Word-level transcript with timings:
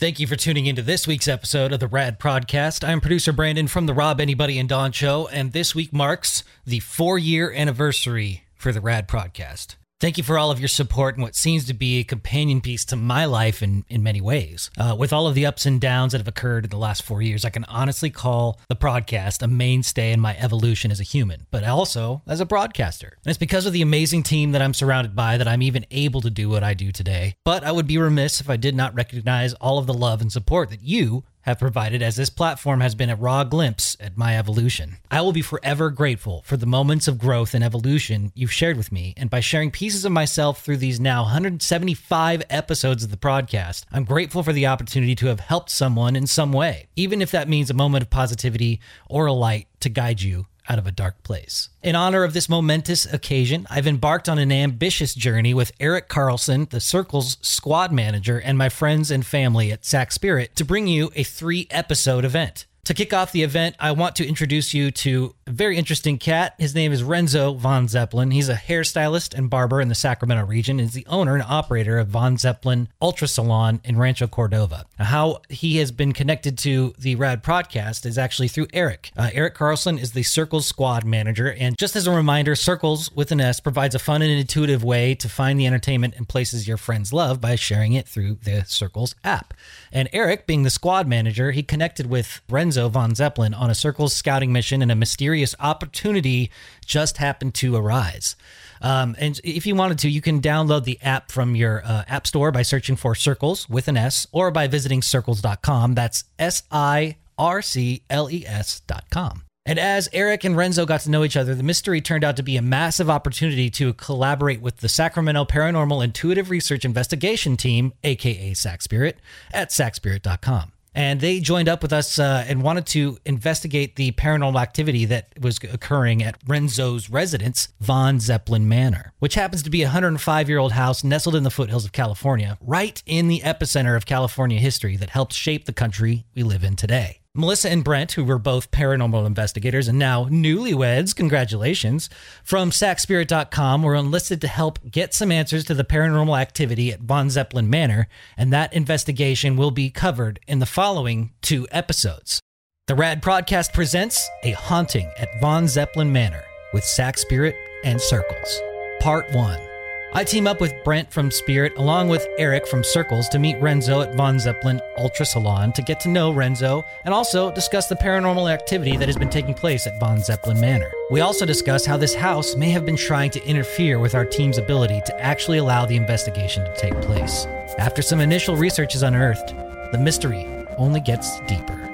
Thank 0.00 0.18
you 0.18 0.26
for 0.26 0.34
tuning 0.34 0.64
into 0.64 0.80
this 0.80 1.06
week's 1.06 1.28
episode 1.28 1.74
of 1.74 1.80
the 1.80 1.86
Rad 1.86 2.18
Prodcast. 2.18 2.88
I'm 2.88 3.02
producer 3.02 3.34
Brandon 3.34 3.68
from 3.68 3.84
the 3.84 3.92
Rob 3.92 4.18
Anybody 4.18 4.58
and 4.58 4.66
Dawn 4.66 4.92
Show, 4.92 5.28
and 5.28 5.52
this 5.52 5.74
week 5.74 5.92
marks 5.92 6.42
the 6.64 6.80
four 6.80 7.18
year 7.18 7.52
anniversary 7.52 8.44
for 8.54 8.72
the 8.72 8.80
Rad 8.80 9.06
Prodcast. 9.06 9.74
Thank 10.00 10.16
you 10.16 10.24
for 10.24 10.38
all 10.38 10.50
of 10.50 10.58
your 10.58 10.68
support 10.68 11.16
and 11.16 11.22
what 11.22 11.34
seems 11.34 11.66
to 11.66 11.74
be 11.74 11.98
a 11.98 12.04
companion 12.04 12.62
piece 12.62 12.86
to 12.86 12.96
my 12.96 13.26
life 13.26 13.62
in, 13.62 13.84
in 13.90 14.02
many 14.02 14.22
ways. 14.22 14.70
Uh, 14.78 14.96
with 14.98 15.12
all 15.12 15.26
of 15.26 15.34
the 15.34 15.44
ups 15.44 15.66
and 15.66 15.78
downs 15.78 16.12
that 16.12 16.18
have 16.18 16.26
occurred 16.26 16.64
in 16.64 16.70
the 16.70 16.78
last 16.78 17.02
four 17.02 17.20
years, 17.20 17.44
I 17.44 17.50
can 17.50 17.64
honestly 17.64 18.08
call 18.08 18.58
the 18.70 18.76
podcast 18.76 19.42
a 19.42 19.46
mainstay 19.46 20.12
in 20.12 20.18
my 20.18 20.34
evolution 20.38 20.90
as 20.90 21.00
a 21.00 21.04
human, 21.04 21.46
but 21.50 21.64
also 21.64 22.22
as 22.26 22.40
a 22.40 22.46
broadcaster. 22.46 23.18
And 23.22 23.30
it's 23.30 23.36
because 23.36 23.66
of 23.66 23.74
the 23.74 23.82
amazing 23.82 24.22
team 24.22 24.52
that 24.52 24.62
I'm 24.62 24.72
surrounded 24.72 25.14
by 25.14 25.36
that 25.36 25.46
I'm 25.46 25.60
even 25.60 25.84
able 25.90 26.22
to 26.22 26.30
do 26.30 26.48
what 26.48 26.64
I 26.64 26.72
do 26.72 26.92
today. 26.92 27.34
But 27.44 27.62
I 27.62 27.70
would 27.70 27.86
be 27.86 27.98
remiss 27.98 28.40
if 28.40 28.48
I 28.48 28.56
did 28.56 28.74
not 28.74 28.94
recognize 28.94 29.52
all 29.52 29.78
of 29.78 29.86
the 29.86 29.92
love 29.92 30.22
and 30.22 30.32
support 30.32 30.70
that 30.70 30.82
you 30.82 31.24
have 31.50 31.58
provided 31.58 32.02
as 32.02 32.16
this 32.16 32.30
platform 32.30 32.80
has 32.80 32.94
been 32.94 33.10
a 33.10 33.16
raw 33.16 33.44
glimpse 33.44 33.96
at 34.00 34.16
my 34.16 34.38
evolution. 34.38 34.96
I 35.10 35.20
will 35.20 35.32
be 35.32 35.42
forever 35.42 35.90
grateful 35.90 36.42
for 36.46 36.56
the 36.56 36.66
moments 36.66 37.06
of 37.06 37.18
growth 37.18 37.54
and 37.54 37.62
evolution 37.62 38.32
you've 38.34 38.52
shared 38.52 38.76
with 38.76 38.90
me, 38.90 39.14
and 39.16 39.28
by 39.28 39.40
sharing 39.40 39.70
pieces 39.70 40.04
of 40.04 40.12
myself 40.12 40.62
through 40.62 40.78
these 40.78 40.98
now 40.98 41.22
175 41.22 42.42
episodes 42.48 43.04
of 43.04 43.10
the 43.10 43.16
podcast, 43.16 43.84
I'm 43.92 44.04
grateful 44.04 44.42
for 44.42 44.52
the 44.52 44.66
opportunity 44.66 45.14
to 45.16 45.26
have 45.26 45.40
helped 45.40 45.70
someone 45.70 46.16
in 46.16 46.26
some 46.26 46.52
way, 46.52 46.88
even 46.96 47.20
if 47.20 47.32
that 47.32 47.48
means 47.48 47.68
a 47.68 47.74
moment 47.74 48.02
of 48.02 48.10
positivity 48.10 48.80
or 49.08 49.26
a 49.26 49.32
light 49.32 49.66
to 49.80 49.88
guide 49.88 50.22
you 50.22 50.46
out 50.70 50.78
of 50.78 50.86
a 50.86 50.92
dark 50.92 51.22
place. 51.24 51.68
In 51.82 51.96
honor 51.96 52.22
of 52.22 52.32
this 52.32 52.48
momentous 52.48 53.04
occasion, 53.12 53.66
I've 53.68 53.88
embarked 53.88 54.28
on 54.28 54.38
an 54.38 54.52
ambitious 54.52 55.14
journey 55.14 55.52
with 55.52 55.72
Erik 55.80 56.08
Carlson, 56.08 56.68
the 56.70 56.78
Sircles 56.78 57.44
squad 57.44 57.90
manager, 57.90 58.38
and 58.38 58.56
my 58.56 58.68
friends 58.68 59.10
and 59.10 59.26
family 59.26 59.72
at 59.72 59.84
Sac 59.84 60.12
Spirit 60.12 60.54
to 60.54 60.64
bring 60.64 60.86
you 60.86 61.10
a 61.16 61.24
three 61.24 61.66
episode 61.72 62.24
event. 62.24 62.66
To 62.84 62.94
kick 62.94 63.12
off 63.12 63.32
the 63.32 63.42
event, 63.42 63.76
I 63.78 63.92
want 63.92 64.16
to 64.16 64.26
introduce 64.26 64.72
you 64.72 64.90
to 64.92 65.34
very 65.50 65.76
interesting 65.76 66.18
cat. 66.18 66.54
His 66.58 66.74
name 66.74 66.92
is 66.92 67.02
Rennzo 67.02 67.56
Von 67.56 67.86
Zeplin. 67.86 68.32
He's 68.32 68.48
a 68.48 68.54
hairstylist 68.54 69.34
and 69.34 69.48
barber 69.48 69.80
in 69.80 69.88
the 69.88 69.94
Sacramento 69.94 70.44
region 70.46 70.80
is 70.80 70.92
the 70.92 71.06
owner 71.06 71.34
and 71.34 71.42
operator 71.42 71.98
of 71.98 72.08
Von 72.08 72.36
Zeplin 72.36 72.88
Ultra 73.00 73.28
Salon 73.28 73.80
in 73.84 73.96
Rancho 73.96 74.26
Cordova. 74.26 74.86
Now, 74.98 75.04
how 75.04 75.42
he 75.48 75.78
has 75.78 75.92
been 75.92 76.12
connected 76.12 76.58
to 76.58 76.94
the 76.98 77.14
Rad 77.14 77.42
Prodcast 77.42 78.06
is 78.06 78.18
actually 78.18 78.48
through 78.48 78.68
Erik. 78.72 79.10
Uh, 79.16 79.30
Erik 79.32 79.54
Carlson 79.54 79.98
is 79.98 80.12
the 80.12 80.22
Sircles 80.22 80.64
squad 80.64 81.04
manager. 81.04 81.52
And 81.58 81.76
just 81.78 81.96
as 81.96 82.06
a 82.06 82.10
reminder, 82.10 82.54
Sircles 82.54 83.14
with 83.14 83.32
an 83.32 83.40
S 83.40 83.60
provides 83.60 83.94
a 83.94 83.98
fun 83.98 84.22
and 84.22 84.30
intuitive 84.30 84.84
way 84.84 85.14
to 85.14 85.28
find 85.28 85.58
the 85.58 85.66
entertainment 85.66 86.14
and 86.16 86.28
places 86.28 86.68
your 86.68 86.76
friends 86.76 87.12
love 87.12 87.40
by 87.40 87.56
sharing 87.56 87.92
it 87.92 88.06
through 88.06 88.38
the 88.44 88.62
Sircles 88.66 89.14
app. 89.24 89.54
And 89.92 90.08
Erik, 90.12 90.46
being 90.46 90.62
the 90.62 90.70
squad 90.70 91.08
manager, 91.08 91.50
he 91.50 91.62
connected 91.62 92.06
with 92.06 92.40
Rennzo 92.50 92.90
von 92.90 93.12
Zeplin 93.12 93.58
on 93.58 93.70
a 93.70 93.74
Sircles 93.74 94.10
scouting 94.10 94.52
mission, 94.52 94.82
in 94.82 94.90
a 94.90 94.94
mysterious 94.94 95.39
opportunity 95.58 96.50
just 96.84 97.18
happened 97.18 97.54
to 97.54 97.76
arise. 97.76 98.36
Um, 98.80 99.14
and 99.18 99.40
if 99.44 99.66
you 99.66 99.74
wanted 99.74 99.98
to, 100.00 100.10
you 100.10 100.20
can 100.20 100.40
download 100.40 100.84
the 100.84 100.98
app 101.02 101.30
from 101.30 101.54
your 101.54 101.82
uh, 101.84 102.04
app 102.08 102.26
store 102.26 102.50
by 102.50 102.62
searching 102.62 102.96
for 102.96 103.14
Sircles 103.14 103.68
with 103.68 103.88
an 103.88 103.96
S 103.96 104.26
or 104.32 104.50
by 104.50 104.66
visiting 104.68 105.00
sircles.com. 105.00 105.94
That's 105.94 106.24
S 106.38 106.62
I 106.70 107.16
R 107.38 107.62
C 107.62 108.02
L 108.08 108.30
E 108.30 108.44
S.com. 108.46 109.44
And 109.66 109.78
as 109.78 110.08
Erik 110.12 110.44
and 110.44 110.56
Rennzo 110.56 110.86
got 110.86 111.02
to 111.02 111.10
know 111.10 111.22
each 111.22 111.36
other, 111.36 111.54
the 111.54 111.62
mystery 111.62 112.00
turned 112.00 112.24
out 112.24 112.36
to 112.36 112.42
be 112.42 112.56
a 112.56 112.62
massive 112.62 113.10
opportunity 113.10 113.68
to 113.70 113.92
collaborate 113.92 114.62
with 114.62 114.78
the 114.78 114.88
Sacramento 114.88 115.44
Paranormal 115.44 116.02
Intuitive 116.02 116.50
Research 116.50 116.84
Investigation 116.84 117.56
Team, 117.56 117.92
aka 118.02 118.54
SAC 118.54 118.82
Spirit, 118.82 119.18
at 119.52 119.70
sacspirit.com. 119.70 120.72
And 120.94 121.20
they 121.20 121.40
joined 121.40 121.68
up 121.68 121.82
with 121.82 121.92
us 121.92 122.18
uh, 122.18 122.44
and 122.48 122.62
wanted 122.62 122.86
to 122.86 123.18
investigate 123.24 123.96
the 123.96 124.12
paranormal 124.12 124.60
activity 124.60 125.04
that 125.04 125.28
was 125.40 125.58
occurring 125.58 126.22
at 126.22 126.44
Rennzo's 126.44 127.08
residence, 127.08 127.68
Von 127.80 128.18
Zeplin 128.18 128.62
Manor, 128.62 129.12
which 129.20 129.34
happens 129.34 129.62
to 129.62 129.70
be 129.70 129.82
a 129.82 129.86
105 129.86 130.48
year 130.48 130.58
old 130.58 130.72
house 130.72 131.04
nestled 131.04 131.36
in 131.36 131.44
the 131.44 131.50
foothills 131.50 131.84
of 131.84 131.92
California, 131.92 132.58
right 132.60 133.02
in 133.06 133.28
the 133.28 133.40
epicenter 133.40 133.96
of 133.96 134.06
California 134.06 134.58
history 134.58 134.96
that 134.96 135.10
helped 135.10 135.32
shape 135.32 135.66
the 135.66 135.72
country 135.72 136.24
we 136.34 136.42
live 136.42 136.64
in 136.64 136.76
today. 136.76 137.19
Melissa 137.32 137.70
and 137.70 137.84
Brent, 137.84 138.12
who 138.12 138.24
were 138.24 138.40
both 138.40 138.72
paranormal 138.72 139.24
investigators 139.24 139.86
and 139.86 139.98
now 139.98 140.24
newlyweds, 140.24 141.14
congratulations, 141.14 142.10
from 142.42 142.70
SacSpirit.com 142.70 143.84
were 143.84 143.94
enlisted 143.94 144.40
to 144.40 144.48
help 144.48 144.80
get 144.90 145.14
some 145.14 145.30
answers 145.30 145.64
to 145.66 145.74
the 145.74 145.84
paranormal 145.84 146.40
activity 146.40 146.92
at 146.92 147.00
Von 147.00 147.28
Zeplin 147.28 147.68
Manor, 147.68 148.08
and 148.36 148.52
that 148.52 148.72
investigation 148.72 149.56
will 149.56 149.70
be 149.70 149.90
covered 149.90 150.40
in 150.48 150.58
the 150.58 150.66
following 150.66 151.30
two 151.40 151.68
episodes. 151.70 152.40
The 152.88 152.96
Rad 152.96 153.22
Prodcast 153.22 153.72
presents 153.72 154.28
A 154.42 154.50
Haunting 154.50 155.08
at 155.16 155.40
Von 155.40 155.66
Zeplin 155.66 156.10
Manor 156.10 156.42
with 156.72 156.84
Sac 156.84 157.16
Spirit 157.16 157.54
and 157.84 158.00
Sircles, 158.00 158.58
Part 158.98 159.32
1. 159.32 159.69
I 160.12 160.24
team 160.24 160.48
up 160.48 160.60
with 160.60 160.74
Brent 160.82 161.12
from 161.12 161.30
Spirit 161.30 161.72
along 161.76 162.08
with 162.08 162.26
Erik 162.36 162.66
from 162.66 162.82
Sircles 162.82 163.28
to 163.28 163.38
meet 163.38 163.60
Rennzo 163.60 164.04
at 164.04 164.16
Von 164.16 164.38
Zeplin 164.38 164.80
Ultra 164.98 165.24
Salon 165.24 165.72
to 165.74 165.82
get 165.82 166.00
to 166.00 166.08
know 166.08 166.32
Rennzo 166.32 166.84
and 167.04 167.14
also 167.14 167.52
discuss 167.52 167.86
the 167.86 167.94
paranormal 167.94 168.52
activity 168.52 168.96
that 168.96 169.06
has 169.06 169.16
been 169.16 169.30
taking 169.30 169.54
place 169.54 169.86
at 169.86 170.00
Von 170.00 170.18
Zeplin 170.18 170.60
Manor. 170.60 170.90
We 171.12 171.20
also 171.20 171.46
discuss 171.46 171.86
how 171.86 171.96
this 171.96 172.12
house 172.12 172.56
may 172.56 172.70
have 172.70 172.84
been 172.84 172.96
trying 172.96 173.30
to 173.30 173.44
interfere 173.46 174.00
with 174.00 174.16
our 174.16 174.24
team's 174.24 174.58
ability 174.58 175.00
to 175.06 175.20
actually 175.20 175.58
allow 175.58 175.86
the 175.86 175.96
investigation 175.96 176.64
to 176.64 176.74
take 176.76 177.00
place. 177.02 177.46
After 177.78 178.02
some 178.02 178.18
initial 178.18 178.56
research 178.56 178.96
is 178.96 179.04
unearthed, 179.04 179.54
the 179.92 179.98
mystery 179.98 180.44
only 180.76 181.00
gets 181.00 181.38
deeper. 181.42 181.89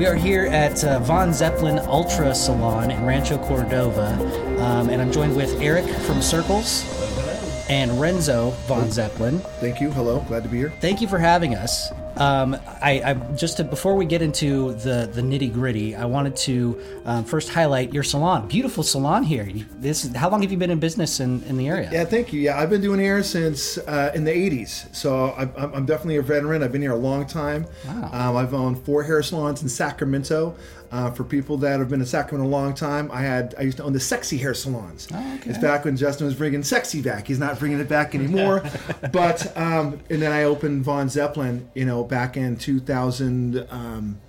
We 0.00 0.06
are 0.06 0.14
here 0.14 0.46
at 0.46 0.82
uh, 0.82 0.98
Von 1.00 1.28
Zeplin 1.28 1.86
Ultra 1.86 2.34
Salon 2.34 2.90
in 2.90 3.04
Rancho 3.04 3.36
Cordova, 3.36 4.14
um, 4.58 4.88
and 4.88 5.02
I'm 5.02 5.12
joined 5.12 5.36
with 5.36 5.60
Erik 5.60 5.84
from 5.84 6.22
Sircles 6.22 6.86
and 7.68 7.90
Rennzo 7.90 8.54
Von 8.66 8.88
Zeplin. 8.88 9.42
Thank 9.60 9.78
you. 9.78 9.90
Hello. 9.90 10.20
Glad 10.20 10.42
to 10.44 10.48
be 10.48 10.56
here. 10.56 10.72
Thank 10.80 11.02
you 11.02 11.06
for 11.06 11.18
having 11.18 11.54
us. 11.54 11.90
Um, 12.16 12.54
I, 12.82 13.02
I 13.04 13.14
just 13.34 13.58
to, 13.58 13.64
before 13.64 13.96
we 13.96 14.04
get 14.04 14.22
into 14.22 14.74
the 14.74 15.10
the 15.12 15.22
nitty 15.22 15.52
gritty, 15.52 15.94
I 15.94 16.04
wanted 16.04 16.36
to 16.36 16.80
um, 17.04 17.24
first 17.24 17.48
highlight 17.48 17.92
your 17.92 18.02
salon. 18.02 18.48
Beautiful 18.48 18.82
salon 18.82 19.22
here. 19.22 19.48
This 19.78 20.14
how 20.14 20.28
long 20.30 20.42
have 20.42 20.50
you 20.50 20.58
been 20.58 20.70
in 20.70 20.78
business 20.78 21.20
in, 21.20 21.42
in 21.44 21.56
the 21.56 21.68
area? 21.68 21.88
Yeah, 21.92 22.04
thank 22.04 22.32
you. 22.32 22.40
Yeah, 22.40 22.58
I've 22.58 22.70
been 22.70 22.80
doing 22.80 23.00
hair 23.00 23.22
since 23.22 23.78
uh, 23.78 24.12
in 24.14 24.24
the 24.24 24.32
80s. 24.32 24.94
So 24.94 25.34
I'm, 25.36 25.52
I'm 25.56 25.74
I'm 25.74 25.86
definitely 25.86 26.16
a 26.16 26.22
veteran. 26.22 26.62
I've 26.62 26.72
been 26.72 26.82
here 26.82 26.92
a 26.92 26.96
long 26.96 27.26
time. 27.26 27.66
Wow. 27.86 28.10
Um, 28.12 28.36
I've 28.36 28.54
owned 28.54 28.84
four 28.84 29.02
hair 29.02 29.22
salons 29.22 29.62
in 29.62 29.68
Sacramento. 29.68 30.56
Uh, 30.90 31.08
for 31.08 31.22
people 31.22 31.56
that 31.56 31.78
have 31.78 31.88
been 31.88 32.00
in 32.00 32.06
Sacramento 32.06 32.48
a 32.48 32.50
long 32.50 32.74
time, 32.74 33.10
I 33.12 33.22
had 33.22 33.54
I 33.56 33.62
used 33.62 33.76
to 33.76 33.84
own 33.84 33.92
the 33.92 34.00
sexy 34.00 34.36
hair 34.38 34.54
salons. 34.54 35.06
Oh, 35.14 35.34
okay. 35.36 35.50
It's 35.50 35.58
back 35.58 35.84
when 35.84 35.96
Justin 35.96 36.26
was 36.26 36.34
bringing 36.34 36.64
sexy 36.64 37.00
back. 37.00 37.28
He's 37.28 37.38
not 37.38 37.60
bringing 37.60 37.78
it 37.78 37.88
back 37.88 38.14
anymore. 38.14 38.64
but 39.12 39.56
um, 39.56 40.00
and 40.10 40.20
then 40.20 40.32
I 40.32 40.44
opened 40.44 40.84
Von 40.84 41.06
Zeplin, 41.06 41.66
you 41.74 41.84
know, 41.84 42.02
back 42.02 42.36
in 42.36 42.56
2000. 42.56 43.68
Um, 43.70 44.20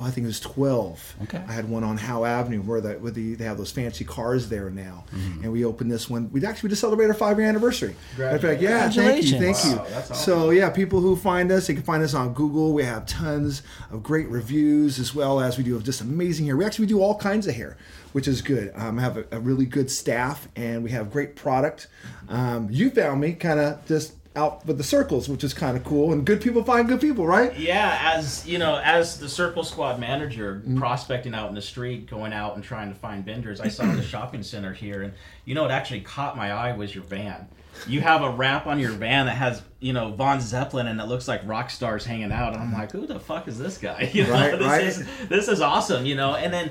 I 0.00 0.10
think 0.10 0.24
it 0.24 0.28
was 0.28 0.40
12. 0.40 1.16
Okay. 1.24 1.42
I 1.46 1.52
had 1.52 1.68
one 1.68 1.84
on 1.84 1.96
Howe 1.96 2.24
Avenue 2.24 2.60
where, 2.62 2.80
the, 2.80 2.94
where 2.94 3.12
the, 3.12 3.34
they 3.34 3.44
have 3.44 3.56
those 3.58 3.70
fancy 3.70 4.04
cars 4.04 4.48
there 4.48 4.68
now. 4.70 5.04
Mm-hmm. 5.14 5.44
And 5.44 5.52
we 5.52 5.64
opened 5.64 5.90
this 5.90 6.10
one. 6.10 6.30
We 6.32 6.44
actually 6.44 6.70
just 6.70 6.80
celebrated 6.80 7.12
our 7.12 7.18
five 7.18 7.38
year 7.38 7.48
anniversary. 7.48 7.94
Matter 8.18 8.36
of 8.36 8.42
fact, 8.42 8.60
yeah, 8.60 8.88
thank 8.90 8.96
you, 8.96 9.02
Congratulations. 9.02 9.62
thank 9.62 9.64
you. 9.64 9.76
Wow, 9.78 9.86
that's 9.90 10.10
awesome. 10.10 10.24
So 10.24 10.50
yeah, 10.50 10.70
people 10.70 11.00
who 11.00 11.14
find 11.16 11.50
us, 11.52 11.66
they 11.68 11.74
can 11.74 11.82
find 11.82 12.02
us 12.02 12.14
on 12.14 12.34
Google. 12.34 12.72
We 12.72 12.82
have 12.84 13.06
tons 13.06 13.62
of 13.90 14.02
great 14.02 14.28
reviews 14.28 14.98
as 14.98 15.14
well 15.14 15.40
as 15.40 15.56
we 15.56 15.64
do 15.64 15.76
of 15.76 15.84
just 15.84 16.00
amazing 16.00 16.46
hair. 16.46 16.56
We 16.56 16.64
actually 16.64 16.86
do 16.86 17.00
all 17.00 17.16
kinds 17.16 17.46
of 17.46 17.54
hair, 17.54 17.76
which 18.12 18.26
is 18.26 18.42
good. 18.42 18.72
Um, 18.74 18.98
I 18.98 19.02
have 19.02 19.16
a, 19.16 19.26
a 19.30 19.40
really 19.40 19.66
good 19.66 19.90
staff 19.90 20.48
and 20.56 20.82
we 20.82 20.90
have 20.90 21.12
great 21.12 21.36
product. 21.36 21.86
Um, 22.28 22.68
you 22.70 22.90
found 22.90 23.20
me 23.20 23.32
kind 23.34 23.60
of 23.60 23.86
just 23.86 24.14
out 24.36 24.66
with 24.66 24.78
the 24.78 24.82
Sircles, 24.84 25.28
which 25.28 25.44
is 25.44 25.54
kind 25.54 25.76
of 25.76 25.84
cool. 25.84 26.12
And 26.12 26.24
good 26.26 26.40
people 26.40 26.64
find 26.64 26.88
good 26.88 27.00
people, 27.00 27.26
right? 27.26 27.56
Yeah, 27.58 27.98
as 28.14 28.46
you 28.46 28.58
know, 28.58 28.80
as 28.84 29.18
the 29.18 29.28
Circle 29.28 29.64
Squad 29.64 30.00
manager, 30.00 30.56
Mm-hmm. 30.64 30.78
prospecting 30.78 31.34
out 31.34 31.48
in 31.48 31.54
the 31.54 31.62
street, 31.62 32.08
going 32.08 32.32
out 32.32 32.54
and 32.56 32.64
trying 32.64 32.88
to 32.88 32.94
find 32.98 33.24
vendors, 33.24 33.60
I 33.60 33.68
saw 33.68 33.84
the 33.84 34.02
shopping 34.14 34.42
center 34.42 34.72
here, 34.72 35.02
and 35.02 35.12
you 35.44 35.54
know, 35.54 35.62
what 35.62 35.70
actually 35.70 36.00
caught 36.00 36.36
my 36.36 36.52
eye 36.52 36.76
was 36.76 36.94
your 36.94 37.04
van. 37.04 37.46
You 37.88 38.00
have 38.02 38.22
a 38.22 38.30
wrap 38.30 38.66
on 38.68 38.78
your 38.78 38.92
van 38.92 39.26
that 39.26 39.36
has, 39.36 39.60
you 39.80 39.92
know, 39.92 40.12
Von 40.12 40.38
Zeplin, 40.38 40.86
and 40.86 41.00
it 41.00 41.06
looks 41.06 41.26
like 41.26 41.40
rock 41.44 41.70
stars 41.70 42.04
hanging 42.04 42.30
out. 42.30 42.52
And 42.52 42.62
I'm 42.62 42.72
like, 42.72 42.92
who 42.92 43.04
the 43.04 43.18
fuck 43.18 43.48
is 43.48 43.58
this 43.58 43.78
guy? 43.78 44.08
You 44.14 44.24
know, 44.24 44.30
Right, 44.32 44.52
this 44.58 44.66
right. 44.68 44.84
is 44.84 45.28
this 45.28 45.48
is 45.48 45.60
awesome, 45.60 46.06
you 46.06 46.14
know. 46.14 46.36
And 46.36 46.52
then 46.54 46.70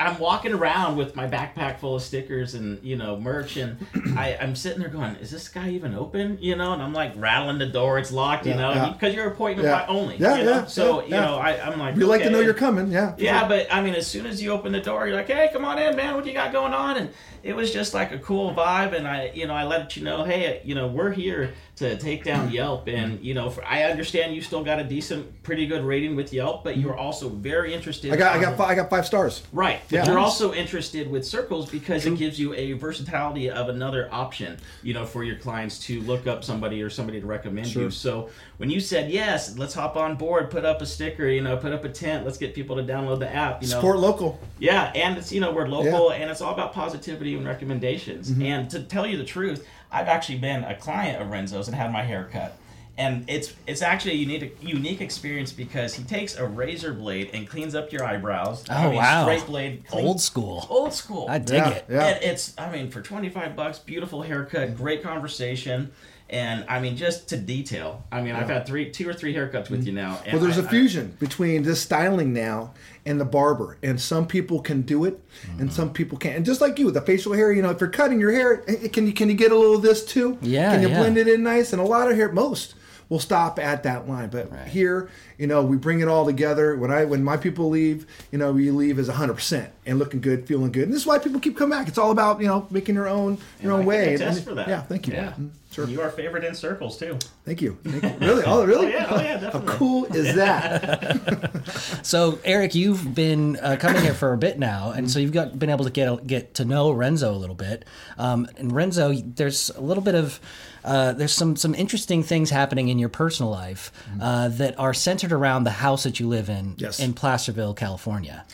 I'm 0.00 0.18
walking 0.18 0.52
around 0.52 0.96
with 0.96 1.14
my 1.14 1.28
backpack 1.28 1.78
full 1.78 1.94
of 1.94 2.02
stickers 2.02 2.54
and 2.54 2.82
you 2.82 2.96
know 2.96 3.18
merch, 3.18 3.56
and 3.56 3.78
I, 4.18 4.36
I'm 4.40 4.56
sitting 4.56 4.80
there 4.80 4.88
going, 4.88 5.14
"Is 5.16 5.30
this 5.30 5.48
guy 5.48 5.70
even 5.70 5.94
open?" 5.94 6.36
You 6.40 6.56
know, 6.56 6.72
and 6.72 6.82
I'm 6.82 6.92
like 6.92 7.12
rattling 7.16 7.58
the 7.58 7.66
door, 7.66 7.98
it's 7.98 8.10
locked, 8.10 8.44
you 8.44 8.52
Yeah, 8.52 8.58
know, 8.58 8.72
yeah. 8.72 8.90
because 8.92 9.14
you're 9.14 9.28
appointment 9.28 9.68
Yeah. 9.68 9.86
only. 9.88 10.16
Yeah, 10.16 10.36
you 10.36 10.44
know? 10.44 10.50
yeah, 10.50 10.64
So 10.66 11.00
yeah, 11.00 11.04
you 11.06 11.14
yeah. 11.14 11.20
know, 11.20 11.36
I, 11.36 11.60
I'm 11.70 11.78
like, 11.78 11.94
We 11.94 12.04
like 12.04 12.22
to 12.22 12.30
know 12.30 12.40
you're 12.40 12.54
coming. 12.54 12.90
Yeah. 12.90 13.14
Yeah, 13.18 13.40
sure. 13.40 13.48
but 13.50 13.72
I 13.72 13.82
mean, 13.82 13.94
as 13.94 14.06
soon 14.06 14.26
as 14.26 14.42
you 14.42 14.50
open 14.50 14.72
the 14.72 14.80
door, 14.80 15.06
you're 15.06 15.16
like, 15.16 15.28
"Hey, 15.28 15.48
come 15.52 15.64
on 15.64 15.78
in, 15.78 15.94
man. 15.94 16.16
What 16.16 16.26
you 16.26 16.32
got 16.32 16.52
going 16.52 16.72
on?" 16.74 16.96
And 16.96 17.10
it 17.44 17.54
was 17.54 17.70
just 17.72 17.92
like 17.92 18.10
a 18.10 18.18
cool 18.18 18.54
vibe, 18.54 18.94
and 18.96 19.06
I, 19.06 19.30
you 19.34 19.46
know, 19.46 19.52
I 19.54 19.64
let 19.64 19.96
you 19.98 20.02
know, 20.02 20.24
hey, 20.24 20.62
you 20.64 20.74
know, 20.74 20.86
we're 20.88 21.10
here 21.12 21.52
to 21.76 21.96
take 21.98 22.24
down 22.24 22.50
Yelp, 22.50 22.88
and 22.88 23.20
you 23.22 23.34
know, 23.34 23.50
for, 23.50 23.62
I 23.64 23.82
understand 23.82 24.34
you 24.34 24.40
still 24.40 24.64
got 24.64 24.78
a 24.78 24.84
decent, 24.84 25.42
pretty 25.42 25.66
good 25.66 25.84
rating 25.84 26.16
with 26.16 26.32
Yelp, 26.32 26.64
but 26.64 26.76
you 26.78 26.88
are 26.88 26.96
also 26.96 27.28
very 27.28 27.74
interested. 27.74 28.12
I 28.12 28.16
got 28.16 28.36
I 28.36 28.40
got 28.40 28.56
five, 28.56 28.70
I 28.70 28.74
got 28.74 28.88
five 28.88 29.04
stars. 29.04 29.42
Right, 29.52 29.80
but 29.90 29.94
Yeah. 29.94 30.06
you're 30.06 30.18
also 30.18 30.54
interested 30.54 31.10
with 31.10 31.24
Sircles 31.24 31.70
because 31.70 32.06
it 32.06 32.16
gives 32.16 32.40
you 32.40 32.54
a 32.54 32.72
versatility 32.72 33.50
of 33.50 33.68
another 33.68 34.08
option, 34.10 34.56
you 34.82 34.94
know, 34.94 35.04
for 35.04 35.22
your 35.22 35.36
clients 35.36 35.78
to 35.80 36.00
look 36.02 36.26
up 36.26 36.44
somebody 36.44 36.80
or 36.82 36.88
somebody 36.88 37.20
to 37.20 37.26
recommend 37.26 37.68
Sure. 37.68 37.82
you. 37.82 37.90
So 37.90 38.30
when 38.56 38.70
you 38.70 38.80
said 38.80 39.10
yes, 39.10 39.58
let's 39.58 39.74
hop 39.74 39.96
on 39.96 40.14
board, 40.16 40.50
put 40.50 40.64
up 40.64 40.80
a 40.80 40.86
sticker, 40.86 41.26
you 41.28 41.42
know, 41.42 41.56
put 41.58 41.72
up 41.72 41.84
a 41.84 41.88
tent, 41.90 42.24
let's 42.24 42.38
get 42.38 42.54
people 42.54 42.76
to 42.76 42.82
download 42.82 43.18
the 43.18 43.28
app, 43.34 43.62
you 43.62 43.68
know, 43.68 43.74
Support 43.74 43.98
local. 43.98 44.40
yeah, 44.58 44.92
and 44.94 45.18
it's 45.18 45.30
you 45.32 45.40
know 45.40 45.52
we're 45.52 45.68
local, 45.68 46.10
and 46.12 46.30
it's 46.30 46.40
all 46.40 46.54
about 46.54 46.72
positivity 46.72 47.33
and 47.38 47.46
recommendations. 47.46 48.30
Mm-hmm. 48.30 48.42
And 48.42 48.70
to 48.70 48.80
tell 48.82 49.06
you 49.06 49.16
the 49.16 49.24
truth, 49.24 49.66
I've 49.90 50.08
actually 50.08 50.38
been 50.38 50.64
a 50.64 50.76
client 50.76 51.20
of 51.22 51.28
Rennzo's 51.28 51.68
and 51.68 51.76
had 51.76 51.92
my 51.92 52.02
hair 52.02 52.28
cut. 52.32 52.56
And 52.96 53.24
it's 53.28 53.52
it's 53.66 53.82
actually 53.82 54.12
a 54.12 54.16
unique 54.16 54.56
unique 54.62 55.00
experience 55.00 55.52
because 55.52 55.94
he 55.94 56.04
takes 56.04 56.36
a 56.36 56.46
razor 56.46 56.92
blade 56.94 57.30
and 57.34 57.48
cleans 57.48 57.74
up 57.74 57.90
your 57.90 58.04
eyebrows. 58.04 58.64
Oh, 58.70 58.90
wow. 58.90 59.24
Straight 59.24 59.46
blade, 59.46 59.84
clean- 59.88 60.06
Old 60.06 60.20
school. 60.20 60.64
old 60.70 60.92
school. 60.92 61.26
I 61.28 61.38
dig 61.38 61.56
Yeah, 61.56 61.68
it. 61.70 61.84
yeah. 61.90 62.04
And 62.06 62.22
it's, 62.24 62.54
I 62.56 62.70
mean, 62.70 62.90
for 62.92 63.02
25 63.02 63.56
bucks, 63.56 63.80
beautiful 63.80 64.22
haircut, 64.22 64.76
great 64.76 65.02
conversation. 65.02 65.90
And 66.30 66.64
I 66.68 66.80
mean, 66.80 66.96
just 66.96 67.28
to 67.28 67.36
detail. 67.36 68.02
I 68.10 68.22
mean, 68.22 68.34
I've 68.34 68.48
had 68.48 68.66
three, 68.66 68.90
two 68.90 69.08
or 69.08 69.12
three 69.12 69.34
haircuts 69.34 69.68
with 69.68 69.80
mm-hmm. 69.80 69.88
you 69.88 69.92
now. 69.92 70.20
And 70.24 70.32
Well, 70.32 70.42
there's 70.42 70.58
a 70.58 70.64
a 70.64 70.68
fusion 70.68 71.16
between 71.20 71.62
this 71.62 71.82
styling 71.82 72.32
now 72.32 72.72
and 73.04 73.20
the 73.20 73.26
barber, 73.26 73.76
and 73.82 74.00
some 74.00 74.26
people 74.26 74.60
can 74.60 74.82
do 74.82 75.04
it, 75.04 75.20
and 75.44 75.60
mm-hmm. 75.60 75.68
some 75.68 75.92
people 75.92 76.16
can't. 76.16 76.36
And 76.36 76.46
just 76.46 76.62
like 76.62 76.78
you, 76.78 76.86
with 76.86 76.94
the 76.94 77.02
facial 77.02 77.34
hair, 77.34 77.52
you 77.52 77.60
know, 77.60 77.70
if 77.70 77.80
you're 77.80 77.90
cutting 77.90 78.18
your 78.18 78.32
hair, 78.32 78.64
eh, 78.66 78.76
eh, 78.84 78.88
can 78.88 79.06
you 79.06 79.12
can 79.12 79.28
you 79.28 79.34
get 79.34 79.52
a 79.52 79.56
little 79.56 79.76
of 79.76 79.82
this 79.82 80.04
too? 80.04 80.38
Yeah, 80.40 80.72
Can 80.72 80.82
you 80.82 80.88
yeah. 80.88 80.98
blend 80.98 81.18
it 81.18 81.28
in 81.28 81.42
nice? 81.42 81.72
And 81.72 81.80
a 81.80 81.84
lot 81.84 82.10
of 82.10 82.16
hair, 82.16 82.32
most 82.32 82.74
will 83.08 83.18
stop 83.18 83.58
at 83.58 83.82
that 83.82 84.08
line, 84.08 84.28
but 84.30 84.50
here, 84.66 85.10
you 85.38 85.46
know, 85.46 85.62
we 85.62 85.76
bring 85.76 86.00
it 86.00 86.08
all 86.08 86.24
together. 86.24 86.76
When 86.76 86.90
I 86.90 87.04
when 87.04 87.22
my 87.22 87.36
people 87.36 87.68
leave, 87.68 88.06
you 88.32 88.38
know, 88.38 88.52
we 88.52 88.70
leave 88.70 88.98
as 88.98 89.08
100 89.08 89.34
percent 89.34 89.70
and 89.86 89.98
looking 89.98 90.20
good, 90.20 90.46
feeling 90.46 90.72
good. 90.72 90.84
And 90.84 90.92
this 90.92 91.02
is 91.02 91.06
why 91.06 91.18
people 91.18 91.40
keep 91.40 91.56
coming 91.56 91.78
back. 91.78 91.88
It's 91.88 91.98
all 91.98 92.10
about 92.10 92.40
you 92.40 92.46
know 92.46 92.66
making 92.70 92.94
your 92.94 93.08
own 93.08 93.38
your 93.60 93.72
And 93.72 93.72
own 93.72 93.78
I 93.80 93.82
can 93.82 93.86
way. 93.86 94.14
attest 94.14 94.38
And- 94.38 94.46
for 94.46 94.54
that. 94.54 94.68
Yeah, 94.68 94.82
thank 94.82 95.06
you. 95.06 95.14
Yeah. 95.14 95.30
Mm-hmm. 95.30 95.48
Sure. 95.74 95.88
You 95.88 96.00
are 96.02 96.10
favorite 96.10 96.44
in 96.44 96.52
Sircles 96.52 96.96
too. 96.98 97.18
Thank 97.44 97.60
you. 97.60 97.76
Thank 97.84 98.20
you. 98.20 98.26
Really? 98.28 98.42
Oh, 98.46 98.64
really? 98.64 98.86
Oh, 98.94 98.96
yeah, 98.96 99.06
oh, 99.10 99.20
yeah, 99.20 99.50
How 99.50 99.60
cool 99.62 100.04
is 100.06 100.34
that? 100.36 101.50
So 102.04 102.38
Erik, 102.44 102.74
you've 102.74 103.14
been 103.14 103.56
uh, 103.56 103.76
coming 103.80 104.02
here 104.02 104.12
for 104.14 104.32
a 104.34 104.36
bit 104.38 104.58
now, 104.58 104.90
and 104.90 105.10
so 105.10 105.18
you've 105.18 105.32
got 105.32 105.58
been 105.58 105.70
able 105.70 105.84
to 105.86 105.90
get 105.90 106.26
get 106.26 106.54
to 106.54 106.64
know 106.64 106.92
Rennzo 106.92 107.28
a 107.34 107.36
little 107.38 107.54
bit. 107.56 107.84
Um, 108.18 108.46
and 108.58 108.70
Rennzo, 108.70 109.34
there's 109.36 109.70
a 109.70 109.80
little 109.80 110.02
bit 110.02 110.14
of 110.14 110.38
uh, 110.84 111.12
there's 111.14 111.32
some 111.32 111.56
some 111.56 111.74
interesting 111.74 112.22
things 112.22 112.50
happening 112.50 112.88
in 112.88 112.98
your 112.98 113.08
personal 113.08 113.50
life 113.50 113.90
uh, 114.20 114.48
that 114.50 114.78
are 114.78 114.92
centered 114.94 115.32
around 115.32 115.64
the 115.64 115.70
house 115.70 116.02
that 116.04 116.20
you 116.20 116.28
live 116.28 116.48
in 116.50 116.74
Yes. 116.76 117.00
in 117.00 117.14
Placerville, 117.14 117.74
California. 117.74 118.44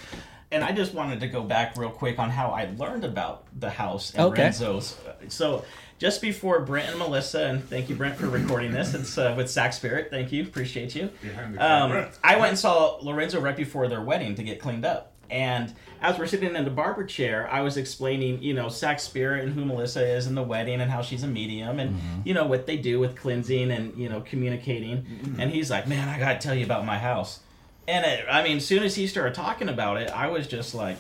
And 0.53 0.63
I 0.65 0.73
just 0.73 0.95
wanted 0.95 1.21
to 1.21 1.29
go 1.29 1.43
back 1.43 1.77
real 1.77 1.91
quick 1.91 2.19
on 2.19 2.31
how 2.31 2.51
I 2.51 2.71
learned 2.77 3.05
about 3.05 3.45
the 3.59 3.71
house 3.71 4.13
and 4.15 4.27
Okay. 4.27 4.49
Rennzo's. 4.49 4.97
So 5.29 5.65
just 6.01 6.23
before 6.23 6.61
Brent 6.61 6.89
and 6.89 6.99
Melissa, 6.99 7.45
and 7.45 7.63
thank 7.63 7.91
you 7.91 7.95
Brent 7.95 8.17
for 8.17 8.27
recording 8.27 8.73
this. 8.73 8.95
It's 8.95 9.19
uh, 9.19 9.35
with 9.37 9.51
Sac 9.51 9.75
Spirit. 9.75 10.09
Thank 10.11 10.33
you, 10.33 10.43
appreciate 10.43 10.95
you. 10.95 11.11
Um, 11.59 12.07
I 12.25 12.37
went 12.37 12.49
and 12.49 12.59
saw 12.59 12.97
Lorenzo 13.03 13.39
right 13.39 13.57
before 13.57 13.87
their 13.87 14.01
wedding 14.01 14.35
to 14.37 14.43
get 14.43 14.61
cleaned 14.61 14.87
up. 14.87 15.13
And 15.29 15.73
as 16.01 16.19
we're 16.19 16.27
sitting 16.27 16.57
in 16.57 16.65
the 16.65 16.71
barber 16.71 17.05
chair, 17.05 17.49
I 17.49 17.61
was 17.61 17.77
explaining, 17.77 18.43
you 18.43 18.55
know, 18.55 18.69
Sac 18.71 18.99
Spirit 18.99 19.45
and 19.45 19.53
who 19.53 19.65
Melissa 19.65 20.05
is 20.05 20.27
in 20.27 20.35
the 20.35 20.43
wedding 20.43 20.81
and 20.81 20.91
how 20.91 21.03
she's 21.03 21.23
a 21.23 21.29
medium 21.29 21.79
and, 21.79 22.01
you 22.25 22.35
know, 22.35 22.47
what 22.47 22.67
they 22.67 22.79
do 22.79 22.99
with 22.99 23.15
cleansing 23.15 23.71
and, 23.71 23.97
you 23.97 24.09
know, 24.09 24.23
communicating. 24.23 25.07
And 25.39 25.51
he's 25.53 25.71
like, 25.71 25.87
man, 25.87 26.09
I 26.09 26.19
got 26.19 26.41
to 26.41 26.49
tell 26.49 26.57
you 26.57 26.65
about 26.65 26.85
my 26.85 26.99
house. 26.99 27.41
And 27.87 28.05
it, 28.05 28.25
I 28.29 28.43
mean, 28.43 28.57
as 28.57 28.67
soon 28.67 28.83
as 28.83 28.97
he 28.97 29.07
started 29.07 29.35
talking 29.35 29.69
about 29.69 29.99
it, 29.99 30.11
I 30.11 30.29
was 30.29 30.49
just 30.49 30.75
like, 30.75 30.97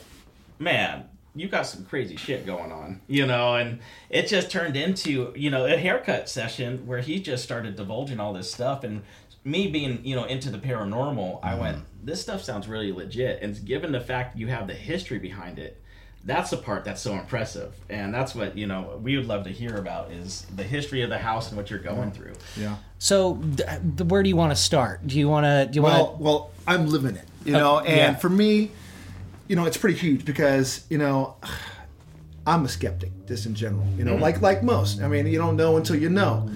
man, 0.60 1.06
you 1.40 1.48
got 1.48 1.66
some 1.66 1.84
crazy 1.86 2.16
shit 2.16 2.44
going 2.44 2.70
on, 2.70 3.00
you 3.08 3.26
know, 3.26 3.54
and 3.54 3.80
it 4.10 4.26
just 4.26 4.50
turned 4.50 4.76
into, 4.76 5.32
you 5.34 5.50
know, 5.50 5.64
a 5.64 5.76
haircut 5.76 6.28
session 6.28 6.86
where 6.86 7.00
he 7.00 7.18
just 7.18 7.42
started 7.42 7.76
divulging 7.76 8.20
all 8.20 8.34
this 8.34 8.52
stuff 8.52 8.84
and 8.84 9.02
me 9.42 9.66
being, 9.68 10.04
you 10.04 10.14
know, 10.14 10.24
into 10.24 10.50
the 10.50 10.58
paranormal, 10.58 11.40
I 11.42 11.54
went, 11.54 11.78
mm-hmm. 11.78 12.04
this 12.04 12.20
stuff 12.20 12.42
sounds 12.42 12.68
really 12.68 12.92
legit. 12.92 13.40
And 13.40 13.64
given 13.64 13.90
the 13.90 14.00
fact 14.00 14.36
you 14.36 14.48
have 14.48 14.66
the 14.66 14.74
history 14.74 15.18
behind 15.18 15.58
it, 15.58 15.80
that's 16.24 16.50
the 16.50 16.58
part 16.58 16.84
that's 16.84 17.00
so 17.00 17.14
impressive. 17.14 17.72
And 17.88 18.12
that's 18.12 18.34
what, 18.34 18.58
you 18.58 18.66
know, 18.66 19.00
we 19.02 19.16
would 19.16 19.26
love 19.26 19.44
to 19.44 19.50
hear 19.50 19.76
about 19.78 20.10
is 20.10 20.42
the 20.54 20.62
history 20.62 21.00
of 21.00 21.08
the 21.08 21.16
house 21.16 21.48
and 21.48 21.56
what 21.56 21.70
you're 21.70 21.78
going 21.78 22.12
through. 22.12 22.34
yeah. 22.54 22.76
So, 22.98 23.36
d- 23.36 23.64
d- 23.94 24.04
where 24.04 24.22
do 24.22 24.28
you 24.28 24.36
want 24.36 24.52
to 24.52 24.56
start? 24.56 25.06
Do 25.06 25.18
you 25.18 25.26
want 25.26 25.44
to? 25.44 25.66
Do 25.72 25.76
you 25.76 25.82
Well, 25.82 26.06
want? 26.08 26.18
well, 26.20 26.50
I'm 26.66 26.86
living 26.88 27.16
it, 27.16 27.26
you 27.46 27.54
oh, 27.54 27.58
know, 27.58 27.78
and 27.78 27.96
yeah. 27.96 28.14
for 28.16 28.28
me, 28.28 28.72
you 29.50 29.56
know, 29.56 29.64
it's 29.64 29.76
pretty 29.76 29.98
huge 29.98 30.24
because 30.24 30.84
you 30.88 30.96
know, 30.96 31.34
I'm 32.46 32.64
a 32.64 32.68
skeptic 32.68 33.10
just 33.26 33.46
in 33.46 33.54
general, 33.54 33.84
you 33.98 34.04
know, 34.04 34.14
like 34.14 34.40
like 34.40 34.62
most. 34.62 35.02
I 35.02 35.08
mean, 35.08 35.26
you 35.26 35.38
don't 35.38 35.56
know 35.56 35.76
until 35.76 35.96
you 35.96 36.08
know. 36.08 36.48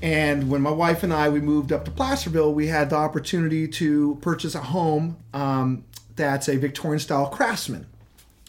And 0.00 0.48
when 0.48 0.62
my 0.62 0.70
wife 0.70 1.02
and 1.02 1.12
I 1.12 1.28
we 1.28 1.40
moved 1.40 1.72
up 1.72 1.84
to 1.86 1.90
Placerville, 1.90 2.54
we 2.54 2.68
had 2.68 2.90
the 2.90 2.96
opportunity 2.96 3.66
to 3.68 4.16
purchase 4.22 4.54
a 4.54 4.60
home 4.60 5.16
um, 5.32 5.84
that's 6.14 6.48
a 6.48 6.56
Victorian 6.56 7.00
style 7.00 7.26
craftsman. 7.26 7.86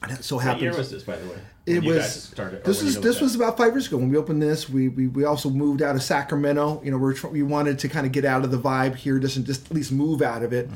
And 0.04 0.12
it 0.12 0.24
so 0.24 0.36
What 0.36 0.46
happens 0.46 0.62
year 0.62 0.78
was 0.78 0.92
this, 0.92 1.04
by 1.04 1.16
the 1.16 1.28
way? 1.28 1.40
It 1.66 1.84
was 1.84 2.24
started, 2.24 2.64
this 2.64 2.84
was 2.84 3.00
this 3.02 3.20
was 3.20 3.34
about 3.34 3.58
five 3.58 3.74
years 3.74 3.88
ago 3.88 3.98
when 3.98 4.10
we 4.10 4.18
opened 4.18 4.42
this. 4.42 4.70
We 4.70 4.88
we, 4.88 5.08
we 5.08 5.24
also 5.24 5.50
moved 5.50 5.82
out 5.82 5.96
of 5.96 6.04
Sacramento. 6.04 6.80
You 6.84 6.92
know, 6.92 6.98
we're 6.98 7.16
we 7.32 7.42
wanted 7.42 7.80
to 7.80 7.90
kind 7.90 8.06
of 8.06 8.12
get 8.12 8.24
out 8.24 8.44
of 8.44 8.52
the 8.52 8.60
vibe 8.60 8.96
here, 8.96 9.18
just 9.18 9.36
and 9.36 9.46
just 9.46 9.66
at 9.66 9.76
least 9.76 9.92
move 9.92 10.22
out 10.22 10.44
of 10.44 10.54
it 10.54 10.70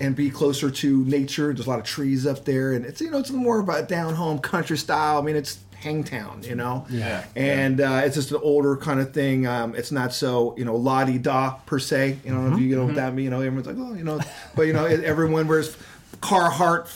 and 0.00 0.14
be 0.14 0.30
closer 0.30 0.70
to 0.70 1.04
nature. 1.06 1.52
There's 1.54 1.66
a 1.66 1.70
lot 1.70 1.78
of 1.78 1.86
trees 1.86 2.26
up 2.26 2.44
there, 2.44 2.74
and 2.74 2.84
it's 2.84 3.00
you 3.00 3.10
know 3.10 3.18
it's 3.18 3.30
more 3.30 3.58
about 3.58 3.88
down 3.88 4.14
home 4.14 4.38
country 4.38 4.76
style. 4.76 5.18
I 5.18 5.22
mean, 5.22 5.36
it's 5.36 5.58
Hangtown, 5.84 6.42
you 6.42 6.54
know. 6.54 6.86
Yeah. 6.90 7.24
And 7.36 7.80
uh, 7.80 8.02
it's 8.04 8.16
just 8.16 8.30
an 8.32 8.40
older 8.42 8.76
kind 8.76 9.00
of 9.00 9.14
thing. 9.14 9.46
Um, 9.46 9.74
it's 9.74 9.92
not 9.92 10.12
so 10.12 10.54
you 10.58 10.64
know 10.64 10.76
la 10.76 11.04
di 11.04 11.18
da 11.18 11.52
per 11.66 11.78
se. 11.78 12.18
You 12.24 12.34
know, 12.34 12.52
if 12.52 12.60
you, 12.60 12.76
know 12.76 12.86
what 12.86 12.96
that. 12.96 13.16
You 13.18 13.30
know, 13.30 13.40
everyone's 13.40 13.66
like, 13.66 13.76
oh, 13.78 13.94
you 13.94 14.04
know, 14.04 14.20
but 14.54 14.62
you 14.62 14.72
know, 14.72 14.84
everyone 14.84 15.46
wears 15.46 15.76
Carhartt 16.20 16.86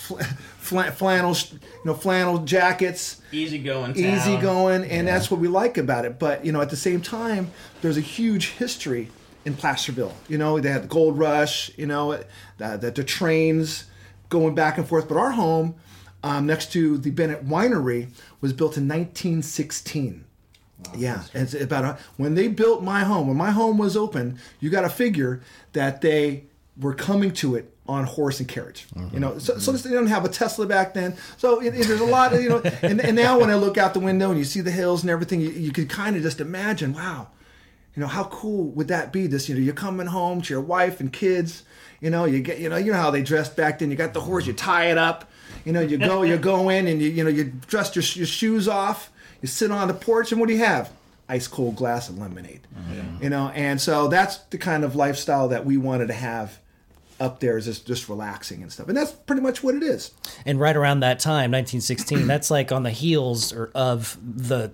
flannel, 0.68 1.36
you 1.52 1.58
know, 1.84 1.94
flannel 1.94 2.38
jackets 2.38 3.20
easy 3.32 3.58
going, 3.58 3.96
easy 3.96 4.36
going, 4.36 4.84
and 4.84 5.08
that's 5.08 5.30
what 5.30 5.40
we 5.40 5.48
like 5.48 5.78
about 5.78 6.04
it. 6.04 6.18
But 6.18 6.44
you 6.44 6.52
know, 6.52 6.60
at 6.60 6.70
the 6.70 6.76
same 6.76 7.00
time, 7.00 7.50
there's 7.80 7.96
a 7.96 8.02
huge 8.02 8.50
history 8.50 9.08
in 9.44 9.54
Placerville. 9.54 10.14
You 10.28 10.38
know, 10.38 10.60
they 10.60 10.70
had 10.70 10.84
the 10.84 10.88
gold 10.88 11.18
rush. 11.18 11.70
You 11.76 11.86
know, 11.86 12.20
the, 12.58 12.76
the, 12.76 12.90
the 12.90 13.04
trains 13.04 13.84
going 14.28 14.54
back 14.54 14.78
and 14.78 14.86
forth. 14.86 15.08
But 15.08 15.16
our 15.16 15.32
home, 15.32 15.74
um, 16.22 16.46
next 16.46 16.72
to 16.72 16.98
the 16.98 17.10
Bennett 17.10 17.46
Winery, 17.46 18.10
was 18.40 18.52
built 18.52 18.76
in 18.76 18.86
1916. 18.88 20.24
yeah, 20.96 21.24
it's 21.34 21.54
about 21.54 21.84
a, 21.84 21.98
when 22.16 22.34
they 22.34 22.48
built 22.48 22.82
my 22.82 23.00
home. 23.00 23.28
When 23.28 23.36
my 23.36 23.50
home 23.50 23.78
was 23.78 23.96
open, 23.96 24.38
you 24.60 24.70
got 24.70 24.82
to 24.82 24.88
figure 24.90 25.40
that 25.72 26.02
they 26.02 26.44
were 26.80 26.94
coming 26.94 27.32
to 27.32 27.56
it 27.56 27.72
on 27.88 28.04
horse 28.04 28.38
and 28.38 28.48
carriage. 28.48 28.86
You 28.94 29.02
mm-hmm. 29.02 29.18
know, 29.18 29.38
so, 29.38 29.58
so 29.58 29.72
mm-hmm. 29.72 29.88
they 29.88 29.94
didn't 29.94 30.08
have 30.08 30.24
a 30.24 30.28
Tesla 30.28 30.66
back 30.66 30.94
then. 30.94 31.16
So 31.38 31.60
it, 31.60 31.74
it- 31.74 31.86
there's 31.86 32.00
a 32.00 32.04
lot 32.04 32.34
of 32.34 32.42
you 32.42 32.48
know. 32.48 32.62
And, 32.82 33.00
and 33.00 33.16
now 33.16 33.40
when 33.40 33.50
I 33.50 33.54
look 33.54 33.76
out 33.76 33.94
the 33.94 34.00
window 34.00 34.30
and 34.30 34.38
you 34.38 34.44
see 34.44 34.60
the 34.60 34.70
hills 34.70 35.02
and 35.02 35.10
everything, 35.10 35.40
you, 35.40 35.50
you 35.50 35.72
could 35.72 35.88
kind 35.88 36.16
of 36.16 36.22
just 36.22 36.40
imagine, 36.40 36.92
wow, 36.92 37.28
you 37.94 38.00
know, 38.00 38.06
how 38.06 38.24
cool 38.24 38.68
would 38.70 38.88
that 38.88 39.12
be? 39.12 39.26
This, 39.26 39.48
you 39.48 39.54
know, 39.54 39.60
you're 39.60 39.74
coming 39.74 40.06
home 40.06 40.40
to 40.42 40.54
your 40.54 40.62
wife 40.62 41.00
and 41.00 41.12
kids. 41.12 41.64
You 42.00 42.10
know, 42.10 42.24
you 42.26 42.40
get, 42.40 42.58
you 42.58 42.68
know, 42.68 42.76
you 42.76 42.92
know 42.92 42.98
how 42.98 43.10
they 43.10 43.22
dressed 43.22 43.56
back 43.56 43.78
then. 43.78 43.90
You 43.90 43.96
got 43.96 44.14
the 44.14 44.20
horse, 44.20 44.46
you 44.46 44.52
tie 44.52 44.90
it 44.90 44.98
up. 44.98 45.30
You 45.64 45.72
know, 45.72 45.80
you 45.80 45.98
go, 45.98 46.22
you 46.22 46.36
go 46.36 46.68
in, 46.68 46.86
and 46.86 47.02
you, 47.02 47.10
you 47.10 47.24
know, 47.24 47.30
you 47.30 47.52
dress 47.66 47.94
your, 47.96 48.04
your 48.14 48.26
shoes 48.26 48.68
off. 48.68 49.10
You 49.42 49.48
sit 49.48 49.70
on 49.70 49.88
the 49.88 49.94
porch, 49.94 50.30
and 50.30 50.40
what 50.40 50.46
do 50.46 50.52
you 50.54 50.64
have? 50.64 50.92
Ice 51.28 51.48
cold 51.48 51.76
glass 51.76 52.08
of 52.08 52.18
lemonade. 52.18 52.60
Mm-hmm. 52.74 53.24
You 53.24 53.30
know, 53.30 53.48
and 53.48 53.80
so 53.80 54.08
that's 54.08 54.36
the 54.36 54.58
kind 54.58 54.84
of 54.84 54.94
lifestyle 54.94 55.48
that 55.48 55.66
we 55.66 55.76
wanted 55.76 56.06
to 56.08 56.14
have 56.14 56.60
up 57.20 57.40
there 57.40 57.58
is 57.58 57.64
just, 57.64 57.86
just 57.86 58.08
relaxing 58.08 58.62
and 58.62 58.72
stuff. 58.72 58.88
And 58.88 58.96
that's 58.96 59.12
pretty 59.12 59.42
much 59.42 59.62
what 59.62 59.74
it 59.74 59.82
is. 59.82 60.12
And 60.46 60.60
right 60.60 60.76
around 60.76 61.00
that 61.00 61.18
time, 61.18 61.50
1916, 61.50 62.26
that's 62.28 62.50
like 62.50 62.70
on 62.72 62.82
the 62.82 62.90
heels 62.90 63.52
or 63.52 63.70
of 63.74 64.16
the 64.22 64.68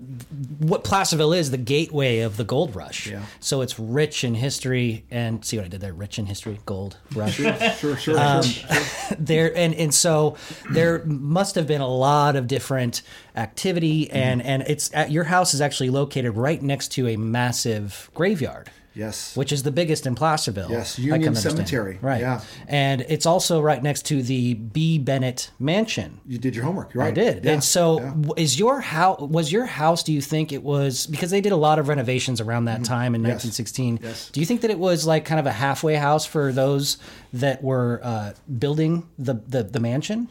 what 0.59 0.85
Placerville 0.85 1.33
is, 1.33 1.51
the 1.51 1.57
gateway 1.59 2.21
of 2.21 2.37
the 2.37 2.45
gold 2.45 2.77
rush. 2.77 3.07
Yeah. 3.07 3.23
So 3.41 3.61
it's 3.61 3.79
rich 3.79 4.25
in 4.25 4.35
history 4.35 5.05
and 5.11 5.45
see 5.45 5.57
what 5.57 5.67
I 5.67 5.69
did 5.69 5.81
there, 5.81 5.93
rich 5.93 6.19
in 6.19 6.27
history, 6.27 6.59
gold 6.67 6.97
rush. 7.15 7.37
Sure, 7.37 7.97
sure, 7.97 8.19
Um, 8.19 8.43
sure. 8.43 8.69
there 9.19 9.57
and 9.57 9.75
and 9.75 9.93
so 9.93 10.37
there 10.71 11.05
must 11.05 11.55
have 11.55 11.67
been 11.67 11.81
a 11.81 11.89
lot 11.89 12.37
of 12.37 12.47
different 12.47 13.03
activity 13.37 14.11
and 14.11 14.43
and 14.43 14.63
it's 14.67 14.93
at, 14.95 15.11
your 15.11 15.25
house 15.25 15.55
is 15.55 15.61
actually 15.61 15.91
located 15.91 16.37
right 16.37 16.63
next 16.63 16.89
to 16.89 17.09
a 17.09 17.17
massive 17.17 18.11
graveyard 18.15 18.71
Yes. 18.95 19.37
which 19.37 19.53
is 19.53 19.63
the 19.65 19.71
biggest 19.73 20.07
in 20.07 20.15
Placerville. 20.15 20.71
Yes, 20.71 20.99
Union. 20.99 21.35
Cemetery, 21.35 21.99
Right. 22.01 22.21
yeah. 22.21 22.41
And 22.69 23.01
it's 23.09 23.27
also 23.27 23.61
right 23.61 23.83
next 23.83 24.07
to 24.07 24.23
the 24.23 24.55
Bee-Bennett 24.55 25.51
Mansion. 25.59 26.21
You 26.27 26.39
did 26.39 26.55
your 26.55 26.65
homework. 26.65 26.95
You're 26.95 27.03
right. 27.03 27.09
I 27.09 27.11
did. 27.15 27.45
Yeah, 27.45 27.53
And 27.53 27.65
so 27.65 28.01
yeah. 28.01 28.15
is 28.37 28.59
your 28.59 28.81
house 28.81 29.21
was 29.21 29.51
your 29.51 29.67
house 29.67 30.03
do 30.03 30.13
you 30.13 30.21
think 30.21 30.53
it 30.53 30.63
was 30.63 31.07
because 31.07 31.31
they 31.31 31.41
did 31.41 31.53
a 31.53 31.57
lot 31.57 31.79
of 31.79 31.89
renovations 31.89 32.41
around 32.41 32.67
that 32.67 32.85
time 32.85 33.15
in 33.15 33.23
Mm-hmm. 33.23 33.31
Yes. 33.31 33.45
1916. 33.45 34.01
Yes. 34.03 34.31
Do 34.31 34.41
you 34.41 34.47
think 34.47 34.61
that 34.61 34.71
it 34.71 34.79
was 34.79 35.07
like 35.07 35.25
kind 35.25 35.41
of 35.41 35.47
a 35.47 35.53
halfway 35.53 35.95
house 35.95 36.25
for 36.27 36.53
those 36.53 36.99
that 37.33 37.63
were 37.63 38.01
uh, 38.03 38.33
building 38.59 39.09
the, 39.19 39.35
the 39.49 39.63
the 39.65 39.81
mansion? 39.81 40.29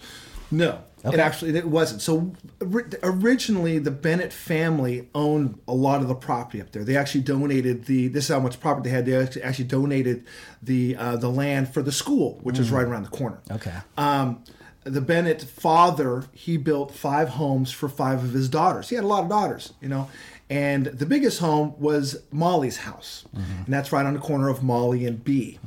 No, 0.54 0.80
it 1.04 1.20
actually 1.20 1.58
it 1.58 1.68
wasn't. 1.68 2.02
So 2.02 2.34
originally, 3.02 3.80
the 3.80 3.92
Bennett 3.92 4.32
family 4.34 5.10
owned 5.16 5.60
a 5.68 5.74
lot 5.74 6.02
of 6.02 6.08
the 6.08 6.16
property 6.16 6.62
up 6.62 6.72
there. 6.72 6.84
They 6.84 6.96
actually 6.98 7.22
donated 7.22 7.86
the. 7.86 8.08
This 8.08 8.26
is 8.26 8.30
how 8.30 8.40
much 8.40 8.60
property 8.60 8.90
they 8.90 8.96
had. 8.96 9.06
They 9.06 9.42
actually- 9.42 9.66
donated 9.66 10.26
the 10.62 10.96
uh, 10.96 11.16
the 11.18 11.30
land 11.30 11.74
for 11.74 11.82
the 11.82 11.92
school, 11.92 12.40
which 12.44 12.60
is 12.60 12.70
right 12.72 12.86
around 12.86 13.04
the 13.04 13.10
corner. 13.10 13.40
Okay. 13.52 13.74
Um, 13.98 14.44
the 14.84 15.02
Bennett 15.02 15.42
father, 15.42 16.26
he 16.34 16.58
built 16.58 16.94
five 16.94 17.30
homes 17.30 17.72
for 17.72 17.88
five 17.88 18.24
of 18.24 18.34
his 18.34 18.50
daughters. 18.50 18.90
He 18.90 18.96
had 18.96 19.04
a 19.06 19.08
lot 19.08 19.24
of 19.24 19.30
daughters, 19.30 19.74
you 19.82 19.88
know. 19.88 20.10
And 20.50 20.86
the 20.88 21.06
biggest 21.06 21.40
home 21.40 21.74
was 21.80 22.22
Molly's 22.32 22.78
house, 22.78 23.26
and 23.34 23.66
that's 23.68 23.92
right 23.94 24.06
on 24.06 24.14
the 24.14 24.20
corner 24.20 24.50
of 24.50 24.62
Molly 24.62 25.06
and 25.06 25.24
B. 25.24 25.58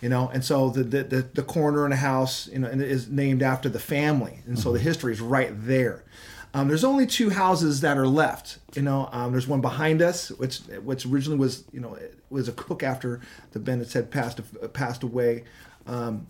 You 0.00 0.10
know, 0.10 0.28
and 0.28 0.44
so 0.44 0.68
the, 0.70 0.84
the 0.84 1.22
the 1.22 1.42
corner 1.42 1.84
in 1.84 1.90
the 1.90 1.96
house, 1.96 2.48
you 2.48 2.58
know, 2.58 2.68
and 2.68 2.82
it 2.82 2.90
is 2.90 3.08
named 3.08 3.42
after 3.42 3.68
the 3.68 3.78
family, 3.78 4.40
and 4.46 4.58
so 4.58 4.72
the 4.72 4.78
history 4.78 5.12
is 5.12 5.20
right 5.20 5.52
there. 5.52 6.04
Um, 6.52 6.68
there's 6.68 6.84
only 6.84 7.06
two 7.06 7.30
houses 7.30 7.80
that 7.82 7.98
are 7.98 8.06
left. 8.06 8.58
You 8.74 8.82
know, 8.82 9.08
um, 9.12 9.32
there's 9.32 9.46
one 9.46 9.60
behind 9.60 10.02
us, 10.02 10.30
which 10.30 10.58
which 10.82 11.06
originally 11.06 11.38
was 11.38 11.64
you 11.72 11.80
know 11.80 11.94
it 11.94 12.18
was 12.30 12.48
a 12.48 12.52
cook 12.52 12.82
after 12.82 13.20
the 13.52 13.58
Bennetts 13.58 13.92
had 13.92 14.10
passed 14.10 14.40
passed 14.72 15.02
away, 15.02 15.44
um, 15.86 16.26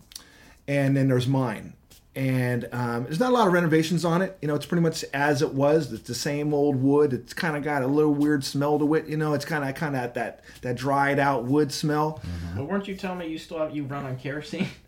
and 0.67 0.95
then 0.95 1.07
there's 1.07 1.27
mine. 1.27 1.73
And 2.17 2.67
um, 2.71 3.03
there's 3.03 3.19
not 3.19 3.29
a 3.29 3.33
lot 3.33 3.45
of 3.45 3.53
renovations 3.53 4.03
on 4.03 4.23
it. 4.23 4.35
You 4.41 4.47
know, 4.47 4.55
it's 4.55 4.65
pretty 4.65 4.81
much 4.81 5.05
as 5.13 5.43
it 5.43 5.53
was. 5.53 5.93
It's 5.93 6.07
the 6.07 6.15
same 6.15 6.51
old 6.51 6.75
wood. 6.81 7.13
It's 7.13 7.31
kind 7.31 7.55
of 7.55 7.61
got 7.61 7.83
a 7.83 7.87
little 7.87 8.11
weird 8.11 8.43
smell 8.43 8.79
to 8.79 8.95
it. 8.95 9.05
You 9.05 9.17
know, 9.17 9.33
it's 9.35 9.45
kind 9.45 9.63
of 9.63 9.75
kind 9.75 9.95
of 9.95 10.15
that 10.15 10.41
that 10.63 10.77
dried 10.77 11.19
out 11.19 11.43
wood 11.43 11.71
smell. 11.71 12.19
But 12.55 12.65
weren't 12.65 12.87
you 12.87 12.95
telling 12.95 13.19
me 13.19 13.27
you 13.27 13.37
still 13.37 13.59
have 13.59 13.75
you 13.75 13.83
run 13.83 14.03
on 14.03 14.17
kerosene? 14.17 14.67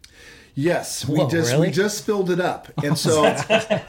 Yes, 0.60 1.08
we 1.08 1.18
Whoa, 1.20 1.30
just 1.30 1.54
really? 1.54 1.68
we 1.68 1.74
just 1.74 2.06
filled 2.06 2.30
it 2.30 2.42
up, 2.42 2.68
and 2.84 2.98
so 3.08 3.24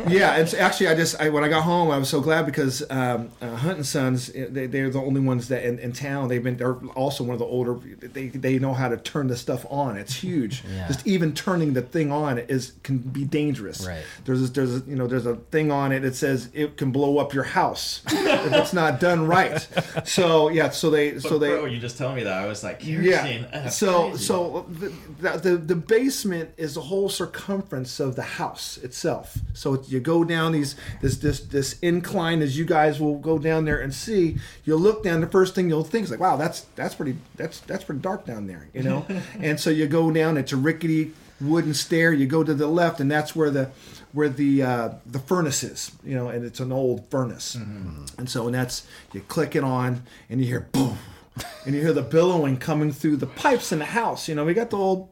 yeah. 0.08 0.36
It's 0.36 0.54
actually 0.54 0.86
I 0.86 0.94
just 0.94 1.20
I, 1.20 1.28
when 1.28 1.42
I 1.42 1.48
got 1.48 1.64
home 1.64 1.90
I 1.90 1.98
was 1.98 2.08
so 2.08 2.20
glad 2.20 2.46
because 2.46 2.88
um, 2.90 3.30
uh, 3.40 3.56
Hunt 3.56 3.78
and 3.78 3.86
Sons 3.86 4.28
they, 4.28 4.66
they're 4.66 4.88
the 4.88 5.00
only 5.00 5.20
ones 5.20 5.48
that 5.48 5.64
in, 5.64 5.80
in 5.80 5.92
town 5.92 6.28
they've 6.28 6.42
been 6.42 6.56
they're 6.56 6.76
also 6.90 7.24
one 7.24 7.32
of 7.32 7.40
the 7.40 7.44
older 7.44 7.74
they 7.74 8.28
they 8.28 8.60
know 8.60 8.72
how 8.72 8.88
to 8.88 8.96
turn 8.96 9.26
the 9.26 9.36
stuff 9.36 9.66
on. 9.68 9.96
It's 9.96 10.14
huge. 10.14 10.62
Yeah. 10.70 10.86
Just 10.86 11.04
even 11.04 11.34
turning 11.34 11.72
the 11.72 11.82
thing 11.82 12.12
on 12.12 12.38
is 12.38 12.74
can 12.84 12.98
be 12.98 13.24
dangerous. 13.24 13.84
Right. 13.84 14.04
There's 14.24 14.42
a, 14.42 14.52
there's 14.52 14.76
a, 14.76 14.78
you 14.86 14.94
know 14.94 15.08
there's 15.08 15.26
a 15.26 15.34
thing 15.36 15.72
on 15.72 15.90
it 15.90 16.00
that 16.00 16.14
says 16.14 16.48
it 16.54 16.76
can 16.76 16.92
blow 16.92 17.18
up 17.18 17.34
your 17.34 17.42
house 17.42 18.02
if 18.06 18.52
it's 18.52 18.72
not 18.72 19.00
done 19.00 19.26
right. 19.26 19.66
So 20.04 20.48
yeah, 20.48 20.70
so 20.70 20.90
they 20.90 21.18
so 21.18 21.38
they 21.38 21.48
bro, 21.48 21.64
you 21.64 21.80
just 21.80 21.98
tell 21.98 22.14
me 22.14 22.22
that 22.22 22.32
I 22.34 22.46
was 22.46 22.62
like 22.62 22.86
yeah. 22.86 23.46
that's 23.52 23.76
So 23.76 24.10
crazy. 24.10 24.24
so 24.24 24.66
the, 24.68 24.92
the 25.20 25.38
the 25.38 25.56
the 25.56 25.76
basement 25.76 26.50
is 26.60 26.74
the 26.74 26.82
whole 26.82 27.08
circumference 27.08 27.98
of 27.98 28.16
the 28.16 28.22
house 28.22 28.76
itself. 28.78 29.38
So 29.54 29.82
you 29.88 29.98
go 29.98 30.24
down 30.24 30.52
these 30.52 30.76
this 31.00 31.16
this 31.16 31.40
this 31.40 31.78
incline 31.80 32.42
as 32.42 32.58
you 32.58 32.64
guys 32.64 33.00
will 33.00 33.18
go 33.18 33.38
down 33.38 33.64
there 33.64 33.80
and 33.80 33.94
see. 33.94 34.36
You'll 34.64 34.78
look 34.78 35.02
down. 35.02 35.20
The 35.20 35.26
first 35.26 35.54
thing 35.54 35.68
you'll 35.68 35.84
think 35.84 36.04
is 36.04 36.10
like, 36.10 36.20
wow, 36.20 36.36
that's 36.36 36.62
that's 36.76 36.94
pretty 36.94 37.16
that's 37.36 37.60
that's 37.60 37.84
pretty 37.84 38.02
dark 38.02 38.26
down 38.26 38.46
there, 38.46 38.68
you 38.74 38.82
know. 38.82 39.06
and 39.40 39.58
so 39.58 39.70
you 39.70 39.86
go 39.86 40.10
down. 40.10 40.36
It's 40.36 40.52
a 40.52 40.56
rickety 40.56 41.12
wooden 41.40 41.74
stair. 41.74 42.12
You 42.12 42.26
go 42.26 42.44
to 42.44 42.54
the 42.54 42.66
left, 42.66 43.00
and 43.00 43.10
that's 43.10 43.34
where 43.34 43.50
the 43.50 43.70
where 44.12 44.28
the 44.28 44.62
uh, 44.62 44.88
the 45.06 45.20
furnace 45.20 45.62
is, 45.62 45.92
you 46.04 46.14
know, 46.14 46.28
and 46.28 46.44
it's 46.44 46.60
an 46.60 46.72
old 46.72 47.08
furnace. 47.10 47.54
And 48.18 48.28
so 48.28 48.46
and 48.46 48.54
that's 48.54 48.86
you 49.12 49.22
click 49.22 49.56
it 49.56 49.64
on, 49.64 50.02
and 50.28 50.40
you 50.40 50.46
hear 50.46 50.68
boom 50.72 50.98
and 51.64 51.74
you 51.74 51.80
hear 51.80 51.92
the 51.92 52.02
billowing 52.02 52.56
coming 52.56 52.92
through 52.92 53.16
the 53.16 53.26
pipes 53.26 53.72
in 53.72 53.78
the 53.78 53.84
house. 53.86 54.28
You 54.28 54.34
know, 54.34 54.44
we 54.44 54.54
got 54.54 54.70
the 54.70 54.76
old 54.76 55.08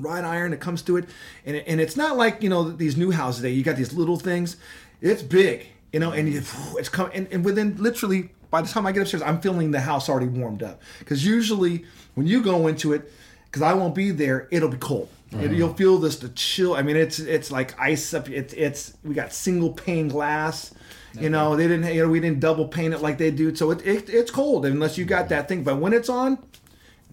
wrought 0.00 0.24
iron 0.24 0.50
that 0.50 0.60
comes 0.60 0.82
to 0.82 0.96
it, 0.96 1.06
and 1.44 1.56
it, 1.56 1.64
and 1.66 1.80
it's 1.80 1.96
not 1.96 2.16
like 2.16 2.42
you 2.42 2.48
know 2.48 2.70
these 2.70 2.96
new 2.96 3.10
houses 3.10 3.42
that 3.42 3.50
you 3.50 3.62
got 3.62 3.76
these 3.76 3.92
little 3.92 4.16
things. 4.16 4.56
It's 5.00 5.22
big, 5.22 5.66
you 5.92 6.00
know, 6.00 6.12
and 6.12 6.28
you, 6.30 6.42
it's 6.78 6.88
coming, 6.88 7.12
and, 7.14 7.28
and 7.30 7.44
within 7.44 7.76
literally 7.82 8.30
by 8.50 8.62
the 8.62 8.68
time 8.68 8.86
I 8.86 8.92
get 8.92 9.02
upstairs, 9.02 9.22
I'm 9.22 9.40
feeling 9.40 9.70
the 9.70 9.80
house 9.80 10.08
already 10.08 10.26
warmed 10.26 10.62
up. 10.62 10.82
Because 10.98 11.24
usually 11.24 11.84
when 12.14 12.26
you 12.26 12.42
go 12.42 12.66
into 12.66 12.92
it, 12.92 13.10
because 13.44 13.62
I 13.62 13.72
won't 13.74 13.94
be 13.94 14.10
there, 14.10 14.48
it'll 14.50 14.68
be 14.68 14.76
cold. 14.76 15.08
It- 15.30 15.36
mm-hmm. 15.36 15.54
you'll 15.54 15.74
feel 15.74 15.98
this 15.98 16.16
the 16.16 16.28
chill. 16.30 16.74
I 16.74 16.82
mean, 16.82 16.96
it's 16.96 17.20
it's 17.20 17.52
like 17.52 17.78
ice 17.80 18.12
up. 18.14 18.28
It's 18.28 18.52
it's 18.54 18.94
we 19.04 19.14
got 19.14 19.32
single 19.32 19.72
pane 19.72 20.08
glass. 20.08 20.74
You 21.12 21.22
mm-hmm. 21.22 21.32
know, 21.32 21.56
they 21.56 21.68
didn't. 21.68 21.94
You 21.94 22.02
know, 22.02 22.08
we 22.08 22.18
didn't 22.20 22.40
double 22.40 22.66
paint 22.66 22.94
it 22.94 23.00
like 23.00 23.18
they 23.18 23.30
do. 23.30 23.54
So 23.54 23.70
it, 23.70 23.86
it 23.86 24.10
it's 24.10 24.30
cold 24.30 24.66
unless 24.66 24.98
you 24.98 25.04
got 25.04 25.22
mm-hmm. 25.22 25.28
that 25.28 25.48
thing. 25.48 25.62
But 25.62 25.76
when 25.76 25.92
it's 25.92 26.08
on, 26.08 26.38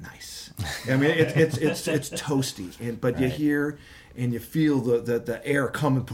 nice. 0.02 0.37
I 0.90 0.98
mean, 0.98 1.12
it, 1.12 1.38
it's 1.38 1.58
it's 1.58 1.88
it's 1.88 2.10
toasty, 2.10 2.80
and 2.80 3.00
but 3.00 3.20
you 3.20 3.30
hear 3.30 3.78
and 4.16 4.34
you 4.34 4.40
feel 4.40 4.80
the 4.80 5.00
the, 5.00 5.20
the 5.20 5.48
air 5.48 5.68
coming. 5.68 6.08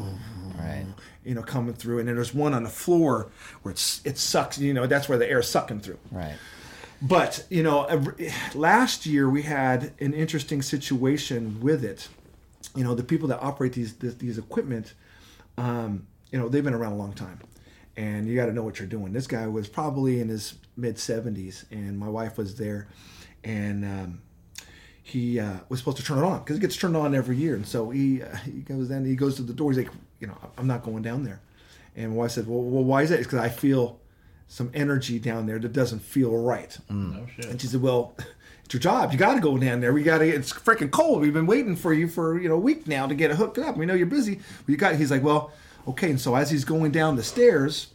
Right. 0.57 0.85
You 1.23 1.35
know, 1.35 1.41
coming 1.41 1.73
through, 1.73 1.99
and 1.99 2.07
then 2.07 2.15
there's 2.15 2.33
one 2.33 2.53
on 2.53 2.63
the 2.63 2.69
floor 2.69 3.31
where 3.61 3.71
it's 3.71 4.01
it 4.03 4.17
sucks. 4.17 4.57
You 4.59 4.73
know, 4.73 4.85
that's 4.85 5.07
where 5.07 5.17
the 5.17 5.29
air's 5.29 5.47
sucking 5.47 5.79
through. 5.79 5.99
Right. 6.11 6.35
But 7.01 7.45
you 7.49 7.63
know, 7.63 7.87
last 8.53 9.05
year 9.05 9.29
we 9.29 9.43
had 9.43 9.93
an 9.99 10.13
interesting 10.13 10.61
situation 10.61 11.59
with 11.61 11.83
it. 11.83 12.09
You 12.75 12.83
know, 12.83 12.93
the 12.95 13.03
people 13.03 13.27
that 13.29 13.41
operate 13.41 13.73
these 13.73 13.95
this, 13.95 14.15
these 14.15 14.37
equipment, 14.37 14.93
um, 15.57 16.07
you 16.31 16.39
know, 16.39 16.49
they've 16.49 16.63
been 16.63 16.73
around 16.73 16.93
a 16.93 16.97
long 16.97 17.13
time, 17.13 17.39
and 17.95 18.27
you 18.27 18.35
got 18.35 18.47
to 18.47 18.53
know 18.53 18.63
what 18.63 18.79
you're 18.79 18.87
doing. 18.87 19.13
This 19.13 19.27
guy 19.27 19.47
was 19.47 19.67
probably 19.67 20.19
in 20.19 20.27
his 20.27 20.55
mid 20.75 20.95
70s, 20.95 21.65
and 21.71 21.97
my 21.97 22.09
wife 22.09 22.37
was 22.37 22.55
there, 22.55 22.87
and 23.43 23.85
um, 23.85 24.21
he 25.03 25.39
uh, 25.39 25.57
was 25.67 25.79
supposed 25.79 25.97
to 25.97 26.03
turn 26.03 26.17
it 26.17 26.23
on 26.23 26.39
because 26.39 26.57
it 26.57 26.61
gets 26.61 26.77
turned 26.77 26.95
on 26.95 27.13
every 27.13 27.35
year. 27.35 27.55
And 27.55 27.67
so 27.67 27.89
he 27.89 28.23
uh, 28.23 28.35
he 28.37 28.61
goes 28.61 28.87
then 28.87 29.05
he 29.05 29.15
goes 29.15 29.35
to 29.35 29.43
the 29.43 29.53
door. 29.53 29.71
He's 29.71 29.77
like, 29.77 29.93
you 30.19 30.27
know, 30.27 30.37
I'm 30.57 30.65
not 30.65 30.81
going 30.81 31.03
down 31.03 31.23
there. 31.23 31.41
And 31.95 32.11
my 32.11 32.15
wife 32.17 32.31
said, 32.31 32.47
well, 32.47 32.61
well 32.61 32.83
why 32.83 33.03
is 33.03 33.09
that? 33.09 33.19
It's 33.19 33.27
because 33.27 33.39
I 33.39 33.49
feel 33.49 33.99
some 34.47 34.71
energy 34.73 35.19
down 35.19 35.45
there 35.45 35.59
that 35.59 35.73
doesn't 35.73 35.99
feel 35.99 36.35
right. 36.35 36.77
no 36.89 37.27
shit. 37.35 37.45
And 37.45 37.61
she 37.61 37.67
said, 37.67 37.81
well. 37.81 38.15
It's 38.65 38.73
your 38.73 38.79
job. 38.79 39.11
You 39.11 39.17
got 39.17 39.33
to 39.33 39.41
go 39.41 39.57
down 39.57 39.81
there. 39.81 39.91
We 39.91 40.03
got 40.03 40.19
to. 40.19 40.25
It's 40.25 40.53
freaking 40.53 40.89
cold. 40.89 41.19
We've 41.19 41.33
been 41.33 41.47
waiting 41.47 41.75
for 41.75 41.93
you 41.93 42.07
for 42.07 42.39
you 42.39 42.47
know 42.47 42.55
a 42.55 42.59
week 42.59 42.87
now 42.87 43.05
to 43.07 43.13
get 43.13 43.29
it 43.29 43.35
hooked 43.35 43.57
up. 43.57 43.75
We 43.75 43.85
know 43.85 43.93
you're 43.93 44.07
busy. 44.07 44.39
We 44.67 44.77
got. 44.77 44.95
He's 44.95 45.11
like, 45.11 45.21
well, 45.21 45.51
okay. 45.85 46.09
And 46.09 46.21
so 46.21 46.33
as 46.35 46.49
he's 46.49 46.63
going 46.63 46.93
down 46.93 47.17
the 47.17 47.23
stairs, 47.23 47.87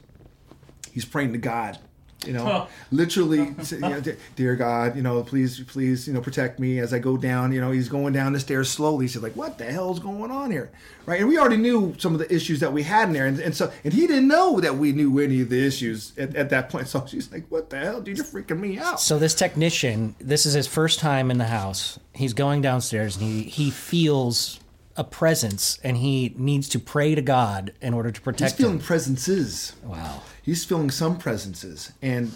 he's 0.92 1.06
praying 1.06 1.32
to 1.32 1.38
God. 1.38 1.78
You 2.28 2.34
know, 2.34 2.68
literally, 2.92 3.38
you 3.70 3.78
know, 3.80 4.02
dear 4.36 4.54
God, 4.54 4.94
you 4.94 5.02
know, 5.02 5.22
please, 5.22 5.60
please, 5.60 6.06
you 6.06 6.12
know, 6.12 6.20
protect 6.20 6.60
me 6.60 6.78
as 6.78 6.92
I 6.92 6.98
go 6.98 7.16
down. 7.16 7.52
You 7.52 7.60
know, 7.60 7.70
he's 7.70 7.88
going 7.88 8.12
down 8.12 8.34
the 8.34 8.40
stairs 8.40 8.68
slowly. 8.70 9.06
He's 9.06 9.16
like, 9.16 9.34
what 9.34 9.56
the 9.56 9.64
hell's 9.64 9.98
going 9.98 10.30
on 10.30 10.50
here, 10.50 10.70
right? 11.06 11.20
And 11.20 11.28
we 11.28 11.38
already 11.38 11.56
knew 11.56 11.94
some 11.98 12.12
of 12.12 12.18
the 12.18 12.32
issues 12.32 12.60
that 12.60 12.72
we 12.72 12.82
had 12.82 13.08
in 13.08 13.14
there, 13.14 13.26
and, 13.26 13.40
and 13.40 13.56
so, 13.56 13.72
and 13.82 13.94
he 13.94 14.06
didn't 14.06 14.28
know 14.28 14.60
that 14.60 14.76
we 14.76 14.92
knew 14.92 15.18
any 15.18 15.40
of 15.40 15.48
the 15.48 15.66
issues 15.66 16.12
at, 16.18 16.36
at 16.36 16.50
that 16.50 16.68
point. 16.70 16.86
So 16.88 17.04
she's 17.06 17.30
like, 17.30 17.44
what 17.48 17.70
the 17.70 17.78
hell, 17.78 18.00
dude, 18.00 18.16
you're 18.16 18.26
freaking 18.26 18.60
me 18.60 18.78
out. 18.78 19.00
So 19.00 19.18
this 19.18 19.34
technician, 19.34 20.14
this 20.18 20.46
is 20.46 20.54
his 20.54 20.66
first 20.66 21.00
time 21.00 21.30
in 21.30 21.38
the 21.38 21.46
house. 21.46 21.98
He's 22.14 22.34
going 22.34 22.62
downstairs 22.62 23.16
and 23.16 23.24
he 23.24 23.42
he 23.42 23.70
feels 23.70 24.60
a 24.98 25.04
presence 25.04 25.78
and 25.82 25.96
he 25.96 26.34
needs 26.36 26.68
to 26.70 26.78
pray 26.78 27.14
to 27.14 27.22
God 27.22 27.72
in 27.80 27.94
order 27.94 28.10
to 28.10 28.20
protect. 28.20 28.52
He's 28.52 28.58
feeling 28.58 28.78
him. 28.78 28.84
presences. 28.84 29.74
Wow. 29.84 30.20
He's 30.42 30.64
feeling 30.64 30.90
some 30.90 31.16
presences, 31.18 31.92
and 32.02 32.32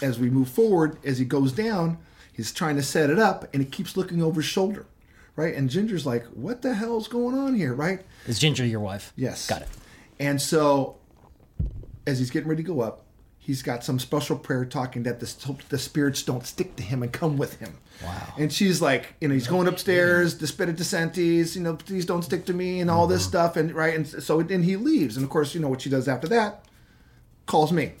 as 0.00 0.18
we 0.18 0.30
move 0.30 0.48
forward, 0.48 0.98
as 1.04 1.18
he 1.18 1.24
goes 1.24 1.52
down, 1.52 1.98
he's 2.32 2.52
trying 2.52 2.76
to 2.76 2.82
set 2.82 3.10
it 3.10 3.18
up, 3.18 3.52
and 3.52 3.62
he 3.62 3.68
keeps 3.68 3.96
looking 3.96 4.22
over 4.22 4.40
his 4.40 4.48
shoulder, 4.48 4.86
right? 5.36 5.54
And 5.54 5.68
Ginger's 5.68 6.06
like, 6.06 6.24
"What 6.26 6.62
the 6.62 6.74
hell's 6.74 7.08
going 7.08 7.36
on 7.36 7.54
here?" 7.54 7.74
Right? 7.74 8.06
Is 8.26 8.38
Ginger 8.38 8.64
your 8.64 8.80
wife? 8.80 9.12
Yes. 9.16 9.48
Got 9.48 9.62
it. 9.62 9.68
And 10.20 10.40
so, 10.40 10.96
as 12.06 12.20
he's 12.20 12.30
getting 12.30 12.48
ready 12.48 12.62
to 12.62 12.66
go 12.66 12.80
up, 12.80 13.02
he's 13.48 13.62
got 13.62 13.82
some 13.82 13.98
special 13.98 14.36
prayer 14.36 14.66
talking 14.66 15.04
that 15.04 15.20
the, 15.20 15.56
the 15.70 15.78
spirits 15.78 16.22
don't 16.22 16.46
stick 16.46 16.76
to 16.76 16.82
him 16.82 17.02
and 17.02 17.10
come 17.10 17.38
with 17.38 17.58
him. 17.60 17.78
Wow. 18.04 18.34
And 18.36 18.52
she's 18.52 18.82
like, 18.82 19.14
you 19.22 19.28
know, 19.28 19.32
he's 19.32 19.48
going 19.48 19.66
upstairs, 19.66 20.36
the 20.36 20.46
spirit 20.46 20.76
dissentis, 20.76 21.56
you 21.56 21.62
know, 21.62 21.74
please 21.74 22.04
don't 22.04 22.22
stick 22.22 22.44
to 22.44 22.52
me 22.52 22.78
and 22.80 22.90
all 22.90 23.06
this 23.06 23.24
stuff. 23.24 23.56
And 23.56 23.72
right. 23.72 23.94
And 23.94 24.06
so 24.06 24.42
then 24.42 24.64
he 24.64 24.76
leaves. 24.76 25.16
And 25.16 25.24
of 25.24 25.30
course, 25.30 25.54
you 25.54 25.62
know 25.62 25.68
what 25.68 25.80
she 25.80 25.88
does 25.88 26.08
after 26.08 26.28
that? 26.28 26.66
Calls 27.46 27.72
me. 27.72 27.92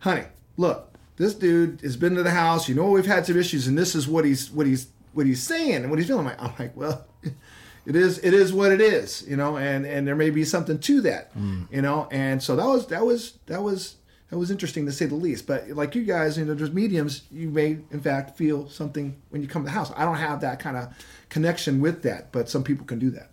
Honey, 0.00 0.24
look, 0.56 0.92
this 1.18 1.34
dude 1.34 1.80
has 1.82 1.96
been 1.96 2.16
to 2.16 2.24
the 2.24 2.32
house. 2.32 2.68
You 2.68 2.74
know, 2.74 2.90
we've 2.90 3.06
had 3.06 3.26
some 3.26 3.38
issues 3.38 3.68
and 3.68 3.78
this 3.78 3.94
is 3.94 4.08
what 4.08 4.24
he's, 4.24 4.50
what 4.50 4.66
he's, 4.66 4.88
what 5.12 5.24
he's 5.24 5.40
saying 5.40 5.76
and 5.76 5.90
what 5.90 6.00
he's 6.00 6.08
feeling. 6.08 6.26
I'm 6.26 6.32
like, 6.32 6.42
I'm 6.42 6.54
like 6.58 6.76
well, 6.76 7.06
it 7.86 7.94
is, 7.94 8.18
it 8.18 8.34
is 8.34 8.52
what 8.52 8.72
it 8.72 8.80
is, 8.80 9.24
you 9.28 9.36
know, 9.36 9.56
and, 9.56 9.86
and 9.86 10.04
there 10.04 10.16
may 10.16 10.30
be 10.30 10.44
something 10.44 10.80
to 10.80 11.00
that, 11.02 11.30
you 11.70 11.80
know? 11.80 12.08
And 12.10 12.42
so 12.42 12.56
that 12.56 12.66
was, 12.66 12.88
that 12.88 13.06
was, 13.06 13.38
that 13.46 13.62
was, 13.62 13.94
that 14.30 14.38
was 14.38 14.50
interesting 14.50 14.86
to 14.86 14.92
say 14.92 15.06
the 15.06 15.14
least. 15.14 15.46
But 15.46 15.68
like 15.70 15.94
you 15.94 16.04
guys, 16.04 16.38
you 16.38 16.44
know, 16.44 16.54
there's 16.54 16.72
mediums, 16.72 17.22
you 17.30 17.48
may 17.50 17.78
in 17.90 18.00
fact 18.00 18.36
feel 18.36 18.68
something 18.68 19.20
when 19.30 19.42
you 19.42 19.48
come 19.48 19.62
to 19.62 19.66
the 19.66 19.72
house. 19.72 19.92
I 19.96 20.04
don't 20.04 20.16
have 20.16 20.40
that 20.40 20.58
kind 20.58 20.76
of 20.76 20.94
connection 21.28 21.80
with 21.80 22.02
that, 22.02 22.32
but 22.32 22.48
some 22.48 22.64
people 22.64 22.86
can 22.86 22.98
do 22.98 23.10
that. 23.10 23.30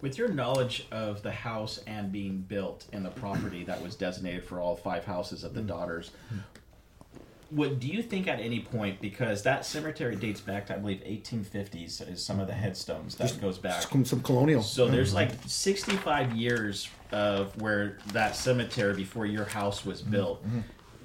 With 0.00 0.18
your 0.18 0.28
knowledge 0.28 0.86
of 0.90 1.22
the 1.22 1.32
house 1.32 1.80
and 1.86 2.12
being 2.12 2.38
built 2.38 2.86
and 2.92 3.04
the 3.04 3.10
property 3.10 3.64
that 3.64 3.82
was 3.82 3.96
designated 3.96 4.44
for 4.44 4.60
all 4.60 4.76
five 4.76 5.04
houses 5.04 5.44
of 5.44 5.54
the 5.54 5.60
mm-hmm. 5.60 5.68
daughters, 5.68 6.10
what 7.50 7.78
do 7.78 7.86
you 7.88 8.02
think 8.02 8.26
at 8.26 8.40
any 8.40 8.60
point 8.60 9.00
because 9.00 9.42
that 9.42 9.64
cemetery 9.64 10.16
dates 10.16 10.40
back 10.40 10.66
to 10.66 10.74
I 10.74 10.78
believe 10.78 11.00
1850s 11.00 12.10
is 12.10 12.24
some 12.24 12.40
of 12.40 12.46
the 12.46 12.52
headstones 12.54 13.14
that 13.16 13.40
goes 13.40 13.58
back. 13.58 13.82
Some, 13.82 14.20
colonial. 14.22 14.62
So 14.62 14.88
there's 14.88 15.14
mm-hmm. 15.14 15.30
like 15.30 15.32
65 15.46 16.34
years 16.34 16.88
of 17.12 17.60
where 17.60 17.98
that 18.12 18.36
cemetery 18.36 18.94
before 18.94 19.26
your 19.26 19.44
house 19.44 19.84
was 19.84 20.02
mm-hmm. 20.02 20.10
built. 20.10 20.46
Mm-hmm. 20.46 20.60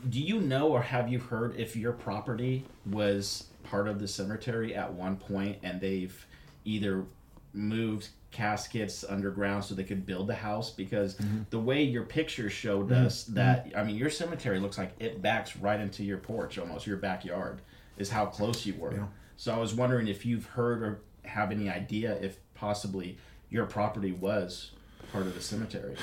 Do 0.10 0.20
you 0.20 0.40
know 0.40 0.70
or 0.70 0.82
have 0.82 1.10
you 1.10 1.20
heard 1.20 1.56
if 1.58 1.76
your 1.76 1.92
property 1.92 2.66
was 2.86 3.46
part 3.64 3.88
of 3.88 4.00
the 4.00 4.08
cemetery 4.08 4.74
at 4.74 4.92
one 4.92 5.18
point 5.18 5.58
and 5.62 5.82
they've 5.82 6.26
either 6.66 7.06
moved 7.54 8.10
caskets 8.32 9.04
underground 9.08 9.64
so 9.64 9.74
they 9.74 9.84
could 9.84 10.06
build 10.06 10.28
the 10.28 10.36
house 10.36 10.70
because 10.70 11.16
mm-hmm. 11.16 11.42
the 11.50 11.60
way 11.60 11.84
your 11.84 12.04
picture 12.04 12.50
showed 12.50 12.92
us 12.92 13.24
mm-hmm. 13.24 13.40
Mm-hmm. 13.40 13.72
that 13.72 13.80
I 13.80 13.84
mean 13.84 13.96
your 13.96 14.10
cemetery 14.10 14.60
looks 14.60 14.78
like 14.78 14.94
it 15.00 15.22
backs 15.22 15.58
right 15.58 15.80
into 15.80 16.04
your 16.04 16.20
porch 16.20 16.58
almost 16.58 16.86
your 16.86 16.98
backyard 16.98 17.62
is 17.98 18.10
how 18.10 18.26
close 18.26 18.66
you 18.66 18.76
were. 18.76 19.08
So 19.36 19.54
I 19.54 19.58
was 19.58 19.74
wondering 19.74 20.08
if 20.08 20.26
you've 20.26 20.46
heard 20.46 20.82
or 20.84 21.02
have 21.26 21.52
any 21.52 21.70
idea 21.70 22.18
if 22.22 22.38
possibly 22.56 23.18
your 23.50 23.66
property 23.66 24.12
was 24.12 24.72
part 25.12 25.28
of 25.28 25.34
the 25.34 25.42
cemetery. 25.42 25.96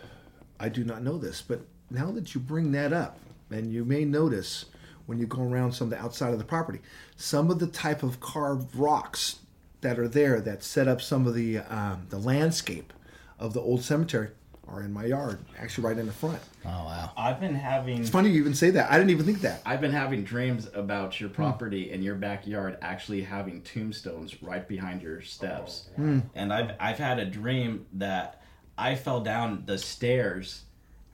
I 0.60 0.68
do 0.68 0.84
not 0.84 1.02
know 1.02 1.18
this, 1.18 1.42
but 1.42 1.60
now 1.90 2.10
that 2.12 2.34
you 2.34 2.40
bring 2.40 2.72
that 2.72 2.92
up, 2.92 3.18
and 3.50 3.72
you 3.72 3.84
may 3.84 4.04
notice 4.04 4.66
when 5.06 5.18
you 5.18 5.26
go 5.26 5.42
around 5.42 5.72
some 5.72 5.86
of 5.86 5.90
the 5.90 5.98
outside 5.98 6.32
of 6.32 6.38
the 6.38 6.44
property, 6.44 6.80
some 7.16 7.50
of 7.50 7.58
the 7.58 7.66
type 7.66 8.02
of 8.02 8.20
carved 8.20 8.74
rocks 8.74 9.36
that 9.80 9.98
are 9.98 10.08
there 10.08 10.40
that 10.40 10.62
set 10.62 10.88
up 10.88 11.00
some 11.00 11.26
of 11.26 11.34
the 11.34 11.58
um, 11.58 12.06
the 12.08 12.18
landscape 12.18 12.92
of 13.38 13.54
the 13.54 13.60
old 13.60 13.82
cemetery 13.82 14.30
are 14.68 14.82
in 14.82 14.92
my 14.92 15.06
yard, 15.06 15.38
actually 15.58 15.84
right 15.84 15.98
in 15.98 16.06
the 16.06 16.12
front. 16.12 16.40
Oh 16.64 16.68
wow. 16.68 17.10
I've 17.16 17.40
been 17.40 17.54
having 17.54 18.00
It's 18.00 18.10
funny 18.10 18.30
you 18.30 18.40
even 18.40 18.54
say 18.54 18.70
that. 18.70 18.90
I 18.90 18.98
didn't 18.98 19.10
even 19.10 19.24
think 19.24 19.40
that. 19.40 19.62
I've 19.64 19.80
been 19.80 19.92
having 19.92 20.24
dreams 20.24 20.68
about 20.74 21.20
your 21.20 21.30
hmm. 21.30 21.36
property 21.36 21.90
and 21.92 22.04
your 22.04 22.14
backyard 22.14 22.78
actually 22.82 23.22
having 23.22 23.62
tombstones 23.62 24.42
right 24.42 24.66
behind 24.66 25.02
your 25.02 25.22
steps. 25.22 25.88
Oh, 25.92 26.02
hmm. 26.02 26.18
And 26.34 26.52
I've 26.52 26.72
I've 26.78 26.98
had 26.98 27.18
a 27.18 27.24
dream 27.24 27.86
that 27.94 28.42
I 28.76 28.94
fell 28.94 29.20
down 29.20 29.64
the 29.66 29.78
stairs 29.78 30.62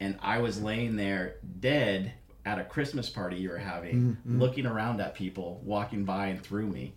and 0.00 0.18
I 0.20 0.38
was 0.38 0.60
laying 0.60 0.96
there 0.96 1.36
dead 1.60 2.14
at 2.44 2.58
a 2.58 2.64
Christmas 2.64 3.08
party 3.08 3.36
you 3.36 3.48
were 3.48 3.58
having, 3.58 4.18
hmm, 4.22 4.40
looking 4.40 4.66
around 4.66 5.00
at 5.00 5.14
people 5.14 5.62
walking 5.64 6.04
by 6.04 6.26
and 6.26 6.42
through 6.42 6.66
me, 6.66 6.94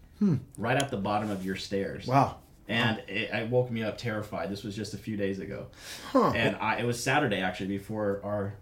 right 0.57 0.77
at 0.77 0.89
the 0.89 0.97
bottom 0.97 1.29
of 1.29 1.45
your 1.45 1.55
stairs. 1.55 2.07
Wow. 2.07 2.37
And 2.69 2.99
it, 3.07 3.29
it 3.33 3.49
woke 3.49 3.71
me 3.71 3.83
up 3.83 3.97
terrified. 3.97 4.49
This 4.49 4.63
was 4.63 4.75
just 4.75 4.93
a 4.93 4.97
few 4.97 5.15
days 5.15 5.39
ago, 5.39 5.67
Huh. 6.11 6.33
and 6.35 6.55
I, 6.57 6.77
it 6.79 6.85
was 6.85 7.01
Saturday 7.01 7.37
actually 7.39 7.69
before 7.69 8.19
our 8.23 8.53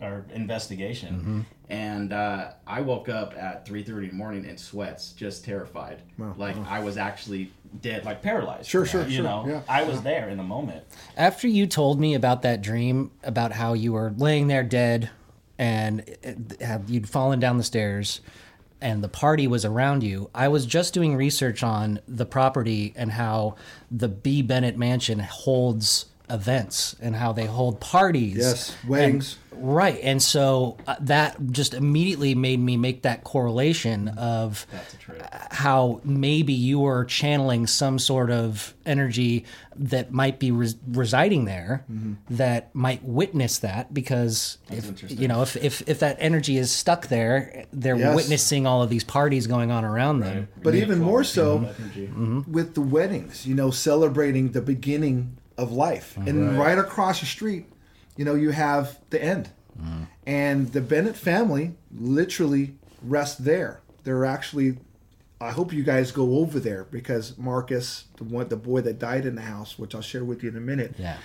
our 0.00 0.24
investigation, 0.34 1.44
and 1.68 2.12
uh, 2.12 2.52
I 2.66 2.80
woke 2.80 3.08
up 3.08 3.34
at 3.36 3.66
three 3.66 3.82
thirty 3.82 4.06
in 4.06 4.12
the 4.12 4.16
morning 4.16 4.44
in 4.44 4.56
sweats, 4.56 5.12
just 5.12 5.44
terrified, 5.44 6.00
Wow. 6.16 6.34
like 6.38 6.56
I 6.68 6.80
was 6.80 6.96
actually 6.96 7.50
dead, 7.82 8.04
like 8.04 8.22
paralyzed. 8.22 8.68
Sure, 8.68 8.86
sure, 8.86 9.04
You 9.06 9.16
sure, 9.16 9.24
know, 9.24 9.44
yeah. 9.48 9.60
I 9.68 9.82
was 9.82 10.00
there 10.02 10.28
in 10.28 10.36
the 10.38 10.42
moment. 10.44 10.84
After 11.16 11.46
you 11.48 11.66
told 11.66 12.00
me 12.00 12.14
about 12.14 12.42
that 12.42 12.62
dream, 12.62 13.10
about 13.24 13.52
how 13.52 13.72
you 13.74 13.92
were 13.92 14.12
laying 14.16 14.46
there 14.48 14.62
dead 14.62 15.10
and 15.58 16.02
uh, 16.24 16.64
have 16.64 16.88
you'd 16.88 17.08
fallen 17.08 17.40
down 17.40 17.58
the 17.58 17.64
stairs 17.64 18.20
and 18.80 19.02
the 19.02 19.08
party 19.08 19.46
was 19.46 19.64
around 19.64 20.02
you, 20.02 20.30
I 20.34 20.48
was 20.48 20.66
just 20.66 20.94
doing 20.94 21.16
research 21.16 21.62
on 21.62 22.00
the 22.08 22.26
property 22.26 22.92
and 22.96 23.12
how 23.12 23.56
the 23.90 24.08
Bee-Bennett 24.08 24.76
Mansion 24.76 25.18
holds 25.18 26.06
events 26.28 26.96
and 27.00 27.16
how 27.16 27.32
they 27.32 27.46
hold 27.46 27.80
parties. 27.80 28.36
Yes, 28.36 28.76
weddings. 28.86 29.38
And- 29.52 29.76
right. 29.76 29.98
And 30.02 30.22
so 30.22 30.76
uh, 30.86 30.96
that 31.00 31.36
just 31.50 31.74
immediately 31.74 32.34
made 32.34 32.60
me 32.60 32.76
make 32.76 33.02
that 33.02 33.24
correlation 33.24 34.08
of 34.08 34.66
That's 34.70 34.94
a 34.94 34.96
trip. 34.96 35.26
how 35.52 36.00
maybe 36.04 36.52
you 36.52 36.84
are 36.86 37.04
channeling 37.04 37.66
some 37.66 37.98
sort 37.98 38.30
of 38.30 38.74
energy 38.86 39.44
that 39.76 40.12
might 40.12 40.38
be 40.38 40.50
res- 40.50 40.76
residing 40.86 41.44
there 41.44 41.84
mm-hmm. 41.90 42.14
that 42.36 42.74
might 42.74 43.02
witness 43.04 43.58
that 43.58 43.92
because 43.94 44.58
if 44.70 45.10
you 45.20 45.28
know 45.28 45.42
if, 45.42 45.56
if 45.56 45.88
if 45.88 46.00
that 46.00 46.16
energy 46.18 46.56
is 46.58 46.70
stuck 46.72 47.06
there 47.06 47.64
they're 47.72 47.96
Yes. 47.96 48.16
witnessing 48.16 48.66
all 48.66 48.82
of 48.82 48.90
these 48.90 49.04
parties 49.04 49.46
going 49.46 49.70
on 49.70 49.84
around 49.84 50.20
them 50.20 50.48
But 50.62 50.74
even 50.74 51.00
more 51.00 51.24
so 51.24 51.58
Energy. 51.58 52.08
Mm-hmm. 52.08 52.50
with 52.52 52.74
the 52.74 52.80
weddings, 52.82 53.46
you 53.46 53.54
know, 53.54 53.70
celebrating 53.70 54.50
the 54.52 54.60
beginning 54.60 55.36
of 55.56 55.70
life. 55.72 56.14
Mm-hmm. 56.18 56.28
And 56.28 56.58
right 56.58 56.78
across 56.78 57.20
the 57.20 57.26
street, 57.26 57.66
you 58.20 58.26
know, 58.26 58.34
you 58.34 58.50
have 58.50 58.98
the 59.08 59.24
end. 59.24 59.48
And 60.26 60.70
the 60.72 60.82
Bennett 60.82 61.16
family 61.16 61.72
literally 61.90 62.74
rest 63.02 63.46
there. 63.46 63.80
They're 64.04 64.26
actually 64.26 64.76
I 65.40 65.52
hope 65.52 65.72
you 65.72 65.82
guys 65.82 66.12
go 66.12 66.36
over 66.36 66.60
there 66.60 66.84
because 66.84 67.38
Marcus, 67.38 68.04
the 68.18 68.24
one 68.24 68.46
the 68.50 68.58
boy 68.58 68.82
that 68.82 68.98
died 68.98 69.24
in 69.24 69.36
the 69.36 69.40
house, 69.54 69.78
which 69.78 69.94
I'll 69.94 70.02
share 70.02 70.22
with 70.22 70.42
you 70.42 70.50
in 70.50 70.56
a 70.58 70.60
minute, 70.60 70.96
yeah 70.98 71.16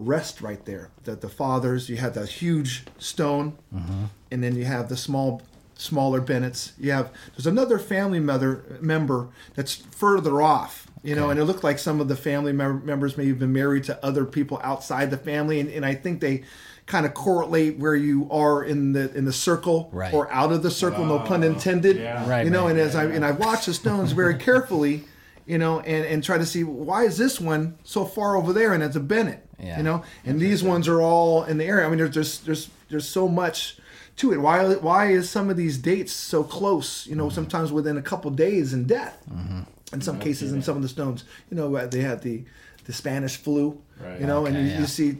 rest 0.00 0.40
right 0.40 0.64
there. 0.64 0.88
The 1.04 1.14
the 1.14 1.28
fathers, 1.28 1.90
you 1.90 1.98
have 1.98 2.14
the 2.14 2.24
huge 2.24 2.86
stone, 2.96 3.58
mm-hmm. 3.74 4.04
and 4.30 4.42
then 4.42 4.56
you 4.56 4.64
have 4.64 4.88
the 4.88 4.96
small 4.96 5.42
smaller 5.74 6.22
Bennetts. 6.22 6.72
You 6.78 6.92
have 6.92 7.12
there's 7.36 7.46
another 7.46 7.78
family 7.78 8.18
mother 8.18 8.64
member 8.80 9.28
that's 9.54 9.74
further 9.74 10.40
off. 10.40 10.89
You 11.02 11.14
know, 11.16 11.30
and 11.30 11.40
it 11.40 11.44
looked 11.46 11.64
like 11.64 11.78
some 11.78 12.00
of 12.00 12.08
the 12.08 12.16
family 12.16 12.52
mem- 12.52 12.84
members 12.84 13.16
may 13.16 13.26
have 13.28 13.38
been 13.38 13.52
married 13.54 13.84
to 13.84 14.04
other 14.04 14.26
people 14.26 14.60
outside 14.62 15.10
the 15.10 15.16
family, 15.16 15.58
and, 15.58 15.70
and 15.70 15.84
I 15.86 15.94
think 15.94 16.20
they 16.20 16.42
kind 16.84 17.06
of 17.06 17.14
correlate 17.14 17.78
where 17.78 17.94
you 17.94 18.28
are 18.30 18.62
in 18.64 18.92
the 18.92 19.10
in 19.16 19.24
the 19.24 19.32
circle 19.32 19.88
Right. 19.92 20.12
or 20.12 20.30
out 20.32 20.52
of 20.52 20.62
the 20.62 20.70
circle. 20.70 21.06
no 21.06 21.20
pun 21.20 21.42
intended. 21.42 21.96
Yeah. 21.96 22.28
Right, 22.28 22.44
You 22.44 22.50
know, 22.50 22.64
right. 22.64 22.72
and 22.72 22.78
as 22.80 22.94
I 22.96 23.04
and 23.04 23.24
I 23.24 23.30
watch 23.30 23.64
the 23.66 23.72
stones 23.72 24.12
very 24.12 24.34
carefully, 24.48 25.04
you 25.46 25.56
know, 25.56 25.80
and 25.80 26.04
and 26.04 26.22
try 26.22 26.36
to 26.36 26.44
see 26.44 26.64
why 26.64 27.04
is 27.04 27.16
this 27.16 27.40
one 27.40 27.78
so 27.82 28.04
far 28.04 28.36
over 28.36 28.52
there, 28.52 28.74
and 28.74 28.82
it's 28.82 28.96
a 28.96 29.00
Bennett. 29.00 29.46
Yeah. 29.58 29.78
You 29.78 29.82
know, 29.82 30.02
and 30.26 30.38
these 30.38 30.62
ones 30.62 30.86
are 30.88 31.00
all 31.00 31.44
in 31.44 31.56
the 31.58 31.64
area. 31.64 31.86
I 31.86 31.88
mean, 31.88 31.98
there's 31.98 32.12
there's 32.12 32.40
there's 32.40 32.68
there's 32.90 33.08
so 33.08 33.26
much 33.26 33.78
to 34.16 34.32
it. 34.34 34.38
Why 34.38 34.74
why 34.74 35.12
is 35.12 35.30
some 35.30 35.48
of 35.48 35.56
these 35.56 35.78
dates 35.78 36.12
so 36.12 36.44
close? 36.44 37.06
You 37.06 37.14
know, 37.16 37.26
Mm-hmm. 37.28 37.34
sometimes 37.36 37.72
within 37.72 37.96
a 37.96 38.02
couple 38.02 38.30
days 38.32 38.74
in 38.74 38.84
death. 38.86 39.16
In 39.92 40.00
some 40.00 40.20
cases, 40.20 40.52
in 40.52 40.62
some 40.62 40.76
of 40.76 40.82
the 40.82 40.88
stones, 40.88 41.24
you 41.50 41.56
know, 41.56 41.74
uh, 41.76 41.86
they 41.86 42.00
had 42.00 42.22
the 42.22 42.44
the 42.84 42.92
Spanish 42.92 43.36
flu. 43.36 43.80
Right. 44.00 44.20
You 44.20 44.26
know, 44.26 44.46
and 44.46 44.56
you, 44.56 44.62
yeah. 44.62 44.80
you 44.80 44.86
see 44.86 45.18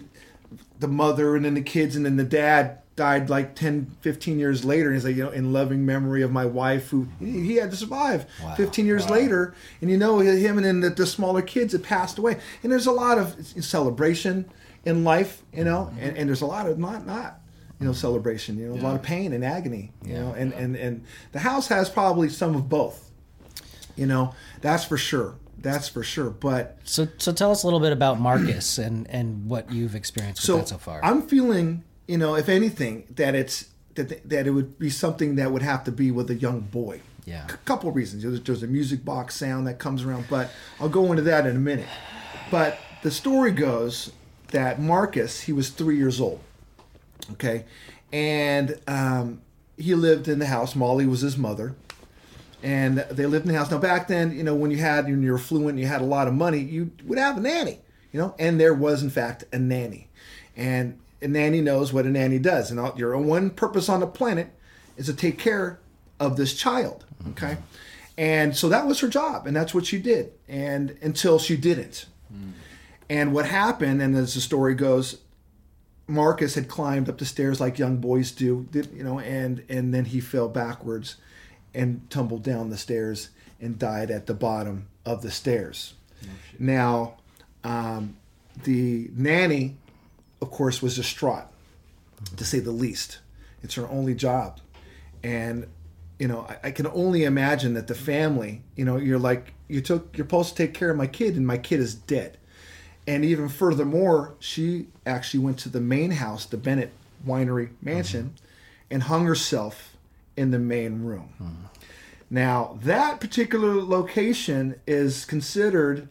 the 0.79 0.89
mother 0.89 1.37
and 1.37 1.45
then 1.45 1.55
the 1.55 1.63
kids 1.63 1.95
and 1.97 2.05
then 2.05 2.17
the 2.17 2.25
dad 2.25 2.79
died 2.97 3.31
like 3.31 3.55
10 3.55 3.97
15 4.01 4.39
years 4.39 4.65
later 4.65 4.89
and 4.89 4.97
he's 4.97 5.05
like 5.05 5.15
you 5.17 5.23
know 5.23 5.31
in 5.31 5.53
loving 5.53 5.87
memory 5.87 6.23
of 6.23 6.33
my 6.33 6.45
wife 6.45 6.89
who 6.91 7.07
he, 7.19 7.41
he 7.41 7.57
had 7.57 7.71
to 7.71 7.77
survive 7.77 8.27
Wow. 8.43 8.55
15 8.57 8.85
years 8.87 9.09
later. 9.09 9.55
And 9.81 9.91
you 9.91 9.97
know 9.97 10.19
him 10.19 10.57
and 10.57 10.67
then 10.67 10.81
the, 10.81 10.91
the 10.91 11.07
smaller 11.07 11.41
kids 11.43 11.73
had 11.73 11.83
passed 11.83 12.19
away. 12.19 12.39
And 12.63 12.73
there's 12.73 12.87
a 12.87 12.93
lot 12.93 13.17
of 13.19 13.37
celebration 13.63 14.51
in 14.85 15.05
life 15.05 15.43
you 15.53 15.65
know 15.65 15.93
and, 16.01 16.17
and 16.17 16.29
there's 16.29 16.43
a 16.43 16.47
lot 16.47 16.67
of 16.67 16.79
not 16.79 17.07
not 17.07 17.41
you 17.79 17.87
know 17.87 17.93
celebration 17.93 18.59
you 18.59 18.69
know 18.69 18.81
a 18.81 18.83
lot 18.83 18.95
of 18.95 19.03
pain 19.03 19.33
and 19.33 19.45
agony 19.45 19.93
you 20.05 20.15
know 20.15 20.33
and, 20.33 20.53
and 20.55 20.75
and 20.77 21.05
the 21.33 21.39
house 21.39 21.69
has 21.69 21.89
probably 21.91 22.29
some 22.29 22.55
of 22.55 22.69
both 22.69 23.10
you 24.01 24.07
know 24.07 24.35
that's 24.61 24.85
for 24.85 24.97
sure 24.97 25.35
that's 25.59 25.89
for 25.89 26.03
sure 26.03 26.31
but 26.31 26.79
so 26.85 27.07
so 27.19 27.33
tell 27.33 27.51
us 27.53 27.63
a 27.63 27.67
little 27.67 27.81
bit 27.81 27.93
about 27.93 28.19
marcus 28.19 28.79
and 28.87 29.09
and 29.11 29.49
what 29.49 29.71
you've 29.71 29.95
experienced 29.95 30.41
with 30.41 30.47
so 30.47 30.57
that 30.59 30.69
so 30.69 30.79
far 30.79 31.05
I'm 31.05 31.23
feeling, 31.23 31.85
you 32.09 32.19
know, 32.19 32.35
if 32.35 32.49
anything, 32.49 33.05
that 33.17 33.35
it's 33.35 33.69
that 33.95 34.29
that 34.29 34.47
it 34.47 34.51
would 34.51 34.79
be 34.79 34.91
something 34.91 35.37
that 35.37 35.53
would 35.53 35.63
have 35.63 35.85
to 35.85 35.93
be 35.93 36.11
with 36.11 36.31
a 36.31 36.35
young 36.35 36.61
boy. 36.61 37.01
Yeah. 37.27 37.45
A 37.49 37.57
couple 37.65 37.91
reasons. 37.93 38.23
There's, 38.23 38.41
there's 38.41 38.63
a 38.63 38.67
music 38.67 39.05
box 39.05 39.37
sound 39.37 39.67
that 39.67 39.79
comes 39.79 40.03
around, 40.05 40.25
but 40.31 40.51
I'll 40.81 40.89
go 40.89 41.11
into 41.13 41.23
that 41.25 41.47
in 41.47 41.55
a 41.55 41.61
minute. 41.61 41.87
But 42.51 42.79
the 43.03 43.11
story 43.11 43.53
goes 43.53 44.11
that 44.49 44.81
Marcus, 44.81 45.43
he 45.43 45.53
was 45.53 45.69
three 45.71 45.97
years 45.97 46.21
old. 46.21 46.41
Okay. 47.33 47.65
and 48.13 48.81
um, 48.89 49.41
he 49.77 49.95
lived 49.95 50.27
in 50.29 50.39
the 50.41 50.47
house. 50.47 50.75
Molly 50.75 51.07
was 51.07 51.21
his 51.21 51.37
mother, 51.37 51.75
and 52.63 52.99
they 52.99 53.27
lived 53.27 53.47
in 53.47 53.53
the 53.53 53.59
house. 53.59 53.71
Now 53.71 53.79
back 53.79 54.09
then, 54.09 54.33
you 54.33 54.43
know, 54.43 54.55
when 54.55 54.71
you 54.71 54.79
had 54.79 55.07
when 55.07 55.23
you 55.23 55.33
were 55.33 55.39
fluent, 55.39 55.79
you 55.79 55.87
had 55.87 56.01
a 56.01 56.05
lot 56.05 56.29
of 56.29 56.35
money, 56.35 56.59
you 56.59 56.91
would 57.05 57.19
have 57.19 57.39
a 57.39 57.41
nanny, 57.41 57.79
you 58.13 58.21
know, 58.21 58.35
and 58.39 58.61
there 58.61 58.75
was 58.75 59.03
in 59.03 59.11
fact 59.11 59.45
a 59.53 59.59
nanny, 59.59 60.09
and 60.57 60.99
a 61.23 61.29
nanny 61.29 61.61
knows 61.61 61.93
what 61.93 62.07
a 62.07 62.11
nanny 62.11 62.39
does, 62.39 62.71
and 62.71 62.81
all, 62.81 62.95
your 62.97 63.17
one 63.19 63.51
purpose 63.51 63.89
on 63.89 64.01
the 64.01 64.07
planet 64.07 64.51
is 64.97 65.07
to 65.07 65.15
take 65.15 65.39
care 65.39 65.81
of 66.19 66.37
this 66.37 66.55
child, 66.55 67.05
mm-hmm. 67.23 67.31
okay. 67.31 67.57
And 68.19 68.55
so 68.55 68.69
that 68.69 68.87
was 68.87 69.01
her 69.01 69.09
job, 69.09 69.47
and 69.47 69.57
that's 69.57 69.73
what 69.73 69.87
she 69.87 69.99
did. 69.99 70.33
And 70.47 70.99
until 71.01 71.39
she 71.39 71.57
didn't. 71.57 72.05
Mm. 72.31 72.53
And 73.09 73.33
what 73.33 73.47
happened, 73.47 74.03
and 74.03 74.15
as 74.15 74.35
the 74.35 74.43
story 74.43 74.75
goes, 74.75 75.23
Marcus 76.07 76.55
had 76.55 76.69
climbed 76.69 77.09
up 77.09 77.17
the 77.17 77.25
stairs 77.25 77.61
like 77.61 77.79
young 77.79 77.97
boys 77.97 78.31
do, 78.31 78.69
you 78.73 79.03
know, 79.03 79.21
and 79.21 79.65
and 79.71 79.95
then 79.95 80.05
he 80.05 80.21
fell 80.21 80.49
backwards 80.49 81.17
and 81.75 82.09
tumbled 82.11 82.43
down 82.43 82.71
the 82.71 82.79
stairs 82.79 83.31
and 83.61 83.79
died 83.79 84.11
at 84.11 84.27
the 84.27 84.35
bottom 84.35 84.87
of 85.05 85.23
the 85.23 85.31
stairs. 85.31 85.95
now, 86.59 87.15
um, 87.65 88.17
the 88.65 89.11
nanny, 89.15 89.77
of 90.41 90.51
course, 90.51 90.83
was 90.83 90.97
distraught, 90.97 91.47
to 92.37 92.45
say 92.45 92.59
the 92.59 92.71
least. 92.71 93.21
It's 93.63 93.75
her 93.75 93.89
only 93.89 94.15
job, 94.15 94.61
and 95.23 95.67
you 96.19 96.29
know, 96.29 96.47
I, 96.49 96.69
I 96.69 96.71
can 96.71 96.87
only 96.87 97.25
imagine 97.25 97.75
that 97.75 97.87
the 97.87 97.95
family, 97.95 98.63
you 98.77 98.85
know, 98.85 98.97
you're 98.97 99.19
like, 99.19 99.55
you 99.69 99.81
took, 99.81 100.17
you're 100.17 100.27
supposed 100.27 100.51
to 100.51 100.55
take 100.55 100.75
care 100.75 100.91
of 100.91 100.97
my 100.97 101.07
kid, 101.07 101.35
and 101.35 101.47
my 101.47 101.59
kid 101.59 101.81
is 101.81 101.95
dead. 101.95 102.37
And 103.07 103.25
even 103.25 103.49
furthermore, 103.49 104.35
she 104.39 104.89
actually 105.07 105.41
went 105.41 105.59
to 105.61 105.71
the 105.71 105.81
main 105.81 106.13
house, 106.13 106.45
the 106.45 106.59
Bennett 106.59 106.93
Winery 107.27 107.71
Mansion, 107.81 108.35
and 108.91 109.05
hung 109.05 109.25
herself 109.25 109.90
in 110.41 110.51
the 110.51 110.59
main 110.59 111.03
room. 111.03 111.29
Now, 112.31 112.79
that 112.83 113.21
particular 113.21 113.75
location 113.83 114.81
is 114.87 115.25
considered 115.25 116.09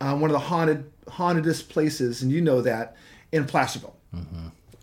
uh, 0.00 0.14
one 0.16 0.28
of 0.30 0.32
the 0.32 0.46
haunted, 0.50 0.90
hauntedest 1.08 1.68
places, 1.68 2.20
and 2.22 2.30
you 2.30 2.40
know 2.40 2.60
that 2.60 2.96
in 3.30 3.46
Placerville. 3.46 3.96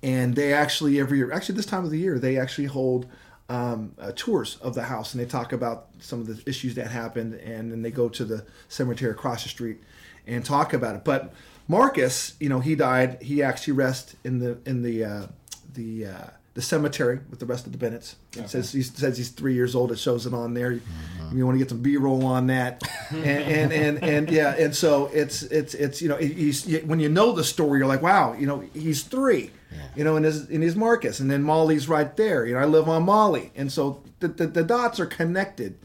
And 0.02 0.36
they 0.36 0.54
actually 0.54 0.99
every 0.99 1.17
year, 1.19 1.32
actually 1.32 1.56
this 1.56 1.65
time 1.65 1.84
of 1.84 1.91
the 1.91 1.99
year, 1.99 2.17
they 2.17 2.38
actually 2.39 2.65
hold 2.67 3.06
um, 3.49 3.93
uh, 3.99 4.12
tours 4.15 4.58
of 4.62 4.73
the 4.73 4.84
house, 4.84 5.13
and 5.13 5.21
they 5.21 5.28
talk 5.28 5.54
about 5.54 5.88
some 5.99 6.19
of 6.21 6.28
the 6.28 6.41
issues 6.49 6.73
that 6.75 6.89
happened, 6.89 7.34
and 7.36 7.71
then 7.71 7.82
they 7.82 7.91
go 7.91 8.10
to 8.10 8.23
the 8.25 8.45
cemetery 8.69 9.12
across 9.12 9.43
the 9.43 9.49
street 9.49 9.78
and 10.25 10.45
talk 10.45 10.73
about 10.73 10.95
it. 10.95 11.04
But 11.04 11.34
Marcus, 11.67 12.36
you 12.39 12.49
know, 12.49 12.62
he 12.62 12.75
died. 12.75 13.21
He 13.21 13.43
actually 13.43 13.73
rests 13.73 14.15
in 14.23 14.39
the 14.39 14.58
in 14.65 14.82
the 14.82 15.04
uh, 15.04 15.28
the 15.73 16.06
uh, 16.06 16.28
the 16.53 16.62
cemetery 16.62 17.19
with 17.29 17.39
the 17.39 17.45
rest 17.45 17.65
of 17.65 17.71
the 17.71 17.77
Bennetts. 17.77 18.15
It 18.35 18.49
says 18.49 18.71
he 18.71 18.81
says 18.81 19.17
he's 19.17 19.29
three 19.29 19.53
years 19.53 19.75
old. 19.75 19.91
It 19.91 19.99
shows 19.99 20.25
it 20.25 20.33
on 20.33 20.53
there. 20.53 20.71
You 20.71 20.81
mm-hmm. 21.19 21.45
want 21.45 21.55
to 21.55 21.59
get 21.59 21.69
some 21.69 21.81
B 21.81 21.97
roll 21.97 22.25
on 22.25 22.47
that, 22.47 22.81
and, 23.09 23.23
and 23.25 23.71
and 23.73 24.03
and 24.03 24.31
yeah, 24.31 24.55
and 24.57 24.75
so 24.75 25.09
it's 25.13 25.43
it's 25.43 25.73
it's 25.73 26.01
you 26.01 26.09
know 26.09 26.17
he's 26.17 26.65
when 26.81 26.99
you 26.99 27.09
know 27.09 27.31
the 27.31 27.43
story, 27.43 27.79
you're 27.79 27.88
like, 27.88 28.01
wow, 28.01 28.33
you 28.33 28.47
know, 28.47 28.63
he's 28.73 29.03
three. 29.03 29.51
You 29.95 30.03
know, 30.03 30.15
and 30.15 30.25
his 30.25 30.49
and 30.49 30.63
his 30.63 30.75
Marcus, 30.75 31.19
and 31.19 31.29
then 31.29 31.43
Molly's 31.43 31.88
right 31.88 32.15
there. 32.17 32.45
You 32.45 32.55
know, 32.55 32.59
I 32.59 32.65
live 32.65 32.89
on 32.89 33.03
Molly, 33.03 33.51
and 33.55 33.71
so 33.71 34.01
the 34.19 34.27
the, 34.27 34.47
the 34.47 34.63
dots 34.63 34.99
are 34.99 35.05
connected 35.05 35.77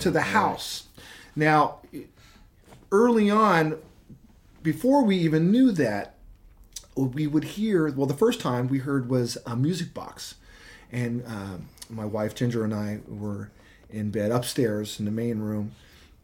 to 0.00 0.10
the 0.10 0.20
house. 0.20 0.88
Now, 1.34 1.78
early 2.92 3.30
on, 3.30 3.78
before 4.62 5.04
we 5.04 5.16
even 5.16 5.50
knew 5.50 5.72
that, 5.72 6.16
we 6.96 7.26
would 7.26 7.44
hear. 7.44 7.90
Well, 7.90 8.06
the 8.06 8.14
first 8.14 8.40
time 8.40 8.68
we 8.68 8.78
heard 8.78 9.08
was 9.08 9.38
a 9.46 9.56
music 9.56 9.94
box, 9.94 10.34
and 10.92 11.24
um, 11.26 11.68
my 11.88 12.04
wife 12.04 12.34
Ginger 12.34 12.64
and 12.64 12.74
I 12.74 13.00
were 13.08 13.50
in 13.88 14.10
bed 14.10 14.30
upstairs 14.30 14.98
in 14.98 15.04
the 15.04 15.10
main 15.10 15.40
room, 15.40 15.72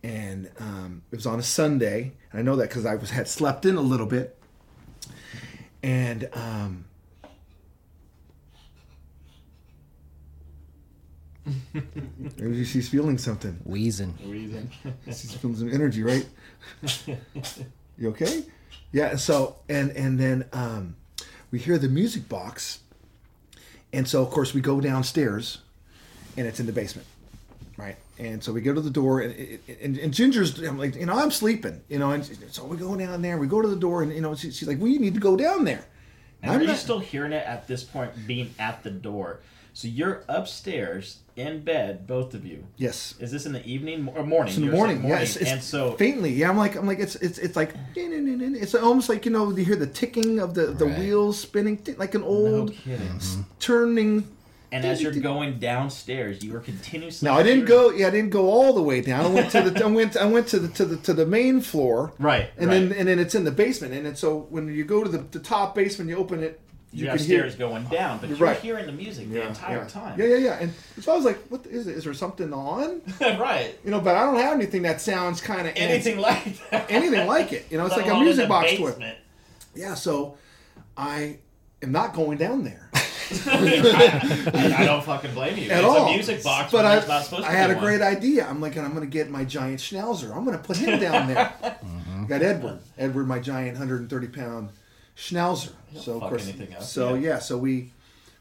and 0.02 0.50
um, 0.58 1.02
it 1.10 1.16
was 1.16 1.26
on 1.26 1.38
a 1.38 1.42
Sunday. 1.42 2.12
And 2.30 2.40
I 2.40 2.42
know 2.42 2.56
that 2.56 2.68
because 2.68 2.86
I 2.86 2.96
was 2.96 3.10
had 3.10 3.28
slept 3.28 3.64
in 3.64 3.76
a 3.76 3.80
little 3.80 4.06
bit, 4.06 4.38
and 5.82 6.28
um, 6.32 6.84
maybe 12.38 12.64
she's 12.64 12.88
feeling 12.88 13.18
something. 13.18 13.58
Wheezing. 13.64 14.14
Wheezing. 14.24 14.70
She's 15.06 15.34
feeling 15.34 15.56
some 15.56 15.72
energy, 15.72 16.02
right? 16.02 16.26
you 17.06 18.08
okay? 18.10 18.44
Yeah. 18.92 19.16
So 19.16 19.56
and 19.68 19.90
and 19.92 20.18
then 20.18 20.44
um, 20.52 20.96
we 21.50 21.58
hear 21.58 21.78
the 21.78 21.88
music 21.88 22.28
box, 22.28 22.80
and 23.92 24.06
so 24.08 24.22
of 24.22 24.30
course 24.30 24.54
we 24.54 24.60
go 24.60 24.80
downstairs, 24.80 25.58
and 26.36 26.46
it's 26.46 26.60
in 26.60 26.66
the 26.66 26.72
basement, 26.72 27.06
right? 27.76 27.96
And 28.18 28.42
so 28.42 28.52
we 28.52 28.60
go 28.62 28.72
to 28.72 28.80
the 28.80 28.90
door, 28.90 29.20
and 29.20 29.58
and, 29.82 29.98
and 29.98 30.14
Ginger's 30.14 30.58
I'm 30.60 30.78
like, 30.78 30.94
you 30.96 31.06
know, 31.06 31.14
I'm 31.18 31.30
sleeping, 31.30 31.82
you 31.88 31.98
know, 31.98 32.12
and 32.12 32.24
so 32.50 32.64
we 32.64 32.76
go 32.76 32.96
down 32.96 33.20
there. 33.22 33.36
We 33.38 33.46
go 33.46 33.60
to 33.60 33.68
the 33.68 33.76
door, 33.76 34.02
and 34.02 34.12
you 34.12 34.20
know, 34.20 34.34
she, 34.34 34.50
she's 34.50 34.68
like, 34.68 34.78
we 34.80 34.98
need 34.98 35.14
to 35.14 35.20
go 35.20 35.36
down 35.36 35.64
there. 35.64 35.84
And 36.42 36.52
I'm 36.52 36.58
are 36.58 36.62
you 36.62 36.68
not- 36.68 36.76
still 36.78 36.98
hearing 37.00 37.32
it 37.32 37.44
at 37.46 37.66
this 37.66 37.82
point, 37.82 38.12
being 38.26 38.54
at 38.58 38.82
the 38.82 38.90
door? 38.90 39.40
So 39.76 39.88
you're 39.88 40.24
upstairs 40.26 41.18
in 41.36 41.60
bed, 41.60 42.06
both 42.06 42.32
of 42.32 42.46
you. 42.46 42.66
Yes. 42.78 43.14
Is 43.20 43.30
this 43.30 43.44
in 43.44 43.52
the 43.52 43.62
evening 43.66 44.08
or 44.16 44.24
morning? 44.24 44.48
It's 44.48 44.56
in 44.56 44.62
the 44.62 44.68
You're 44.68 44.74
morning. 44.74 45.04
Yeah, 45.04 45.18
it's, 45.18 45.36
it's 45.36 45.50
and 45.50 45.62
so 45.62 45.92
faintly. 45.98 46.32
Yeah, 46.32 46.48
I'm 46.48 46.56
like, 46.56 46.76
I'm 46.76 46.86
like, 46.86 46.98
it's 46.98 47.16
it's 47.16 47.36
it's 47.36 47.56
like, 47.56 47.74
it's 47.94 48.74
almost 48.74 49.10
like 49.10 49.26
you 49.26 49.32
know, 49.32 49.50
you 49.54 49.66
hear 49.66 49.76
the 49.76 49.86
ticking 49.86 50.40
of 50.40 50.54
the 50.54 50.68
the 50.68 50.86
Right. 50.86 50.98
wheels 50.98 51.38
spinning, 51.38 51.78
like 51.98 52.14
an 52.14 52.22
no 52.22 52.26
old 52.26 52.72
kidding. 52.72 53.06
Mm-hmm. 53.06 53.42
turning. 53.58 54.32
And 54.72 54.86
as 54.86 55.02
you're 55.02 55.12
going 55.12 55.58
downstairs, 55.58 56.42
you 56.42 56.54
were 56.54 56.60
continuously. 56.60 57.28
Now 57.28 57.36
I 57.36 57.42
didn't 57.42 57.66
go. 57.66 57.90
Yeah, 57.90 58.06
I 58.06 58.10
didn't 58.10 58.30
go 58.30 58.48
all 58.48 58.72
the 58.72 58.82
way 58.82 59.02
down. 59.02 59.26
I 59.26 59.28
went 59.28 59.50
to 59.50 59.60
the. 59.68 59.84
I 59.84 59.88
went. 59.88 60.16
I 60.16 60.24
went 60.24 60.48
to 60.48 60.58
the 60.58 60.68
to 60.68 60.86
the 60.86 60.96
to 60.96 61.12
the 61.12 61.26
main 61.26 61.60
floor. 61.60 62.14
Right, 62.18 62.50
And 62.56 62.70
right. 62.70 62.78
then 62.88 62.92
and 62.98 63.08
then 63.08 63.18
it's 63.18 63.34
in 63.34 63.44
the 63.44 63.52
basement. 63.52 63.92
And 63.92 64.06
then 64.06 64.16
so 64.16 64.46
when 64.48 64.68
you 64.74 64.86
go 64.86 65.04
to 65.04 65.10
the, 65.10 65.18
the 65.18 65.38
top 65.38 65.74
basement, 65.74 66.08
you 66.08 66.16
open 66.16 66.42
it. 66.42 66.60
You, 66.96 67.02
You, 67.04 67.10
can 67.10 67.18
have 67.18 67.26
hear. 67.26 67.38
stairs 67.40 67.54
going 67.56 67.86
uh, 67.86 67.90
down, 67.90 68.18
but 68.18 68.28
You're 68.28 68.38
you're, 68.38 68.48
right. 68.48 68.60
hearing 68.60 68.86
the 68.86 68.92
music 68.92 69.30
the 69.30 69.46
entire 69.46 69.78
yeah. 69.78 69.86
time. 69.86 70.18
Yeah, 70.20 70.26
yeah, 70.26 70.36
yeah. 70.36 70.58
And 70.60 70.72
so 71.00 71.12
I 71.12 71.16
was 71.16 71.24
like, 71.24 71.38
"What 71.48 71.66
is 71.66 71.86
it? 71.86 71.96
Is 71.96 72.04
there 72.04 72.14
something 72.14 72.52
on?" 72.52 73.02
right. 73.20 73.78
You 73.84 73.90
know, 73.90 74.00
but 74.00 74.16
I 74.16 74.24
don't 74.24 74.36
have 74.36 74.54
anything 74.54 74.82
that 74.82 75.00
sounds 75.00 75.40
kind 75.40 75.68
of 75.68 75.74
Anything 75.76 76.18
like 76.18 76.70
that. 76.70 76.90
anything 76.90 77.26
like 77.26 77.52
it. 77.52 77.66
You 77.70 77.78
know, 77.78 77.86
it's 77.86 77.96
like 77.96 78.06
a 78.08 78.18
music 78.18 78.48
box 78.48 78.70
to 78.72 78.86
it. 78.86 78.90
basement. 78.92 79.18
Yeah. 79.74 79.94
So 79.94 80.38
I 80.96 81.38
am 81.82 81.92
not 81.92 82.14
going 82.14 82.38
down 82.38 82.64
there. 82.64 82.88
I, 83.46 84.74
I 84.78 84.84
don't 84.84 85.02
fucking 85.04 85.34
blame 85.34 85.56
you. 85.58 85.68
at 85.70 85.78
it's 85.78 85.84
all. 85.84 86.06
a 86.08 86.12
music 86.14 86.44
box, 86.44 86.70
but 86.70 86.84
I, 86.84 87.04
not 87.06 87.24
supposed 87.24 87.42
to 87.44 87.48
I 87.50 87.52
had 87.52 87.70
a 87.70 87.74
one. 87.74 87.84
great 87.84 88.00
idea. 88.00 88.46
I'm 88.46 88.60
like, 88.60 88.76
I'm 88.76 88.90
going 88.94 89.00
to 89.00 89.06
get 89.10 89.30
my 89.30 89.44
giant 89.44 89.80
schnauzer. 89.80 90.34
I'm 90.34 90.44
going 90.44 90.56
to 90.56 90.62
put 90.62 90.76
him 90.76 91.00
down 91.00 91.26
there. 91.28 91.52
Got 92.28 92.42
Edward. 92.42 92.78
Edward, 92.96 93.26
my 93.26 93.38
giant 93.40 93.72
130 93.78 94.28
pound 94.28 94.70
schnauzer. 95.16 95.72
So 95.96 96.20
of 96.20 96.28
course, 96.28 96.44
anything 96.48 96.74
up, 96.74 96.82
so 96.82 97.14
yeah. 97.14 97.28
yeah. 97.30 97.38
so 97.38 97.56
we 97.58 97.92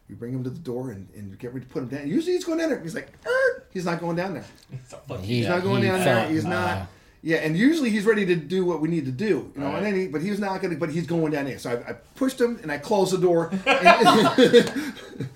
we 0.09 0.15
bring 0.15 0.33
him 0.33 0.43
to 0.43 0.49
the 0.49 0.59
door 0.59 0.91
and, 0.91 1.07
and 1.15 1.37
get 1.39 1.53
ready 1.53 1.65
to 1.65 1.71
put 1.71 1.83
him 1.83 1.89
down. 1.89 2.07
Usually 2.07 2.33
he's 2.33 2.43
going 2.45 2.59
down 2.59 2.69
there. 2.69 2.79
He's 2.81 2.95
like, 2.95 3.11
"Er." 3.25 3.63
he's 3.71 3.85
not 3.85 3.99
going 3.99 4.15
down 4.15 4.33
there. 4.35 4.45
So 4.87 4.97
fuck 5.07 5.19
He- 5.21 5.37
He's 5.37 5.47
not 5.47 5.63
going 5.63 5.81
he 5.83 5.87
down 5.89 6.01
felt, 6.03 6.23
there. 6.23 6.29
He's 6.29 6.45
uh, 6.45 6.49
not. 6.49 6.87
Yeah, 7.23 7.37
and 7.37 7.57
usually 7.57 7.89
he's 7.89 8.05
ready 8.05 8.23
to 8.27 8.35
do 8.35 8.65
what 8.65 8.81
we 8.81 8.87
need 8.87 9.05
to 9.05 9.11
do, 9.11 9.51
you 9.55 9.61
know. 9.61 9.65
Right. 9.67 9.77
And 9.77 9.85
then 9.87 9.95
he, 9.95 10.07
but 10.07 10.21
he's 10.21 10.39
not 10.39 10.61
going 10.61 10.73
to. 10.75 10.79
But 10.79 10.91
he's 10.91 11.07
going 11.07 11.31
down 11.31 11.45
there. 11.45 11.57
So 11.57 11.71
I, 11.71 11.91
I 11.91 11.93
pushed 12.15 12.39
him 12.39 12.59
and 12.61 12.71
I 12.71 12.77
closed 12.77 13.13
the 13.13 13.17
door, 13.17 13.49
and, 13.65 13.65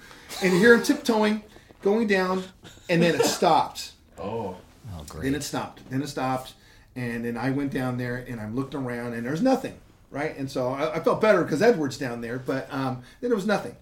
and 0.43 0.53
you 0.53 0.59
hear 0.59 0.75
him 0.75 0.83
tiptoeing, 0.83 1.41
going 1.81 2.05
down, 2.07 2.43
and 2.89 3.01
then 3.01 3.15
it 3.15 3.25
stopped. 3.25 3.93
Oh. 4.19 4.55
Oh, 4.91 4.97
Then 4.97 5.05
great. 5.07 5.33
it 5.33 5.43
stopped. 5.43 5.89
Then 5.89 6.01
it 6.01 6.07
stopped, 6.09 6.53
and 6.95 7.25
then 7.25 7.37
I 7.37 7.51
went 7.51 7.71
down 7.71 7.97
there 7.97 8.17
and 8.27 8.39
I'm 8.39 8.55
looking 8.55 8.79
around 8.81 9.13
and 9.13 9.25
there's 9.25 9.41
nothing, 9.41 9.75
right? 10.11 10.35
And 10.37 10.49
so 10.49 10.69
I, 10.69 10.95
I 10.95 10.99
felt 11.01 11.21
better 11.21 11.43
because 11.43 11.61
Edward's 11.61 11.97
down 11.97 12.21
there, 12.21 12.39
but 12.39 12.67
um, 12.73 13.03
then 13.21 13.29
there 13.29 13.35
was 13.35 13.45
nothing. 13.47 13.75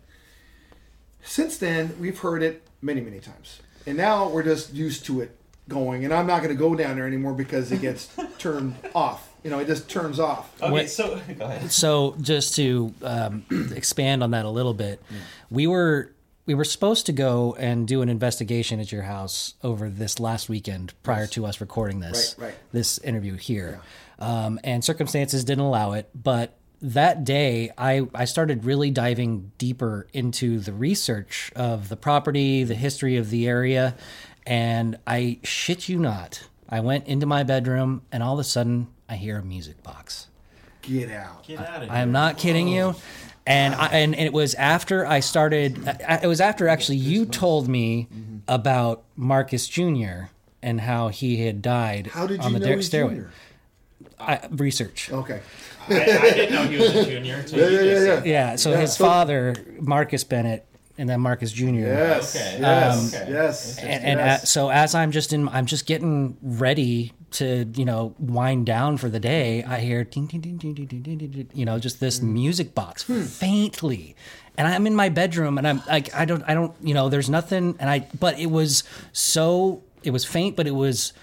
Since 1.24 1.58
then, 1.58 1.96
we've 2.00 2.18
heard 2.20 2.42
it 2.42 2.63
many, 2.82 3.02
many 3.02 3.20
times, 3.20 3.62
and 3.86 3.98
now 3.98 4.30
we're 4.30 4.44
just 4.44 4.74
used 4.74 5.06
to 5.06 5.22
it 5.22 5.36
going. 5.68 6.06
And 6.06 6.13
I'm 6.13 6.26
not 6.28 6.38
going 6.42 6.56
to 6.56 6.60
go 6.60 6.74
down 6.76 6.96
there 6.96 7.06
anymore 7.08 7.34
because 7.34 7.72
it 7.72 7.82
gets 7.82 8.10
turned 8.38 8.76
off. 8.96 9.30
You 9.44 9.50
know, 9.52 9.60
it 9.60 9.68
just 9.68 9.90
turns 9.90 10.20
off. 10.20 10.52
Okay, 10.62 10.72
What- 10.72 10.90
so 10.90 11.20
go 11.40 11.46
ahead. 11.46 11.72
So 11.72 12.16
just 12.22 12.56
to 12.56 12.94
um, 13.02 13.46
expand 13.76 14.24
on 14.24 14.32
that 14.32 14.46
a 14.46 14.50
little 14.50 14.74
bit, 14.74 15.02
we 15.50 15.68
were 15.68 16.12
we 16.48 16.56
were 16.56 16.64
supposed 16.64 17.06
to 17.06 17.12
go 17.12 17.56
and 17.60 17.88
do 17.88 18.02
an 18.02 18.10
investigation 18.10 18.80
at 18.80 18.92
your 18.92 19.04
house 19.04 19.54
over 19.64 19.90
this 19.90 20.20
last 20.20 20.50
weekend 20.50 20.94
prior 21.04 21.28
to 21.28 21.46
us 21.46 21.62
recording 21.62 22.00
this 22.00 22.36
Right, 22.40 22.48
right. 22.48 22.56
this 22.72 22.98
interview 23.00 23.36
here, 23.36 23.82
um, 24.18 24.60
and 24.64 24.84
circumstances 24.84 25.44
didn't 25.44 25.66
allow 25.66 25.92
it. 25.92 26.10
But 26.16 26.58
that 26.82 27.24
day, 27.24 27.72
I 27.78 28.08
I 28.16 28.26
started 28.26 28.66
really 28.66 28.90
diving 28.90 29.52
deeper 29.58 30.08
into 30.14 30.60
the 30.60 30.74
research 30.74 31.52
of 31.56 31.90
the 31.90 31.98
property, 31.98 32.64
the 32.64 32.76
history 32.76 33.18
of 33.18 33.30
the 33.30 33.48
area, 33.48 33.96
and 34.46 34.98
I 35.06 35.40
shit 35.44 35.90
you 35.90 36.00
not, 36.00 36.48
I 36.70 36.80
went 36.80 37.08
into 37.08 37.26
my 37.26 37.44
bedroom 37.44 38.02
and 38.12 38.24
all 38.24 38.34
of 38.34 38.40
a 38.40 38.44
sudden 38.44 38.88
I 39.10 39.16
hear 39.16 39.38
a 39.38 39.44
music 39.44 39.84
box. 39.84 40.28
Get 40.82 41.12
out. 41.12 41.46
Get 41.46 41.60
out 41.60 41.84
of 41.84 41.84
here. 41.84 41.92
I 41.92 42.00
am 42.00 42.12
not 42.14 42.38
kidding 42.38 42.68
you. 42.70 42.96
And 43.48 43.74
I, 43.74 43.88
and 43.88 44.14
it 44.14 44.32
was 44.34 44.54
after 44.56 45.06
I 45.08 45.22
started. 45.22 45.80
It 46.22 46.28
was 46.28 46.40
after 46.42 46.68
actually 46.68 46.98
you 46.98 47.26
told 47.26 47.68
me 47.68 48.08
Mm-hmm. 48.14 48.38
about 48.48 49.04
Marcus 49.16 49.68
Jr. 49.68 50.26
and 50.62 50.80
how 50.82 51.08
he 51.10 51.46
had 51.46 51.62
died 51.62 52.08
How 52.08 52.28
did 52.28 52.40
you 52.40 52.44
on 52.46 52.54
the 52.54 52.60
know 52.60 52.66
Derek 52.66 52.78
he's 52.80 52.86
stairway. 52.88 53.14
junior? 53.16 53.30
I, 54.20 54.48
research. 54.52 55.12
Okay. 55.12 55.42
I, 55.90 55.94
I 55.96 55.98
didn't 56.32 56.54
know 56.56 56.64
he 56.68 56.78
was 56.78 56.96
a 56.96 57.06
junior. 57.06 57.36
until 57.38 57.60
Yeah, 57.60 57.68
you 57.68 57.76
yeah, 57.76 57.94
just 57.94 58.06
yeah, 58.08 58.16
said 58.16 58.26
Yeah, 58.28 58.56
so 58.56 58.72
Yeah, 58.72 58.78
his 58.82 58.94
so- 58.94 59.06
father, 59.06 59.56
Marcus 59.82 60.24
Bennett, 60.24 60.66
and 60.98 61.08
then 61.08 61.22
Marcus 61.22 61.52
Jr. 61.52 61.66
Yes, 61.66 62.36
okay. 62.36 62.58
yes, 62.60 63.14
um, 63.14 63.22
okay. 63.22 63.32
yes. 63.32 63.78
And, 63.80 64.04
and 64.04 64.20
yes. 64.20 64.44
At, 64.44 64.48
so 64.48 64.70
as 64.70 64.96
I'm 64.96 65.12
just 65.12 65.32
in, 65.34 65.48
I'm 65.50 65.66
just 65.66 65.86
getting 65.86 66.38
ready 66.42 67.14
to, 67.32 67.66
you 67.76 67.86
know, 67.86 68.16
wind 68.20 68.66
down 68.66 68.98
for 68.98 69.10
the 69.10 69.20
day. 69.20 69.64
I 69.64 69.80
hear 69.80 70.04
ding, 70.04 70.26
ding, 70.26 70.42
ding, 70.42 70.58
ding, 70.58 70.74
ding, 70.74 70.88
ding, 70.88 71.02
ding, 71.02 71.18
ding 71.18 71.50
you 71.54 71.66
know, 71.66 71.78
just 71.78 72.00
this 72.00 72.20
mm. 72.20 72.30
music 72.30 72.74
box 72.74 73.04
hmm. 73.04 73.22
faintly, 73.22 74.16
and 74.58 74.68
I'm 74.68 74.88
in 74.88 74.96
my 74.96 75.10
bedroom, 75.10 75.58
and 75.58 75.68
I'm 75.68 75.84
like, 75.88 76.14
I 76.16 76.26
don't, 76.26 76.44
I 76.48 76.54
don't, 76.54 76.74
you 76.82 76.94
know, 76.94 77.10
there's 77.10 77.30
nothing, 77.30 77.76
and 77.80 77.90
I, 77.90 78.08
but 78.20 78.40
it 78.40 78.48
was 78.48 78.84
so, 79.12 79.84
it 80.04 80.12
was 80.12 80.26
faint, 80.26 80.56
but 80.56 80.66
it 80.66 80.76
was 80.76 81.14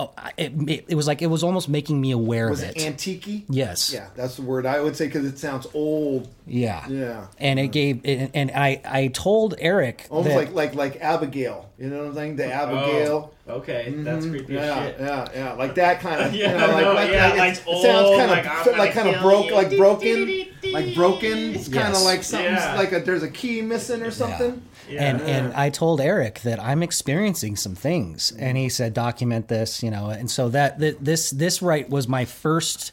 oh, 0.00 0.12
it, 0.36 0.52
it, 0.68 0.84
it 0.88 0.94
was 0.94 1.06
like 1.06 1.22
it 1.22 1.26
was 1.26 1.42
almost 1.42 1.68
making 1.68 2.00
me 2.00 2.10
aware 2.10 2.48
was 2.50 2.62
of 2.62 2.70
it 2.70 2.76
it. 2.78 2.86
antique? 2.86 3.44
yes. 3.48 3.92
Yeah, 3.92 4.08
that's 4.16 4.36
the 4.36 4.42
word 4.42 4.66
I 4.66 4.80
would 4.80 4.96
say 4.96 5.06
because 5.06 5.24
it 5.26 5.38
sounds 5.38 5.66
old. 5.74 6.28
Yeah. 6.46 6.86
Yeah. 6.88 7.26
And 7.38 7.58
it 7.60 7.68
gave, 7.68 8.00
and, 8.04 8.30
and 8.34 8.50
I, 8.50 8.80
I 8.84 9.06
told 9.08 9.54
Erik 9.58 10.06
Almost 10.10 10.28
that- 10.28 10.36
like 10.36 10.54
like 10.54 10.74
like 10.74 11.02
Abigail. 11.02 11.70
You 11.78 11.88
know 11.88 12.00
what 12.00 12.08
I'm 12.08 12.14
saying? 12.14 12.36
The 12.36 12.44
oh, 12.46 12.50
Abigail. 12.50 13.34
Oh, 13.48 13.52
okay, 13.54 13.90
that's 13.96 14.24
mm-hmm. 14.26 14.34
creepy 14.36 14.52
yeah, 14.54 14.86
shit. 14.86 14.96
yeah, 15.00 15.28
yeah, 15.34 15.52
like 15.54 15.74
that 15.76 16.00
kind 16.00 16.20
of. 16.22 16.34
Yeah, 16.40 16.52
you 16.52 16.58
know, 16.58 16.66
like, 16.72 16.84
no, 16.84 16.92
like, 16.92 17.10
yeah, 17.10 17.28
like, 17.30 17.38
like 17.38 17.52
it, 17.54 17.64
old, 17.66 17.82
sounds 17.82 18.08
kind 18.16 18.30
of 18.30 18.68
I'm 18.68 18.78
like 18.78 18.92
kind 18.92 19.08
of 19.08 19.14
kill 19.14 19.22
broke, 19.22 19.46
you. 19.46 19.54
like 19.54 19.76
broken, 19.76 20.46
like 20.72 20.94
broken. 20.94 21.38
It's 21.54 21.68
kind 21.68 21.88
of 21.88 21.94
Yes. 21.94 22.04
like 22.04 22.22
something 22.22 22.52
Yeah. 22.52 22.74
like 22.76 22.92
a, 22.92 23.00
there's 23.00 23.22
a 23.22 23.30
key 23.30 23.62
missing 23.62 24.02
or 24.02 24.10
something. 24.10 24.62
Yeah. 24.90 25.04
and 25.04 25.20
and 25.22 25.54
I 25.54 25.70
told 25.70 26.00
Erik 26.00 26.40
that 26.40 26.60
I'm 26.60 26.82
experiencing 26.82 27.56
some 27.56 27.74
things, 27.74 28.32
mm-hmm. 28.32 28.42
and 28.42 28.58
he 28.58 28.68
said 28.68 28.92
document 28.94 29.48
this, 29.48 29.82
you 29.82 29.90
know, 29.90 30.10
and 30.10 30.30
so 30.30 30.48
that, 30.50 30.78
that 30.80 31.04
this 31.04 31.30
this 31.30 31.62
right 31.62 31.88
was 31.88 32.08
my 32.08 32.24
first 32.24 32.92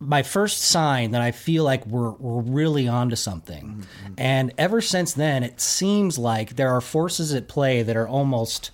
my 0.00 0.22
first 0.22 0.60
sign 0.60 1.10
that 1.10 1.20
I 1.20 1.32
feel 1.32 1.64
like 1.64 1.84
we're 1.86 2.12
we're 2.12 2.42
really 2.42 2.86
onto 2.86 3.16
something, 3.16 3.64
mm-hmm. 3.66 4.12
and 4.16 4.52
ever 4.56 4.80
since 4.80 5.12
then, 5.12 5.42
it 5.42 5.60
seems 5.60 6.18
like 6.18 6.56
there 6.56 6.70
are 6.70 6.80
forces 6.80 7.34
at 7.34 7.48
play 7.48 7.82
that 7.82 7.96
are 7.96 8.06
almost 8.08 8.70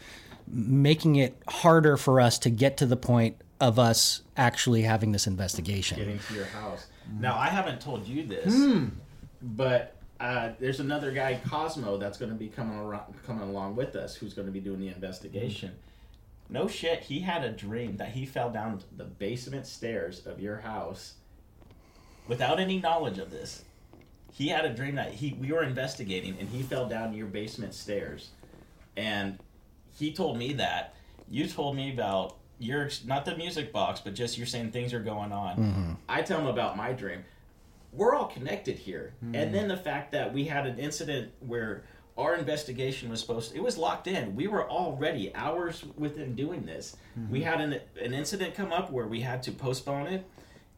making 0.47 1.17
it 1.17 1.37
harder 1.49 1.97
for 1.97 2.21
us 2.21 2.39
to 2.41 2.51
get 2.51 2.77
to 2.77 2.87
the 2.87 2.97
point 2.97 3.37
of 3.61 3.79
us 3.79 4.21
actually 4.37 4.83
having 4.83 5.13
this 5.13 5.27
investigation. 5.27 5.97
getting 5.99 6.19
to 6.19 6.35
your 6.35 6.45
house. 6.45 6.87
Mm-hmm. 7.09 7.23
Now, 7.23 7.39
I 7.39 7.47
haven't 7.47 7.81
told 7.81 8.07
you 8.07 8.27
this, 8.27 8.53
Hmm. 8.53 8.89
but 9.41 9.94
uh, 10.25 10.53
there's 10.59 10.81
another 10.81 11.13
guy, 11.13 11.39
Cosmo, 11.47 11.99
that's 11.99 12.17
going 12.17 12.31
to 12.31 12.37
be 12.37 12.49
coming 12.49 12.79
around, 12.79 13.13
coming 13.27 13.47
along 13.47 13.77
with 13.77 13.95
us, 13.95 14.15
who's 14.15 14.33
going 14.33 14.47
to 14.47 14.53
be 14.53 14.59
doing 14.61 14.81
the 14.81 14.89
investigation. 14.89 15.73
No 16.49 16.67
shit, 16.67 17.01
he 17.03 17.21
had 17.21 17.45
a 17.45 17.51
dream 17.51 17.99
that 17.99 18.13
he 18.13 18.25
fell 18.25 18.49
down 18.49 18.81
the 18.97 19.05
basement 19.05 19.67
stairs 19.67 20.27
of 20.27 20.41
your 20.41 20.57
house 20.57 21.15
without 22.27 22.59
any 22.59 22.81
knowledge 22.81 23.19
of 23.19 23.31
this. 23.31 23.65
He 24.33 24.49
had 24.49 24.65
a 24.65 24.73
dream 24.73 24.95
that 24.95 25.13
he 25.13 25.37
we 25.39 25.53
were 25.53 25.63
investigating 25.63 26.39
and 26.41 26.49
he 26.49 26.63
fell 26.63 26.89
down 26.89 27.13
your 27.13 27.27
basement 27.27 27.75
stairs, 27.75 28.31
and 28.97 29.39
he 29.95 30.11
told 30.13 30.39
me 30.39 30.55
that. 30.55 30.95
You 31.29 31.47
told 31.47 31.77
me 31.77 31.93
about 31.93 32.37
your 32.59 32.89
not 33.05 33.27
the 33.27 33.37
music 33.37 33.73
box, 33.73 34.01
but 34.01 34.15
just 34.15 34.39
you're 34.39 34.47
saying 34.47 34.71
things 34.73 34.95
are 34.95 35.01
going 35.01 35.33
on. 35.33 35.99
I 36.09 36.23
tell 36.23 36.41
him 36.41 36.47
about 36.47 36.79
my 36.79 36.93
dream. 36.93 37.25
We're 37.95 38.15
all 38.15 38.27
connected 38.27 38.79
here, 38.79 39.15
and 39.21 39.35
hmm. 39.35 39.53
then 39.53 39.69
the 39.69 39.77
fact 39.77 40.13
that 40.13 40.33
we 40.33 40.45
had 40.45 40.67
an 40.67 40.79
incident 40.79 41.33
where 41.41 41.85
our 42.17 42.37
investigation 42.37 43.11
was 43.11 43.21
supposed 43.21 43.53
to, 43.53 43.57
it 43.57 43.63
was 43.63 43.77
locked 43.77 44.07
in. 44.07 44.37
We 44.37 44.47
were 44.47 44.69
already 44.69 45.35
hours 45.35 45.85
within 45.97 46.35
doing 46.35 46.65
this. 46.65 46.97
Hmm. 47.15 47.31
We 47.31 47.43
had 47.43 47.61
an 47.61 47.81
an 48.01 48.15
incident 48.15 48.55
come 48.55 48.73
up 48.73 48.91
where 48.91 49.07
we 49.07 49.21
had 49.21 49.43
to 49.45 49.53
postpone 49.53 50.09
it. 50.09 50.27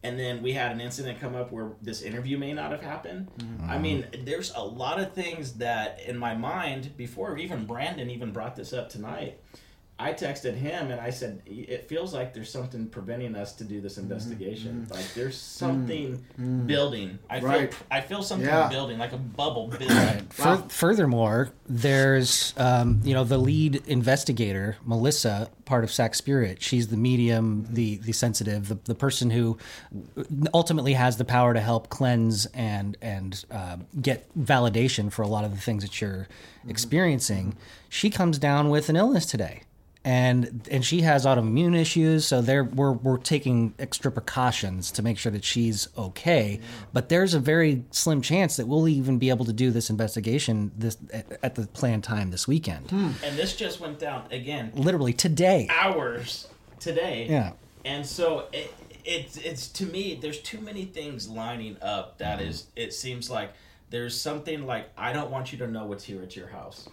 And 0.03 0.21
then 0.21 0.41
we 0.41 0.53
had 0.53 0.71
an 0.71 0.81
incident 0.81 1.19
come 1.21 1.35
up 1.35 1.51
where 1.51 1.73
this 1.83 2.03
interview 2.03 2.39
may 2.39 2.53
not 2.53 2.71
have 2.71 2.83
happened. 2.83 3.29
Hmm. 3.41 3.69
I 3.69 3.79
mean, 3.79 4.07
there's 4.25 4.53
a 4.55 4.63
lot 4.63 5.01
of 5.01 5.15
things 5.15 5.55
that 5.55 6.01
in 6.01 6.17
my 6.17 6.35
mind 6.35 6.97
before 6.97 7.37
even 7.39 7.67
Brandon 7.67 8.09
even 8.11 8.31
brought 8.33 8.55
this 8.55 8.73
up 8.73 8.89
tonight. 8.89 9.41
I 9.99 10.13
texted 10.13 10.55
him 10.55 10.91
and 10.91 11.01
I 11.01 11.09
said, 11.09 11.41
"It 11.47 11.89
feels 11.89 12.13
like 12.13 12.35
there's 12.35 12.51
something 12.51 12.87
preventing 12.87 13.35
us 13.35 13.55
to 13.55 13.65
do 13.65 13.81
this 13.81 13.95
mm-hmm. 13.95 14.03
investigation. 14.03 14.83
Mm-hmm. 14.83 14.93
Like 14.93 15.15
there's 15.15 15.39
something 15.39 16.19
mm-hmm. 16.39 16.67
building. 16.67 17.19
I 17.31 17.41
Right. 17.41 17.73
feel, 17.73 17.87
I 17.91 18.01
feel 18.03 18.23
something 18.23 18.47
Yeah. 18.47 18.69
building, 18.69 18.99
like 18.99 19.13
a 19.13 19.19
bubble 19.19 19.69
building. 19.69 20.27
Fur- 20.31 20.65
furthermore, 20.69 21.51
there's 21.67 22.53
um, 22.59 23.01
you 23.05 23.15
know 23.15 23.25
the 23.25 23.39
lead 23.39 23.83
investigator, 23.87 24.77
Melissa, 24.85 25.51
part 25.65 25.83
of 25.83 25.91
Sac 25.91 26.15
Spirit. 26.15 26.63
She's 26.63 26.89
the 26.89 26.99
medium, 26.99 27.67
the 27.71 27.97
the 27.97 28.13
sensitive, 28.13 28.69
the, 28.69 28.79
the 28.85 28.95
person 28.95 29.31
who 29.31 29.57
ultimately 30.53 30.93
has 30.93 31.17
the 31.17 31.25
power 31.25 31.55
to 31.55 31.61
help 31.61 31.89
cleanse 31.89 32.45
and 32.47 32.99
and 33.01 33.47
uh, 33.51 33.79
get 34.03 34.29
validation 34.39 35.11
for 35.11 35.23
a 35.23 35.27
lot 35.29 35.45
of 35.45 35.53
the 35.53 35.61
things 35.61 35.83
that 35.83 36.03
you're 36.03 36.29
experiencing. 36.69 37.57
She 37.89 38.11
comes 38.11 38.39
down 38.39 38.69
with 38.69 38.91
an 38.91 38.97
illness 38.97 39.25
today. 39.25 39.63
And 40.07 40.67
and 40.71 40.85
she 40.85 41.01
has 41.01 41.27
autoimmune 41.27 41.77
issues, 41.77 42.25
so 42.25 42.41
there 42.41 42.63
we're 42.63 42.93
we're 42.93 43.19
taking 43.19 43.75
extra 43.81 44.13
precautions 44.13 44.93
to 44.93 45.03
make 45.03 45.19
sure 45.19 45.33
that 45.33 45.43
she's 45.43 45.89
okay. 45.99 46.61
But 46.93 47.09
there's 47.09 47.35
a 47.35 47.41
very 47.41 47.83
slim 47.91 48.23
chance 48.23 48.57
that 48.57 48.69
we'll 48.69 48.87
even 48.87 49.19
be 49.19 49.31
able 49.31 49.45
to 49.47 49.53
do 49.53 49.73
this 49.73 49.91
investigation 49.91 50.71
this 50.79 50.97
at, 51.13 51.27
at 51.43 51.55
the 51.57 51.67
planned 51.67 52.05
time 52.05 52.31
this 52.31 52.47
weekend. 52.47 52.93
and 52.93 53.37
this 53.37 53.57
just 53.57 53.81
went 53.81 53.99
down 53.99 54.23
again 54.31 54.71
Literally 54.77 55.13
today. 55.13 55.67
hours 55.69 56.47
today. 56.79 57.27
Yeah. 57.29 57.55
And 57.85 58.07
so 58.07 58.47
it, 58.53 58.73
it's 59.05 59.37
it's 59.39 59.67
to 59.71 59.87
me 59.87 60.17
there's 60.23 60.39
too 60.39 60.61
many 60.61 60.85
things 60.85 61.29
lining 61.29 61.79
up 61.83 62.19
that 62.19 62.39
Mm-hmm. 62.39 62.49
is 62.51 62.67
it 62.77 62.93
seems 62.95 63.29
like 63.29 63.53
there's 63.91 64.21
something 64.21 64.67
like 64.67 64.89
I 64.97 65.13
don't 65.13 65.33
want 65.33 65.51
you 65.51 65.59
to 65.59 65.67
know 65.67 65.85
what's 65.87 66.05
here 66.05 66.23
at 66.23 66.37
your 66.37 66.47
house. 66.47 66.89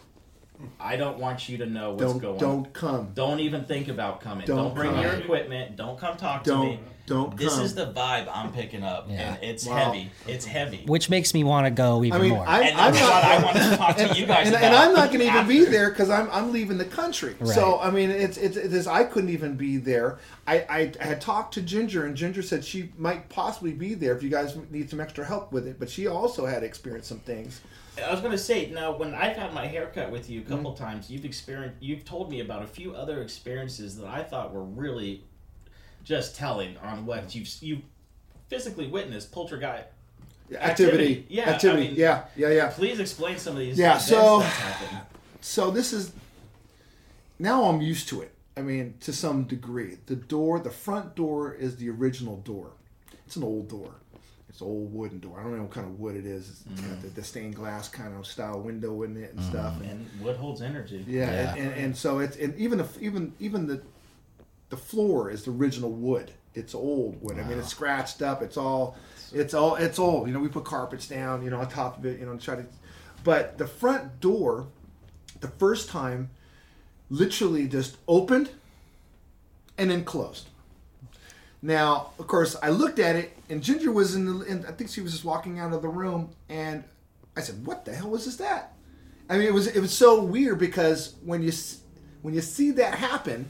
I 0.79 0.95
don't 0.97 1.17
want 1.17 1.49
you 1.49 1.57
to 1.59 1.65
know 1.65 1.91
what's 1.91 2.03
Don't 2.03 2.19
going 2.19 2.33
on. 2.35 2.39
don't 2.39 2.73
come. 2.73 3.11
Don't 3.13 3.39
even 3.39 3.65
think 3.65 3.87
about 3.87 4.21
coming. 4.21 4.45
Don't, 4.45 4.57
Don't 4.57 4.75
bring 4.75 4.91
come. 4.91 5.01
your 5.01 5.13
equipment. 5.13 5.75
Don't 5.75 5.99
come 5.99 6.17
talk 6.17 6.43
to 6.45 6.49
Don't- 6.51 6.65
me. 6.65 6.79
don't 7.05 7.35
This 7.37 7.55
come. 7.55 7.65
is 7.65 7.75
the 7.75 7.87
vibe 7.91 8.29
I'm 8.33 8.53
picking 8.53 8.81
up, 8.81 9.07
Yeah. 9.09 9.33
and 9.35 9.43
it's 9.43 9.65
Wow. 9.67 9.75
heavy. 9.75 10.09
It's 10.25 10.45
heavy. 10.45 10.83
Which 10.85 11.09
makes 11.09 11.33
me 11.33 11.43
want 11.43 11.65
to 11.67 11.71
go 11.71 12.01
even 12.03 12.17
I 12.17 12.23
mean, 12.23 12.31
more. 12.33 12.47
I, 12.47 12.61
and 12.61 12.77
I'm 12.79 12.93
that's 12.93 13.03
not. 13.05 13.23
I 13.25 13.43
wanted 13.43 13.69
to 13.71 13.75
talk 13.77 13.97
to 13.97 14.17
you 14.19 14.25
guys 14.25 14.47
and, 14.47 14.55
about. 14.55 14.63
and 14.65 14.73
I'm 14.75 14.93
not 14.93 15.07
going 15.11 15.19
to 15.19 15.25
even 15.25 15.45
be 15.47 15.65
there 15.65 15.89
because 15.89 16.09
I'm 16.09 16.29
I'm 16.31 16.53
leaving 16.53 16.77
the 16.77 16.85
country. 16.85 17.35
So 17.43 17.77
I 17.81 17.89
mean, 17.91 18.09
it's 18.09 18.37
it's 18.37 18.55
it 18.55 18.71
is 18.73 18.87
I 18.87 19.03
couldn't 19.03 19.29
even 19.31 19.55
be 19.57 19.75
there. 19.77 20.19
I, 20.47 20.59
I 20.69 20.91
I 21.01 21.05
had 21.05 21.19
talked 21.19 21.53
to 21.55 21.61
Ginger 21.61 22.05
and 22.05 22.15
Ginger 22.15 22.41
said 22.41 22.63
she 22.63 22.91
might 22.97 23.27
possibly 23.27 23.73
be 23.73 23.95
there 23.95 24.15
if 24.15 24.23
you 24.23 24.29
guys 24.29 24.55
need 24.71 24.89
some 24.89 25.01
extra 25.01 25.25
help 25.25 25.51
with 25.51 25.67
it. 25.67 25.77
But 25.79 25.89
she 25.89 26.07
also 26.07 26.45
had 26.45 26.63
experienced 26.63 27.09
some 27.09 27.19
things. 27.19 27.59
I 28.01 28.11
was 28.11 28.21
gonna 28.21 28.37
say 28.37 28.69
now 28.71 28.95
when 28.95 29.13
I've 29.13 29.35
had 29.35 29.53
my 29.53 29.67
haircut 29.67 30.09
with 30.11 30.29
you 30.29 30.41
a 30.41 30.43
couple 30.43 30.71
Mm-hmm. 30.73 30.83
times, 30.83 31.09
you've 31.11 31.25
experienced, 31.25 31.77
you've 31.81 32.05
told 32.05 32.29
me 32.31 32.39
about 32.39 32.63
a 32.63 32.67
few 32.67 32.95
other 32.95 33.21
experiences 33.21 33.97
that 33.97 34.07
I 34.07 34.23
thought 34.23 34.53
were 34.53 34.63
really 34.63 35.23
just 36.03 36.35
telling 36.35 36.77
on 36.77 37.05
what 37.05 37.33
you've 37.35 37.47
you 37.61 37.81
physically 38.47 38.87
witnessed 38.87 39.31
poltergeist. 39.31 39.87
Activity, 40.53 40.59
Activity. 40.59 41.25
Yeah, 41.29 41.49
activity, 41.49 41.83
I 41.85 41.87
mean- 41.91 41.99
yeah, 41.99 42.23
yeah, 42.35 42.49
yeah. 42.49 42.69
Please 42.69 42.99
explain 42.99 43.37
some 43.37 43.53
of 43.53 43.59
these. 43.59 43.77
Yeah, 43.77 43.97
so-. 43.97 44.45
So 45.41 45.71
this 45.71 45.93
is 45.93 46.11
now 47.39 47.63
I'm 47.65 47.81
used 47.81 48.07
to 48.09 48.21
it. 48.21 48.31
I 48.55 48.61
mean, 48.61 48.95
to 49.01 49.11
some 49.13 49.43
degree, 49.43 49.97
the 50.05 50.15
door, 50.15 50.59
the 50.59 50.69
front 50.69 51.15
door 51.15 51.53
is 51.53 51.77
the 51.77 51.89
original 51.89 52.37
door. 52.37 52.71
It's 53.25 53.35
an 53.35 53.43
old 53.43 53.67
door. 53.69 53.95
It's 54.53 54.61
an 54.61 54.67
old 54.67 54.93
wooden 54.93 55.17
door. 55.17 55.39
I 55.39 55.41
don't 55.41 55.57
know 55.57 55.63
what 55.63 55.71
kind 55.71 55.87
of 55.87 55.99
wood 55.99 56.15
it 56.15 56.27
is. 56.27 56.47
It's 56.47 56.79
got 56.79 56.91
mm-hmm. 56.91 57.01
the, 57.01 57.07
the 57.07 57.23
stained 57.23 57.55
glass 57.55 57.89
kind 57.89 58.15
of 58.15 58.27
style 58.27 58.59
window 58.59 59.01
in 59.01 59.17
it 59.17 59.33
and 59.33 59.43
stuff. 59.43 59.73
Mm-hmm. 59.73 59.89
And 59.89 60.07
and 60.13 60.21
wood 60.21 60.35
holds 60.35 60.61
energy. 60.61 61.03
yeah, 61.07 61.25
Yeah. 61.25 61.55
And, 61.55 61.59
and, 61.59 61.73
and 61.73 61.97
so 61.97 62.19
it's 62.19 62.37
and 62.37 62.55
even 62.55 62.77
the 62.77 62.87
even 63.01 63.33
even 63.39 63.65
the 63.65 63.81
the 64.69 64.77
floor 64.77 65.31
is 65.31 65.45
the 65.45 65.49
original 65.49 65.91
wood. 65.91 66.29
It's 66.53 66.75
old 66.75 67.19
wood. 67.19 67.39
I 67.39 67.43
mean, 67.45 67.57
it's 67.57 67.69
scratched 67.69 68.21
up. 68.21 68.43
It's 68.43 68.55
all 68.55 68.95
it's 69.33 69.55
all 69.55 69.73
it's 69.73 69.97
old. 69.97 70.27
You 70.27 70.35
know, 70.35 70.39
we 70.39 70.49
put 70.49 70.65
carpets 70.65 71.07
down. 71.07 71.43
You 71.43 71.49
know, 71.49 71.59
on 71.59 71.67
top 71.67 71.97
of 71.97 72.05
it. 72.05 72.19
You 72.19 72.27
know, 72.27 72.37
try 72.37 72.57
to. 72.57 72.65
But 73.23 73.57
the 73.57 73.65
front 73.65 74.19
door, 74.19 74.67
the 75.39 75.47
first 75.47 75.89
time, 75.89 76.29
literally 77.09 77.67
just 77.67 77.97
opened 78.07 78.51
and 79.79 79.89
then 79.89 80.03
closed. 80.03 80.49
Now, 81.65 82.11
of 82.19 82.27
course, 82.27 82.57
I 82.61 82.69
looked 82.69 82.99
at 82.99 83.15
it, 83.15 83.35
and 83.49 83.63
Ginger 83.63 83.91
was 83.91 84.15
in 84.15 84.25
the. 84.25 84.45
And 84.45 84.65
I 84.65 84.71
think 84.73 84.89
she 84.89 84.99
was 84.99 85.13
just 85.13 85.23
walking 85.23 85.59
out 85.59 85.71
of 85.71 85.81
the 85.81 85.87
room, 85.87 86.29
and 86.49 86.83
I 87.37 87.41
said, 87.41 87.65
"What 87.65 87.85
the 87.85 87.93
hell 87.95 88.09
was 88.09 88.25
this? 88.25 88.35
That?" 88.35 88.73
I 89.29 89.37
mean, 89.37 89.47
it 89.47 89.53
was 89.53 89.67
it 89.67 89.79
was 89.79 89.93
so 89.93 90.21
weird 90.21 90.59
because 90.59 91.15
when 91.23 91.41
you 91.41 91.53
when 92.21 92.33
you 92.33 92.41
see 92.41 92.71
that 92.71 92.95
happen, 92.95 93.47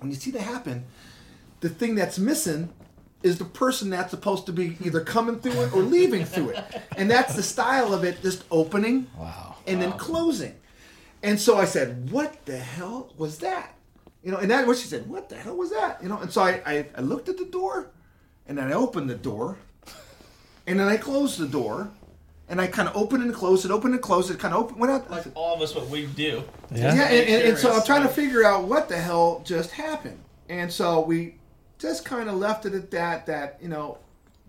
when 0.00 0.10
you 0.10 0.16
see 0.16 0.32
that 0.32 0.42
happen, 0.42 0.84
the 1.60 1.68
thing 1.68 1.94
that's 1.94 2.18
missing 2.18 2.68
is 3.22 3.38
the 3.38 3.44
person 3.44 3.90
that's 3.90 4.10
supposed 4.10 4.46
to 4.46 4.52
be 4.52 4.76
either 4.82 5.00
coming 5.00 5.38
through 5.38 5.52
it 5.62 5.72
or 5.72 5.82
leaving 5.82 6.24
through 6.24 6.48
it. 6.48 6.64
And 6.96 7.08
that's 7.10 7.36
the 7.36 7.42
style 7.42 7.92
of 7.94 8.02
it, 8.02 8.22
just 8.22 8.44
opening 8.50 9.06
Wow. 9.16 9.56
and 9.66 9.80
then 9.80 9.92
closing. 9.92 10.54
And 11.22 11.38
so 11.38 11.58
I 11.58 11.66
said, 11.66 12.10
What 12.10 12.44
the 12.46 12.56
hell 12.56 13.12
was 13.18 13.38
that? 13.38 13.74
You 14.22 14.30
know, 14.32 14.38
and 14.38 14.50
that 14.50 14.66
what 14.66 14.76
she 14.76 14.86
said, 14.86 15.08
What 15.08 15.28
the 15.28 15.36
hell 15.36 15.56
was 15.56 15.70
that? 15.70 16.02
You 16.02 16.08
know, 16.08 16.18
and 16.18 16.30
so 16.30 16.42
I, 16.42 16.60
I, 16.66 16.86
I 16.96 17.00
looked 17.00 17.28
at 17.28 17.38
the 17.38 17.46
door 17.46 17.90
and 18.46 18.58
then 18.58 18.68
I 18.68 18.74
opened 18.74 19.08
the 19.08 19.14
door 19.14 19.58
and 20.66 20.78
then 20.78 20.88
I 20.88 20.96
closed 20.96 21.38
the 21.38 21.48
door 21.48 21.90
and 22.48 22.60
I 22.60 22.66
kind 22.66 22.88
of 22.88 22.96
opened 22.96 23.22
and 23.22 23.32
closed 23.32 23.64
it, 23.64 23.70
opened 23.70 23.94
and 23.94 24.02
closed 24.02 24.30
it, 24.30 24.38
kind 24.38 24.52
of 24.52 24.64
open, 24.64 24.78
went 24.78 24.92
out. 24.92 25.10
Like 25.10 25.26
all 25.34 25.54
of 25.54 25.62
us, 25.62 25.74
what 25.74 25.88
we 25.88 26.06
do. 26.06 26.42
Yeah. 26.70 26.94
Yeah, 26.94 27.04
and, 27.04 27.28
and, 27.28 27.42
and 27.50 27.58
so 27.58 27.72
I'm 27.72 27.84
trying 27.84 28.02
to 28.02 28.08
figure 28.08 28.44
out 28.44 28.64
what 28.64 28.88
the 28.88 28.96
hell 28.96 29.42
just 29.44 29.70
happened. 29.70 30.18
And 30.48 30.70
so 30.70 31.00
we 31.00 31.36
just 31.78 32.04
kind 32.04 32.28
of 32.28 32.36
left 32.36 32.66
it 32.66 32.74
at 32.74 32.90
that, 32.90 33.26
that, 33.26 33.58
you 33.62 33.68
know, 33.68 33.98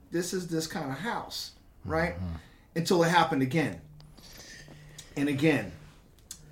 this 0.09 0.33
is 0.33 0.47
this 0.47 0.67
kind 0.67 0.91
of 0.91 0.97
house, 0.97 1.51
right? 1.85 2.15
Mm-hmm. 2.15 2.35
Until 2.75 3.03
it 3.03 3.09
happened 3.09 3.43
again. 3.43 3.79
And 5.15 5.29
again. 5.29 5.71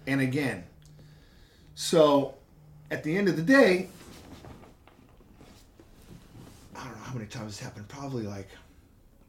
And 0.05 0.21
again. 0.21 0.63
So 1.73 2.35
at 2.91 3.03
the 3.03 3.15
end 3.15 3.27
of 3.27 3.35
the 3.35 3.41
day, 3.41 3.87
I 6.75 6.83
don't 6.83 6.95
know 6.95 7.03
how 7.03 7.13
many 7.13 7.27
times 7.27 7.57
this 7.57 7.59
happened. 7.59 7.87
Probably 7.87 8.23
like, 8.23 8.49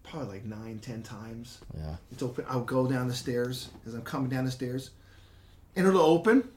probably 0.02 0.28
like 0.28 0.44
nine, 0.44 0.78
ten 0.80 1.02
times. 1.02 1.58
Yeah. 1.76 1.96
It's 2.12 2.22
open. 2.22 2.44
I'll 2.48 2.64
go 2.64 2.86
down 2.86 3.08
the 3.08 3.14
stairs 3.14 3.70
as 3.86 3.94
I'm 3.94 4.02
coming 4.02 4.30
down 4.30 4.44
the 4.44 4.50
stairs, 4.50 4.90
and 5.76 5.86
it'll 5.86 6.00
open. 6.00 6.48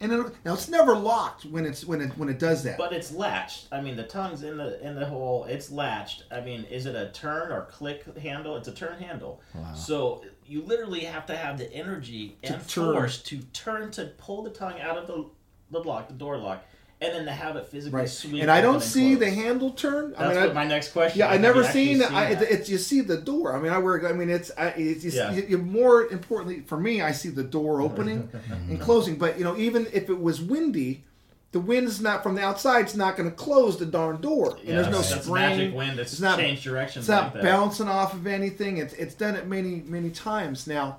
And 0.00 0.12
it'll, 0.12 0.32
now 0.44 0.54
it's 0.54 0.68
never 0.68 0.94
locked 0.96 1.44
when 1.46 1.64
it's 1.64 1.84
when 1.84 2.00
it 2.00 2.10
when 2.18 2.28
it 2.28 2.38
does 2.38 2.62
that. 2.64 2.76
But 2.76 2.92
it's 2.92 3.12
latched. 3.12 3.68
I 3.70 3.80
mean, 3.80 3.96
the 3.96 4.02
tongue's 4.02 4.42
in 4.42 4.56
the 4.56 4.84
in 4.86 4.96
the 4.96 5.06
hole. 5.06 5.44
It's 5.44 5.70
latched. 5.70 6.24
I 6.30 6.40
mean, 6.40 6.64
is 6.64 6.86
it 6.86 6.94
a 6.94 7.10
turn 7.10 7.52
or 7.52 7.66
click 7.66 8.04
handle? 8.18 8.56
It's 8.56 8.68
a 8.68 8.74
turn 8.74 9.00
handle. 9.00 9.40
Wow. 9.54 9.72
So 9.74 10.24
you 10.46 10.62
literally 10.62 11.04
have 11.04 11.26
to 11.26 11.36
have 11.36 11.58
the 11.58 11.72
energy 11.72 12.36
and 12.42 12.66
turn. 12.68 12.92
force 12.92 13.22
to 13.22 13.38
turn 13.52 13.90
to 13.92 14.06
pull 14.18 14.42
the 14.42 14.50
tongue 14.50 14.80
out 14.80 14.98
of 14.98 15.06
the 15.06 15.26
the 15.74 15.80
lock, 15.80 16.08
the 16.08 16.14
door 16.14 16.38
lock, 16.38 16.64
and 17.00 17.12
then 17.14 17.24
to 17.26 17.32
have 17.32 17.56
it 17.56 17.66
physically 17.66 18.00
right. 18.00 18.08
sweep. 18.08 18.40
And 18.42 18.50
I 18.50 18.60
don't 18.62 18.80
see 18.80 19.14
the 19.14 19.30
handle 19.30 19.70
turn. 19.70 20.10
That's 20.10 20.22
I 20.22 20.28
mean, 20.28 20.36
what 20.40 20.50
I, 20.50 20.52
my 20.54 20.64
next 20.64 20.92
question. 20.92 21.18
yeah, 21.18 21.28
I 21.28 21.34
is. 21.34 21.40
never 21.40 21.64
seen. 21.64 22.00
actually 22.00 22.16
I, 22.46 22.50
it's 22.50 22.68
you 22.68 22.78
see 22.78 23.00
the 23.02 23.18
door. 23.18 23.54
I 23.54 23.60
mean, 23.60 23.72
I 23.72 23.78
work. 23.78 24.04
I 24.04 24.12
mean, 24.12 24.30
it's. 24.30 24.50
I, 24.56 24.68
it's 24.68 25.04
you, 25.04 25.12
Yeah. 25.48 25.56
more 25.56 26.06
importantly 26.06 26.60
for 26.60 26.78
me, 26.78 27.02
I 27.02 27.12
see 27.12 27.28
the 27.28 27.44
door 27.44 27.82
opening 27.82 28.30
and 28.68 28.80
closing. 28.80 29.16
But 29.16 29.36
you 29.38 29.44
know, 29.44 29.56
even 29.56 29.86
if 29.92 30.08
it 30.08 30.18
was 30.18 30.40
windy, 30.40 31.04
the 31.52 31.60
wind's 31.60 32.00
not 32.00 32.22
from 32.22 32.34
the 32.36 32.42
outside. 32.42 32.86
It's 32.86 32.96
not 32.96 33.16
going 33.16 33.28
to 33.30 33.36
close 33.36 33.76
the 33.78 33.86
darn 33.86 34.20
door. 34.20 34.56
And 34.56 34.68
Yeah, 34.68 34.74
there's 34.76 34.86
no 34.88 35.02
that's 35.02 35.24
spring. 35.26 35.34
magic 35.34 35.74
wind. 35.74 35.98
It's, 36.00 36.12
It's 36.12 36.20
not- 36.20 36.38
changed 36.38 36.64
direction. 36.64 37.00
It's 37.00 37.08
not 37.08 37.34
like 37.34 37.44
bouncing 37.44 37.88
off 37.88 38.14
of 38.14 38.26
anything. 38.26 38.78
It's 38.78 38.94
it's 38.94 39.14
done 39.14 39.34
it 39.36 39.46
many 39.46 39.82
many 39.86 40.10
times 40.10 40.66
now. 40.66 40.98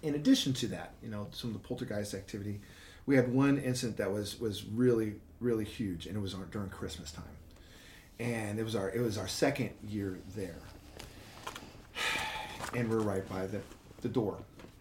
In 0.00 0.14
addition 0.14 0.52
to 0.54 0.68
that, 0.68 0.92
you 1.02 1.08
know, 1.08 1.26
some 1.32 1.50
of 1.50 1.60
the 1.60 1.66
poltergeist 1.68 2.14
activity, 2.14 2.60
we 3.08 3.16
had 3.16 3.32
one 3.32 3.56
incident 3.56 3.96
that 3.96 4.12
was 4.12 4.38
was 4.38 4.66
really 4.66 5.14
really 5.40 5.64
huge, 5.64 6.06
and 6.06 6.14
it 6.14 6.20
was 6.20 6.34
during 6.50 6.68
Christmas 6.68 7.10
time, 7.10 7.24
and 8.20 8.58
it 8.58 8.62
was 8.62 8.76
our 8.76 8.90
it 8.90 9.00
was 9.00 9.16
our 9.16 9.26
second 9.26 9.70
year 9.88 10.18
there, 10.36 10.58
and 12.74 12.90
we're 12.90 12.98
right 12.98 13.26
by 13.26 13.46
the 13.46 13.62
the 14.02 14.10
door 14.10 14.36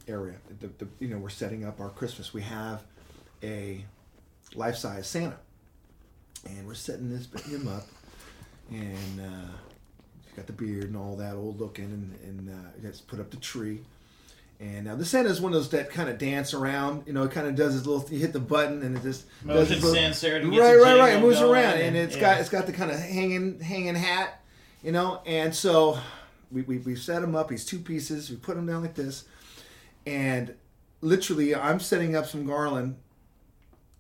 area. 0.10 0.36
The, 0.60 0.68
the 0.68 0.88
you 1.00 1.08
know 1.08 1.18
we're 1.18 1.30
setting 1.30 1.64
up 1.64 1.80
our 1.80 1.90
Christmas. 1.90 2.34
We 2.34 2.42
have 2.42 2.84
a 3.42 3.86
life 4.56 4.76
size 4.76 5.08
Santa, 5.08 5.38
and 6.46 6.68
we're 6.68 6.74
setting 6.74 7.10
this 7.10 7.28
him 7.46 7.68
up, 7.70 7.88
and. 8.70 9.22
uh 9.22 9.58
He's 10.26 10.36
got 10.36 10.46
the 10.46 10.52
beard 10.54 10.84
and 10.84 10.98
all 10.98 11.16
that 11.16 11.36
old 11.36 11.60
looking, 11.62 11.86
and, 11.86 12.48
and 12.48 12.50
uh, 12.50 12.90
put 13.08 13.22
up 13.22 13.32
the 13.32 13.38
tree. 13.38 13.80
And 14.60 14.86
now 14.86 14.96
the 14.96 15.06
Santa 15.06 15.30
is 15.30 15.40
one 15.40 15.54
of 15.54 15.60
those 15.60 15.70
that 15.70 15.92
kind 15.92 16.10
of 16.10 16.18
dance 16.18 16.54
around. 16.54 17.04
You 17.06 17.14
know, 17.14 17.24
it 17.24 17.32
kind 17.32 17.46
of 17.48 17.56
does 17.56 17.74
his 17.74 17.86
little. 17.86 18.08
You 18.10 18.18
hit 18.20 18.34
the 18.34 18.40
button 18.40 18.82
and 18.82 18.98
it 18.98 19.04
just 19.04 19.26
Motion 19.44 19.60
does 19.60 19.70
his 19.70 19.84
little- 19.84 19.96
sensor 19.96 20.42
to 20.42 20.50
get 20.50 20.60
Right, 20.60 20.76
right, 20.82 20.98
right. 21.00 21.14
It 21.16 21.22
moves 21.22 21.42
around, 21.42 21.74
and 21.76 21.96
and- 21.96 21.98
it's 21.98 22.16
yeah. 22.16 22.22
got 22.22 22.40
it's 22.40 22.50
got 22.50 22.66
the 22.66 22.74
kind 22.74 22.90
of 22.90 23.00
hanging 23.00 23.60
hanging 23.60 23.94
hat. 23.96 24.42
You 24.84 24.92
know, 24.92 25.22
and 25.28 25.54
so 25.54 26.00
we 26.52 26.64
we 26.64 26.80
we 26.80 26.96
set 26.96 27.22
him 27.22 27.36
up. 27.36 27.52
He's 27.52 27.66
two 27.66 27.78
pieces. 27.80 28.30
We 28.32 28.36
put 28.38 28.58
him 28.58 28.66
down 28.66 28.82
like 28.82 28.96
this, 28.96 29.26
and 30.06 30.54
literally, 31.02 31.54
I'm 31.54 31.80
setting 31.80 32.16
up 32.16 32.26
some 32.26 32.46
garland 32.46 32.96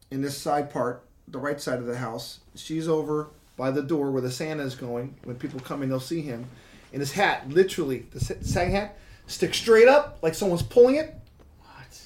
in 0.10 0.22
this 0.22 0.38
side 0.38 0.72
part, 0.72 1.04
the 1.28 1.38
right 1.39 1.60
side 1.62 1.80
of 1.80 1.86
the 1.86 1.98
house. 1.98 2.39
She's 2.56 2.88
over 2.88 3.28
by 3.58 3.72
the 3.72 3.84
door 3.84 4.10
where 4.12 4.22
the 4.22 4.32
Santa 4.32 4.63
is 4.63 4.76
going. 4.76 5.15
When 5.24 5.36
people 5.36 5.60
come 5.60 5.84
in, 5.84 5.89
they'll 5.89 6.00
see 6.00 6.22
him. 6.22 6.46
And 6.93 7.02
his 7.02 7.12
hat, 7.12 7.50
literally, 7.50 8.06
the 8.12 8.20
sa- 8.20 8.34
sag 8.41 8.72
hat, 8.72 8.98
sticks 9.28 9.58
straight 9.58 9.88
up 9.88 10.20
like 10.22 10.34
someone's 10.34 10.63
pulling 10.63 10.96
it, 10.96 11.13
What? 11.62 12.02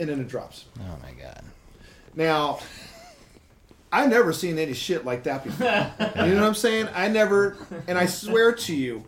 and 0.00 0.08
then 0.08 0.20
it 0.20 0.28
drops. 0.28 0.64
Oh 0.80 0.98
my 1.02 1.12
god. 1.12 1.42
Now, 2.14 2.60
I 3.92 4.06
never 4.06 4.32
seen 4.32 4.58
any 4.58 4.74
shit 4.74 5.04
like 5.04 5.24
that 5.24 5.44
before. 5.44 5.66
you 6.26 6.34
know 6.34 6.40
what 6.40 6.48
I'm 6.48 6.54
saying? 6.54 6.88
I 6.94 7.08
never, 7.08 7.56
and 7.86 7.98
I 7.98 8.06
swear 8.06 8.52
to 8.52 8.74
you, 8.74 9.04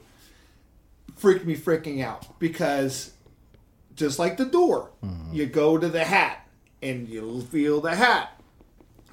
freaked 1.17 1.45
me 1.45 1.55
freaking 1.55 2.03
out 2.03 2.39
because 2.39 3.13
just 3.95 4.19
like 4.19 4.37
the 4.37 4.47
door, 4.47 4.91
mm-hmm. 5.05 5.35
you 5.35 5.47
go 5.47 5.77
to 5.77 5.89
the 5.89 6.05
hat 6.05 6.49
and 6.83 7.09
you 7.09 7.43
feel 7.43 7.81
the 7.81 7.95
hat. 7.95 8.41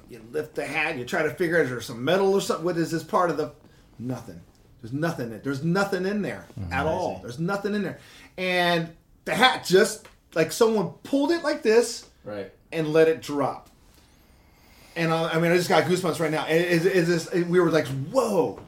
You 0.08 0.24
lift 0.32 0.54
the 0.54 0.64
hat, 0.64 0.96
you 0.96 1.04
try 1.04 1.22
to 1.22 1.30
figure 1.30 1.58
out 1.58 1.64
is 1.64 1.70
there 1.70 1.80
some 1.82 2.02
metal 2.02 2.32
or 2.32 2.40
something. 2.40 2.64
What 2.64 2.78
is 2.78 2.90
this 2.90 3.04
part 3.04 3.30
of 3.30 3.36
the? 3.36 3.52
Nothing. 3.98 4.40
There's 4.80 4.92
nothing. 4.92 5.32
in- 5.32 5.40
There's 5.42 5.64
nothing 5.64 6.06
in 6.06 6.22
there 6.22 6.46
mm-hmm. 6.58 6.72
at 6.72 6.86
all. 6.86 7.18
There's 7.22 7.38
nothing 7.38 7.74
in 7.74 7.82
there, 7.82 7.98
and 8.36 8.88
the 9.24 9.34
hat 9.34 9.64
just 9.64 10.06
like 10.34 10.52
someone 10.52 10.90
pulled 11.02 11.30
it 11.30 11.42
like 11.42 11.62
this 11.62 12.06
Right. 12.24 12.52
and 12.72 12.92
let 12.92 13.08
it 13.08 13.22
drop. 13.22 13.68
And 14.96 15.12
I, 15.12 15.30
I 15.34 15.38
mean, 15.38 15.52
I 15.52 15.56
just 15.56 15.68
got 15.68 15.84
goosebumps 15.84 16.18
right 16.20 16.30
now. 16.30 16.46
It, 16.46 16.60
it, 16.60 16.86
it's 16.86 17.08
just, 17.08 17.32
we 17.32 17.60
were 17.60 17.70
like, 17.70 17.86
"Whoa, 17.86 18.60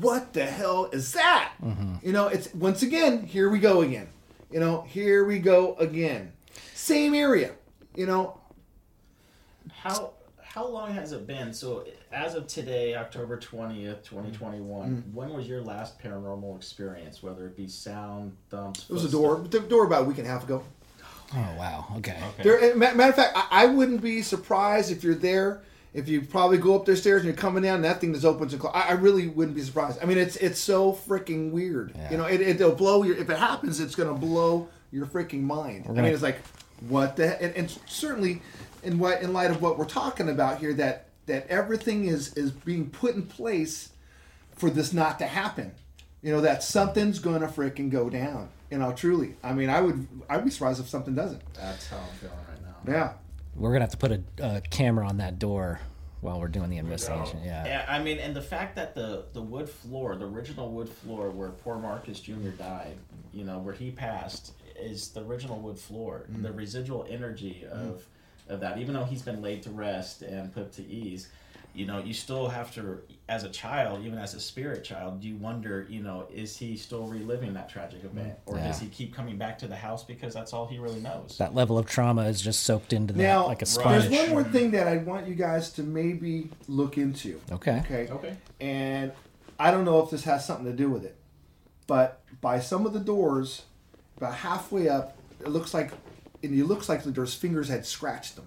what 0.00 0.32
the 0.32 0.44
hell 0.46 0.86
is 0.92 1.12
that?" 1.12 1.52
Mm-hmm. 1.62 2.06
You 2.06 2.12
know, 2.12 2.28
it's 2.28 2.52
once 2.54 2.82
again, 2.82 3.24
here 3.26 3.50
we 3.50 3.58
go 3.58 3.82
again. 3.82 4.08
You 4.50 4.60
know, 4.60 4.82
here 4.82 5.24
we 5.24 5.38
go 5.40 5.74
again. 5.76 6.32
Same 6.74 7.14
area. 7.14 7.52
You 7.94 8.06
know, 8.06 8.38
How 9.72 10.13
how 10.54 10.68
long 10.68 10.94
has 10.94 11.10
it 11.10 11.26
been? 11.26 11.52
So 11.52 11.84
as 12.12 12.36
of 12.36 12.46
today, 12.46 12.94
October 12.94 13.36
twentieth, 13.40 14.04
twenty 14.04 14.30
twenty 14.30 14.60
one. 14.60 15.02
Mm. 15.02 15.12
When 15.12 15.34
was 15.34 15.48
your 15.48 15.60
last 15.60 15.98
paranormal 15.98 16.56
experience? 16.56 17.24
Whether 17.24 17.46
it 17.46 17.56
be 17.56 17.66
sound, 17.66 18.36
thumps. 18.50 18.86
it 18.88 18.92
was 18.92 19.04
a 19.04 19.10
door. 19.10 19.44
The 19.50 19.58
door 19.58 19.84
about 19.84 20.02
a 20.02 20.04
week 20.04 20.18
and 20.18 20.28
a 20.28 20.30
half 20.30 20.44
ago. 20.44 20.62
Oh 21.34 21.54
wow. 21.58 21.86
Okay. 21.96 22.16
Okay. 22.38 22.42
There, 22.44 22.76
matter 22.76 23.02
of 23.02 23.16
fact, 23.16 23.32
I, 23.34 23.64
I 23.64 23.66
wouldn't 23.66 24.00
be 24.00 24.22
surprised 24.22 24.92
if 24.92 25.02
you're 25.02 25.16
there. 25.16 25.62
If 25.92 26.08
you 26.08 26.22
probably 26.22 26.58
go 26.58 26.76
up 26.76 26.84
the 26.84 26.96
stairs 26.96 27.22
and 27.22 27.26
you're 27.26 27.36
coming 27.36 27.64
down, 27.64 27.76
and 27.76 27.84
that 27.84 28.00
thing 28.00 28.12
just 28.12 28.24
opens 28.24 28.52
and 28.52 28.62
closes. 28.62 28.80
I, 28.80 28.90
I 28.90 28.92
really 28.92 29.26
wouldn't 29.26 29.56
be 29.56 29.62
surprised. 29.62 29.98
I 30.00 30.04
mean, 30.04 30.18
it's 30.18 30.36
it's 30.36 30.60
so 30.60 30.92
freaking 30.92 31.50
weird. 31.50 31.94
Yeah. 31.96 32.10
You 32.12 32.16
know, 32.16 32.26
it, 32.26 32.40
it'll 32.40 32.76
blow 32.76 33.02
your. 33.02 33.16
If 33.16 33.28
it 33.28 33.38
happens, 33.38 33.80
it's 33.80 33.96
gonna 33.96 34.14
blow 34.14 34.68
your 34.92 35.06
freaking 35.06 35.42
mind. 35.42 35.86
I 35.88 35.92
mean, 35.92 36.04
it's 36.04 36.22
like, 36.22 36.38
what 36.88 37.16
the? 37.16 37.42
And, 37.42 37.54
and 37.56 37.78
certainly, 37.86 38.40
in 38.84 38.98
what 38.98 39.22
in 39.22 39.32
light 39.32 39.50
of 39.50 39.62
what 39.62 39.78
we're 39.78 39.84
talking 39.84 40.28
about 40.28 40.58
here, 40.58 40.72
that 40.74 41.08
that 41.26 41.46
everything 41.48 42.06
is 42.06 42.34
is 42.34 42.50
being 42.50 42.90
put 42.90 43.14
in 43.14 43.22
place 43.22 43.90
for 44.56 44.70
this 44.70 44.92
not 44.92 45.18
to 45.18 45.26
happen. 45.26 45.72
You 46.22 46.32
know 46.32 46.40
that 46.40 46.62
something's 46.62 47.18
gonna 47.18 47.48
freaking 47.48 47.90
go 47.90 48.08
down. 48.08 48.48
You 48.70 48.78
know, 48.78 48.92
truly. 48.92 49.36
I 49.42 49.52
mean, 49.52 49.70
I 49.70 49.80
would 49.80 50.06
I'd 50.28 50.44
be 50.44 50.50
surprised 50.50 50.80
if 50.80 50.88
something 50.88 51.14
doesn't. 51.14 51.42
That's 51.54 51.88
how 51.88 51.98
I'm 51.98 52.18
feeling 52.18 52.36
right 52.48 52.62
now. 52.62 52.92
Yeah. 52.92 53.12
We're 53.54 53.72
gonna 53.72 53.84
have 53.84 53.90
to 53.90 53.96
put 53.96 54.12
a, 54.12 54.22
a 54.40 54.60
camera 54.62 55.06
on 55.06 55.18
that 55.18 55.38
door 55.38 55.80
while 56.24 56.40
we're 56.40 56.48
doing 56.48 56.70
the 56.70 56.78
investigation. 56.78 57.40
Yeah. 57.44 57.66
Yeah, 57.66 57.86
I 57.86 58.02
mean, 58.02 58.18
and 58.18 58.34
the 58.34 58.42
fact 58.42 58.76
that 58.76 58.94
the 58.94 59.26
the 59.34 59.42
wood 59.42 59.68
floor, 59.68 60.16
the 60.16 60.26
original 60.26 60.70
wood 60.70 60.88
floor 60.88 61.30
where 61.30 61.50
poor 61.50 61.76
Marcus 61.76 62.18
Jr. 62.18 62.48
died, 62.58 62.96
you 63.32 63.44
know, 63.44 63.58
where 63.58 63.74
he 63.74 63.90
passed, 63.90 64.54
is 64.74 65.10
the 65.10 65.22
original 65.22 65.58
wood 65.58 65.78
floor. 65.78 66.24
Mm. 66.32 66.42
The 66.42 66.52
residual 66.52 67.06
energy 67.10 67.66
of 67.70 68.06
of 68.48 68.60
that, 68.60 68.78
even 68.78 68.94
though 68.94 69.04
he's 69.04 69.22
been 69.22 69.40
laid 69.42 69.62
to 69.62 69.70
rest 69.70 70.22
and 70.22 70.52
put 70.52 70.72
to 70.72 70.86
ease, 70.86 71.28
you 71.74 71.86
know, 71.86 71.98
you 71.98 72.14
still 72.14 72.48
have 72.48 72.72
to, 72.74 73.00
as 73.28 73.42
a 73.42 73.48
child, 73.48 74.04
even 74.04 74.16
as 74.16 74.34
a 74.34 74.40
spirit 74.40 74.84
child, 74.84 75.24
you 75.24 75.34
wonder, 75.36 75.86
you 75.90 76.00
know, 76.02 76.28
is 76.32 76.56
he 76.56 76.76
still 76.76 77.06
reliving 77.06 77.52
that 77.54 77.68
tragic 77.68 78.04
event, 78.04 78.34
or 78.46 78.58
does 78.58 78.78
he 78.78 78.86
keep 78.86 79.12
coming 79.12 79.36
back 79.38 79.58
to 79.58 79.66
the 79.66 79.74
house 79.74 80.04
because 80.04 80.32
that's 80.34 80.52
all 80.52 80.66
he 80.66 80.78
really 80.78 81.00
knows? 81.00 81.36
That 81.38 81.52
level 81.52 81.76
of 81.76 81.86
trauma 81.86 82.26
is 82.28 82.40
just 82.40 82.62
soaked 82.62 82.92
into 82.92 83.12
that 83.14 83.20
Now, 83.20 83.46
like 83.48 83.62
a 83.62 83.64
there's 83.64 83.70
sponge. 84.04 84.10
one 84.10 84.30
more 84.30 84.44
thing 84.44 84.70
that 84.70 84.86
I 84.86 84.98
want 84.98 85.26
you 85.26 85.34
guys 85.34 85.70
to 85.72 85.82
maybe 85.82 86.48
look 86.68 86.96
into. 86.96 87.40
Okay. 87.50 87.82
Okay. 87.84 88.08
Okay. 88.08 88.36
And 88.60 89.10
I 89.58 89.72
don't 89.72 89.84
know 89.84 90.00
if 90.00 90.10
this 90.10 90.22
has 90.24 90.46
something 90.46 90.66
to 90.66 90.72
do 90.72 90.88
with 90.88 91.04
it, 91.04 91.16
but 91.88 92.20
by 92.40 92.60
some 92.60 92.86
of 92.86 92.92
the 92.92 93.00
doors, 93.00 93.62
about 94.16 94.34
halfway 94.34 94.88
up, 94.88 95.16
it 95.40 95.48
looks 95.48 95.74
like, 95.74 95.90
and 96.44 96.58
it 96.58 96.64
looks 96.66 96.88
like 96.88 97.02
the 97.02 97.10
door's 97.10 97.34
fingers 97.34 97.68
had 97.68 97.84
scratched 97.86 98.36
them. 98.36 98.46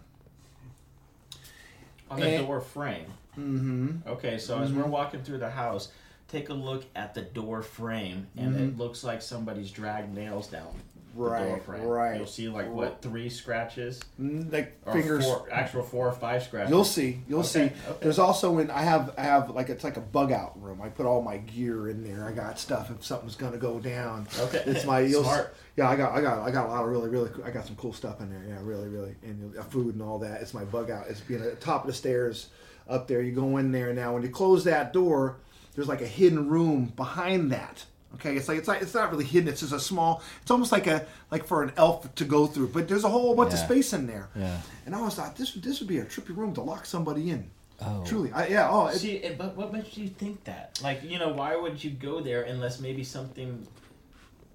on 2.09 2.19
the 2.21 2.27
And- 2.27 2.47
door 2.47 2.61
frame. 2.61 3.05
Mm-hmm. 3.37 4.07
Okay, 4.07 4.37
so 4.39 4.59
as 4.59 4.71
we're 4.71 4.85
walking 4.85 5.21
through 5.23 5.37
the 5.39 5.49
house, 5.49 5.89
take 6.27 6.49
a 6.49 6.53
look 6.53 6.85
at 6.95 7.13
the 7.13 7.21
door 7.21 7.61
frame, 7.61 8.27
and 8.37 8.55
Mm-hmm. 8.55 8.63
it 8.63 8.77
looks 8.77 9.03
like 9.03 9.21
somebody's 9.21 9.69
dragged 9.71 10.13
nails 10.15 10.47
down. 10.47 10.73
The 11.17 11.23
door 11.23 11.53
Right, 11.55 11.63
frame. 11.63 11.83
right. 11.83 12.17
You'll 12.17 12.25
see 12.27 12.47
like 12.49 12.69
what 12.71 13.01
three 13.01 13.29
scratches 13.29 13.99
Mm, 14.21 14.51
like 14.51 14.77
or 14.85 14.93
fingers. 14.93 15.25
four, 15.25 15.47
actual 15.51 15.83
four 15.83 16.07
or 16.07 16.11
five 16.13 16.43
scratches. 16.43 16.69
You'll 16.69 16.83
see. 16.85 17.21
You'll 17.27 17.39
Okay, 17.39 17.47
see. 17.47 17.59
okay. 17.61 17.73
There's 18.01 18.19
also 18.19 18.51
when 18.51 18.69
I 18.71 18.81
have 18.83 19.13
I 19.17 19.23
have 19.23 19.49
like 19.49 19.69
it's 19.69 19.83
like 19.83 19.97
a 19.97 20.01
bug 20.01 20.31
out 20.31 20.61
room. 20.61 20.81
I 20.81 20.89
put 20.89 21.05
all 21.05 21.21
my 21.21 21.37
gear 21.37 21.89
in 21.89 22.03
there. 22.03 22.25
I 22.25 22.31
got 22.31 22.59
stuff 22.59 22.89
if 22.91 23.03
something's 23.05 23.35
gonna 23.35 23.57
go 23.57 23.79
down. 23.79 24.27
Okay. 24.39 24.63
It's 24.65 24.85
my 24.85 24.99
you'll, 25.01 25.23
Smart. 25.23 25.55
Yeah, 25.75 25.89
I 25.89 25.95
got 25.95 26.13
I 26.13 26.21
got 26.21 26.39
I 26.39 26.51
got 26.51 26.67
a 26.67 26.69
lot 26.69 26.83
of 26.83 26.89
really 26.89 27.09
really 27.09 27.29
cool- 27.29 27.43
I 27.45 27.51
got 27.51 27.65
some 27.65 27.75
cool 27.75 27.93
stuff 27.93 28.21
in 28.21 28.29
there. 28.29 28.43
Yeah, 28.47 28.59
really 28.61 28.87
really 28.87 29.15
and 29.23 29.57
uh, 29.57 29.63
food 29.63 29.95
and 29.95 30.01
all 30.03 30.19
that. 30.19 30.41
It's 30.41 30.53
my 30.53 30.63
bug 30.65 30.89
out. 30.91 31.05
It's 31.09 31.19
being 31.21 31.41
at 31.41 31.49
the 31.49 31.55
top 31.65 31.81
of 31.81 31.87
the 31.87 31.93
stairs 31.93 32.47
up 32.89 33.07
there. 33.07 33.21
You 33.21 33.31
go 33.33 33.57
in 33.57 33.71
there 33.71 33.93
now. 33.93 34.13
When 34.13 34.23
you 34.23 34.29
close 34.29 34.63
that 34.63 34.93
door, 34.93 35.37
there's 35.75 35.87
like 35.87 36.01
a 36.01 36.07
hidden 36.07 36.47
room 36.49 36.93
behind 36.95 37.51
that. 37.51 37.85
Okay, 38.15 38.35
it's 38.35 38.47
like 38.47 38.57
it's 38.57 38.67
like 38.67 38.81
it's 38.81 38.93
not 38.93 39.11
really 39.11 39.25
hidden. 39.25 39.49
It's 39.49 39.61
just 39.61 39.73
a 39.73 39.79
small. 39.79 40.23
It's 40.41 40.49
almost 40.49 40.71
like 40.71 40.87
a 40.87 41.05
like 41.29 41.45
for 41.45 41.61
an 41.63 41.71
elf 41.77 42.13
to 42.15 42.25
go 42.25 42.47
through. 42.47 42.69
But 42.69 42.87
there's 42.87 43.03
a 43.03 43.09
whole 43.09 43.35
bunch 43.35 43.53
of 43.53 43.59
space 43.59 43.93
in 43.93 44.07
there. 44.07 44.29
Yeah. 44.35 44.59
And 44.85 44.95
I 44.95 44.99
always 44.99 45.15
thought 45.15 45.35
this 45.35 45.53
this 45.53 45.79
would 45.79 45.89
be 45.89 45.99
a 45.99 46.05
trippy 46.05 46.35
room 46.35 46.53
to 46.55 46.61
lock 46.61 46.85
somebody 46.85 47.29
in. 47.29 47.49
Oh. 47.79 48.03
Truly, 48.05 48.31
I, 48.31 48.47
yeah. 48.47 48.69
Oh, 48.71 48.87
it, 48.87 48.95
See, 48.95 49.21
but 49.37 49.55
what 49.55 49.71
makes 49.71 49.97
you 49.97 50.07
think 50.07 50.43
that? 50.45 50.79
Like, 50.81 51.03
you 51.03 51.19
know, 51.19 51.29
why 51.29 51.55
would 51.55 51.83
you 51.83 51.91
go 51.91 52.21
there 52.21 52.43
unless 52.43 52.79
maybe 52.79 53.03
something? 53.03 53.67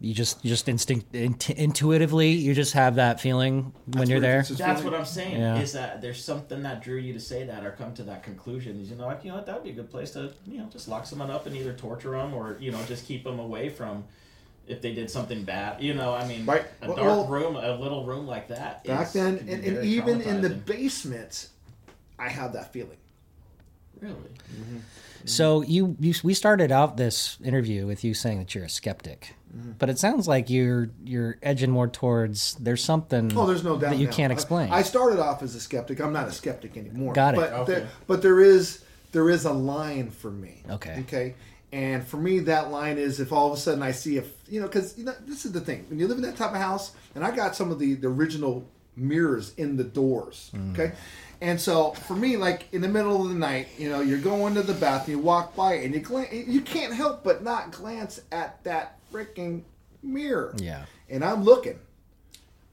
You 0.03 0.15
just 0.15 0.45
you 0.45 0.49
just 0.51 0.69
instinct 0.69 1.15
int- 1.15 1.51
intuitively 1.51 2.31
you 2.31 2.55
just 2.55 2.73
have 2.73 2.97
that 2.97 3.21
feeling 3.21 3.73
when 3.87 3.99
That's 3.99 4.11
you're 4.11 4.19
what 4.19 4.25
it 4.25 4.27
there. 4.27 4.41
is. 4.41 4.51
It's 4.51 4.59
That's 4.59 4.83
what 4.83 4.95
I'm 4.95 5.05
saying. 5.05 5.41
Yeah. 5.41 5.61
Is 5.61 5.73
that 5.75 6.03
there's 6.03 6.23
something 6.23 6.65
that 6.65 6.83
drew 6.83 6.97
you 6.99 7.13
to 7.13 7.21
say 7.21 7.45
that 7.45 7.65
or 7.65 7.71
come 7.71 7.95
to 7.95 8.03
that 8.05 8.25
conclusion? 8.25 8.81
Is 8.81 8.91
you 8.91 8.97
know, 8.97 9.07
like 9.07 9.23
you 9.23 9.31
know, 9.31 9.37
what, 9.37 9.47
that 9.47 9.55
would 9.55 9.63
be 9.65 9.71
a 9.71 9.75
good 9.75 9.91
place 9.91 10.11
to 10.13 10.33
you 10.45 10.59
know 10.59 10.67
just 10.73 10.89
lock 10.89 11.07
someone 11.07 11.31
up 11.31 11.47
and 11.47 11.55
either 11.55 11.73
torture 11.73 12.11
them 12.11 12.35
or 12.35 12.57
you 12.59 12.73
know 12.73 12.83
just 12.87 13.07
keep 13.07 13.23
them 13.23 13.39
away 13.39 13.69
from 13.69 14.03
if 14.67 14.83
they 14.83 14.93
did 14.93 15.09
something 15.09 15.45
bad. 15.45 15.81
You 15.81 15.95
know, 15.95 16.13
I 16.15 16.27
mean, 16.27 16.47
Right. 16.47 16.65
a 16.83 16.89
Well- 16.89 16.97
dark 16.97 17.07
well, 17.09 17.27
room, 17.29 17.57
a 17.57 17.77
little 17.77 18.05
room 18.05 18.27
like 18.27 18.49
that. 18.49 18.83
back 18.85 19.07
is- 19.07 19.13
then, 19.13 19.39
and, 19.49 19.65
and 19.65 19.85
even 19.85 20.21
in 20.21 20.41
the 20.41 20.51
basement, 20.51 21.49
I 22.19 22.29
had 22.29 22.53
that 22.55 22.73
feeling. 22.73 22.97
Really. 24.03 24.83
So 25.25 25.63
you, 25.63 25.97
you 26.01 26.15
we 26.25 26.35
started 26.35 26.73
out 26.73 26.97
this 26.97 27.39
interview 27.45 27.87
with 27.87 28.03
you 28.03 28.13
saying 28.13 28.39
that 28.41 28.55
you're 28.55 28.65
a 28.65 28.69
skeptic, 28.71 29.35
Mm-hmm. 29.55 29.73
but 29.79 29.91
it 29.91 29.99
sounds 29.99 30.27
like 30.27 30.49
you're 30.49 30.89
you're 31.05 31.37
edging 31.43 31.71
more 31.71 31.87
towards 31.87 32.55
there's 32.55 32.83
something 32.83 33.31
Oh, 33.37 33.45
there's 33.47 33.63
no 33.63 33.79
doubt 33.79 33.91
that 33.91 33.99
you 33.99 34.07
now. 34.07 34.13
can't 34.13 34.31
I- 34.31 34.35
explain. 34.35 34.73
I, 34.73 34.81
started 34.81 35.19
off 35.21 35.43
as 35.43 35.55
a 35.55 35.61
skeptic. 35.61 36.01
I'm 36.01 36.11
not 36.15 36.27
a 36.27 36.33
skeptic 36.33 36.79
anymore. 36.79 37.13
Got 37.13 37.35
it. 37.35 37.37
But 37.37 37.53
Okay. 37.53 37.73
there, 37.75 37.89
but 38.07 38.23
there 38.23 38.41
is 38.41 38.83
there 39.13 39.29
is 39.29 39.45
a 39.45 39.53
line 39.53 40.09
for 40.11 40.31
me. 40.31 40.63
Okay. 40.71 41.01
Okay. 41.01 41.35
And 41.71 42.03
for 42.03 42.17
me, 42.17 42.39
that 42.41 42.71
line 42.71 42.97
is 42.97 43.21
if 43.21 43.31
all 43.31 43.53
of 43.53 43.59
a 43.59 43.61
sudden 43.61 43.83
I 43.83 43.93
see 43.93 44.17
if 44.17 44.33
you 44.49 44.59
know 44.63 44.69
because 44.69 44.97
you 44.97 45.05
know 45.05 45.13
this 45.27 45.45
is 45.45 45.53
the 45.53 45.61
thing 45.61 45.85
when 45.91 45.99
you 45.99 46.09
live 46.09 46.17
in 46.17 46.23
that 46.25 46.37
type 46.37 46.53
of 46.53 46.57
house, 46.57 46.93
and 47.15 47.23
I 47.23 47.31
got 47.37 47.55
some 47.55 47.71
of 47.71 47.79
the 47.79 47.93
the 47.93 48.09
original 48.09 48.67
mirrors 48.97 49.53
in 49.59 49.77
the 49.77 49.85
doors. 49.85 50.51
Mm. 50.55 50.73
Okay. 50.73 50.93
And 51.43 51.61
so 51.61 51.91
for 51.91 52.15
me, 52.15 52.37
like 52.37 52.69
in 52.71 52.81
the 52.83 52.89
middle 52.89 53.21
of 53.21 53.29
the 53.29 53.35
night, 53.35 53.67
you 53.77 53.91
know, 53.91 54.01
you're 54.01 54.21
going 54.21 54.55
to 54.55 54.63
the 54.63 54.75
bathroom, 54.75 55.19
you 55.19 55.25
walk 55.25 55.57
by, 55.57 55.75
and 55.75 55.93
you 55.93 55.99
glance, 55.99 56.33
you 56.33 56.61
can't 56.61 56.95
help 56.95 57.25
but 57.25 57.43
not 57.43 57.73
glance 57.73 58.21
at 58.31 58.63
that 58.63 59.01
freaking 59.13 59.63
mirror. 60.05 60.55
Yeah. 60.57 60.85
And 61.11 61.25
I'm 61.25 61.43
looking. 61.43 61.81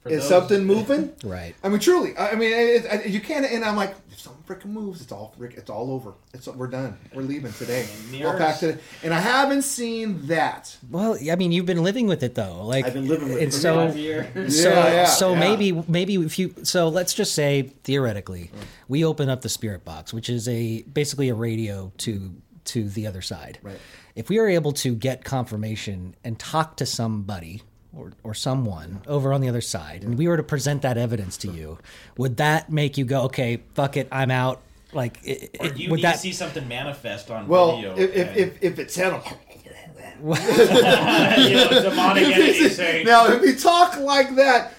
For 0.09 0.15
Is 0.15 0.21
those- 0.21 0.29
something 0.29 0.63
moving? 0.65 1.13
right. 1.23 1.55
I 1.63 1.69
mean, 1.69 1.79
truly. 1.79 2.15
I 2.17 2.31
I 2.31 2.35
mean, 2.35 2.51
it, 2.51 2.85
it, 2.85 3.05
you 3.07 3.19
can't. 3.21 3.45
And 3.45 3.63
I'm 3.63 3.75
like, 3.75 3.95
if 4.11 4.19
something 4.19 4.43
freaking 4.47 4.71
moves, 4.71 5.01
it's 5.01 5.11
all 5.11 5.33
frick. 5.37 5.53
It's 5.55 5.69
all 5.69 5.91
over. 5.91 6.13
It's 6.33 6.47
we're 6.47 6.67
done. 6.67 6.97
We're 7.13 7.21
leaving 7.23 7.53
today. 7.53 7.87
Mirrors. 8.11 8.31
All 8.33 8.37
packed 8.37 8.59
today. 8.61 8.79
And 9.03 9.13
I 9.13 9.19
haven't 9.19 9.61
seen 9.63 10.27
that. 10.27 10.75
Well, 10.89 11.17
I 11.31 11.35
mean, 11.35 11.51
you've 11.51 11.65
been 11.65 11.83
living 11.83 12.07
with 12.07 12.23
it 12.23 12.35
though. 12.35 12.65
Like 12.65 12.85
I've 12.85 12.93
been 12.93 13.07
living 13.07 13.29
with 13.29 13.37
it 13.37 13.43
and 13.43 13.53
for 13.53 13.59
so 13.59 13.75
Five 13.87 13.97
years. 13.97 14.61
so 14.61 14.69
Yeah, 14.69 14.91
yeah, 14.91 15.05
so 15.05 15.33
yeah. 15.33 15.39
maybe 15.39 15.71
maybe 15.87 16.15
if 16.15 16.37
you 16.39 16.53
so 16.63 16.89
let's 16.89 17.13
just 17.13 17.33
say 17.33 17.71
theoretically, 17.83 18.51
we 18.87 19.05
open 19.05 19.29
up 19.29 19.41
the 19.41 19.49
spirit 19.49 19.85
box, 19.85 20.13
which 20.13 20.29
is 20.29 20.47
a 20.47 20.81
basically 20.83 21.29
a 21.29 21.35
radio 21.35 21.91
to 21.99 22.31
to 22.65 22.87
the 22.89 23.07
other 23.07 23.21
side. 23.21 23.57
Right. 23.63 23.79
If 24.15 24.29
we 24.29 24.37
are 24.37 24.47
able 24.47 24.73
to 24.73 24.93
get 24.95 25.23
confirmation 25.23 26.15
and 26.23 26.37
talk 26.37 26.77
to 26.77 26.85
somebody 26.85 27.61
or, 27.95 28.11
or 28.23 28.33
someone 28.33 29.01
over 29.07 29.33
on 29.33 29.41
the 29.41 29.49
other 29.49 29.61
side, 29.61 30.03
and 30.03 30.17
we 30.17 30.27
were 30.27 30.37
to 30.37 30.43
present 30.43 30.81
that 30.83 30.97
evidence 30.97 31.37
to 31.37 31.51
you, 31.51 31.79
would 32.17 32.37
that 32.37 32.71
make 32.71 32.97
you 32.97 33.05
go, 33.05 33.23
okay, 33.23 33.61
fuck 33.73 33.97
it, 33.97 34.07
I'm 34.11 34.31
out? 34.31 34.61
Like, 34.93 35.19
it, 35.23 35.55
Or 35.59 35.69
do 35.69 35.81
you 35.83 35.89
would 35.91 35.97
need 35.97 36.03
that 36.03 36.13
to 36.13 36.17
see 36.19 36.31
something 36.31 36.67
manifest 36.67 37.29
on 37.29 37.47
Well, 37.47 37.75
video? 37.75 37.95
if, 37.95 38.13
if, 38.15 38.27
and- 38.29 38.37
if, 38.37 38.63
if 38.63 38.79
it 38.79 38.91
sounded. 38.91 39.21
you 40.21 41.55
know, 41.55 41.81
demonic 41.81 42.23
entity 42.25 42.69
saying, 42.69 43.05
now, 43.05 43.27
if 43.27 43.41
we 43.41 43.55
talk 43.55 43.97
like 43.99 44.35
that, 44.35 44.73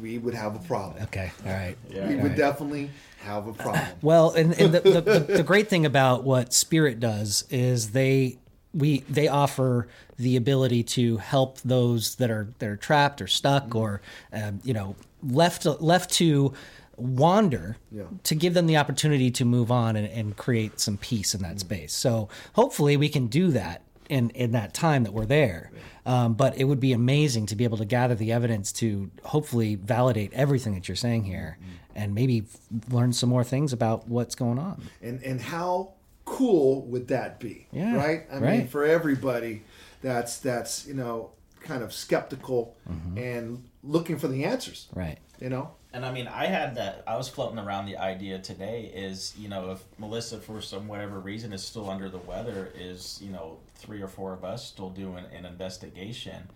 we 0.00 0.18
would 0.18 0.34
have 0.34 0.56
a 0.56 0.58
problem. 0.60 1.02
okay, 1.04 1.30
all 1.46 1.52
right. 1.52 1.76
Yeah. 1.88 2.08
We 2.08 2.16
all 2.16 2.22
would 2.22 2.28
right. 2.30 2.36
definitely 2.38 2.90
have 3.20 3.46
a 3.46 3.52
problem. 3.52 3.86
Well, 4.02 4.30
and, 4.32 4.52
and 4.60 4.74
the, 4.74 4.80
the, 4.80 5.00
the, 5.00 5.20
the 5.36 5.42
great 5.42 5.68
thing 5.68 5.86
about 5.86 6.24
what 6.24 6.52
Spirit 6.52 7.00
does 7.00 7.44
is 7.50 7.92
they 7.92 8.38
we 8.74 9.00
they 9.08 9.28
offer 9.28 9.88
the 10.16 10.36
ability 10.36 10.82
to 10.82 11.16
help 11.18 11.60
those 11.62 12.14
that 12.16 12.30
are 12.30 12.48
that 12.58 12.68
are 12.68 12.76
trapped 12.76 13.20
or 13.20 13.26
stuck 13.26 13.74
or 13.74 14.00
um, 14.32 14.60
you 14.64 14.72
know 14.74 14.94
left 15.22 15.64
left 15.80 16.10
to 16.12 16.52
wander 16.96 17.76
Yeah. 17.90 18.04
to 18.24 18.34
give 18.34 18.54
them 18.54 18.66
the 18.66 18.76
opportunity 18.76 19.30
to 19.32 19.44
move 19.44 19.70
on 19.70 19.96
and, 19.96 20.06
and 20.08 20.36
create 20.36 20.78
some 20.80 20.96
peace 20.96 21.34
in 21.34 21.42
that 21.42 21.58
space. 21.60 21.92
So 21.92 22.28
hopefully 22.52 22.96
we 22.96 23.08
can 23.08 23.26
do 23.26 23.50
that 23.50 23.82
in 24.08 24.30
in 24.30 24.52
that 24.52 24.74
time 24.74 25.02
that 25.04 25.12
we're 25.12 25.26
there. 25.26 25.70
Um, 26.06 26.34
but 26.34 26.56
it 26.58 26.64
would 26.64 26.80
be 26.80 26.92
amazing 26.92 27.46
to 27.46 27.56
be 27.56 27.64
able 27.64 27.78
to 27.78 27.84
gather 27.86 28.14
the 28.14 28.30
evidence 28.30 28.70
to 28.74 29.10
hopefully 29.24 29.74
validate 29.76 30.32
everything 30.34 30.74
that 30.74 30.86
you're 30.86 30.96
saying 30.96 31.24
here, 31.24 31.56
and 31.94 32.14
maybe 32.14 32.40
f- 32.40 32.92
learn 32.92 33.12
some 33.14 33.30
more 33.30 33.42
things 33.42 33.72
about 33.72 34.06
what's 34.06 34.34
going 34.34 34.58
on. 34.58 34.82
and 35.02 35.22
and 35.22 35.40
how 35.40 35.92
cool 36.26 36.82
would 36.86 37.08
that 37.08 37.38
be 37.38 37.66
Yeah, 37.70 37.96
right 37.96 38.22
i 38.30 38.34
mean 38.34 38.42
right. 38.42 38.68
for 38.70 38.84
everybody 38.84 39.62
that's 40.04 40.38
that's 40.38 40.86
you 40.86 40.94
know 40.94 41.30
kind 41.62 41.82
of 41.82 41.92
skeptical 41.92 42.76
Mm-hmm. 42.88 43.18
and 43.18 43.64
looking 43.82 44.18
for 44.18 44.28
the 44.28 44.44
answers 44.44 44.86
Right. 44.94 45.18
you 45.40 45.48
know 45.48 45.70
And 45.94 46.04
I 46.04 46.10
mean, 46.12 46.26
I 46.28 46.46
had 46.46 46.74
that. 46.74 47.02
I 47.06 47.16
was 47.16 47.28
floating 47.28 47.58
around 47.58 47.86
the 47.86 47.96
idea 47.96 48.38
today 48.40 48.90
is, 48.94 49.32
you 49.38 49.48
know, 49.48 49.70
if 49.70 49.80
Melissa, 49.98 50.38
for 50.38 50.60
some 50.60 50.88
whatever 50.88 51.20
reason, 51.20 51.52
is 51.52 51.62
still 51.64 51.88
under 51.88 52.08
the 52.10 52.18
weather, 52.18 52.72
is, 52.76 53.20
you 53.22 53.30
know, 53.30 53.58
three 53.76 54.02
or 54.02 54.08
four 54.08 54.32
of 54.34 54.42
us 54.44 54.66
still 54.66 54.90
doing 54.90 55.24
an 55.38 55.44
investigation 55.46 56.48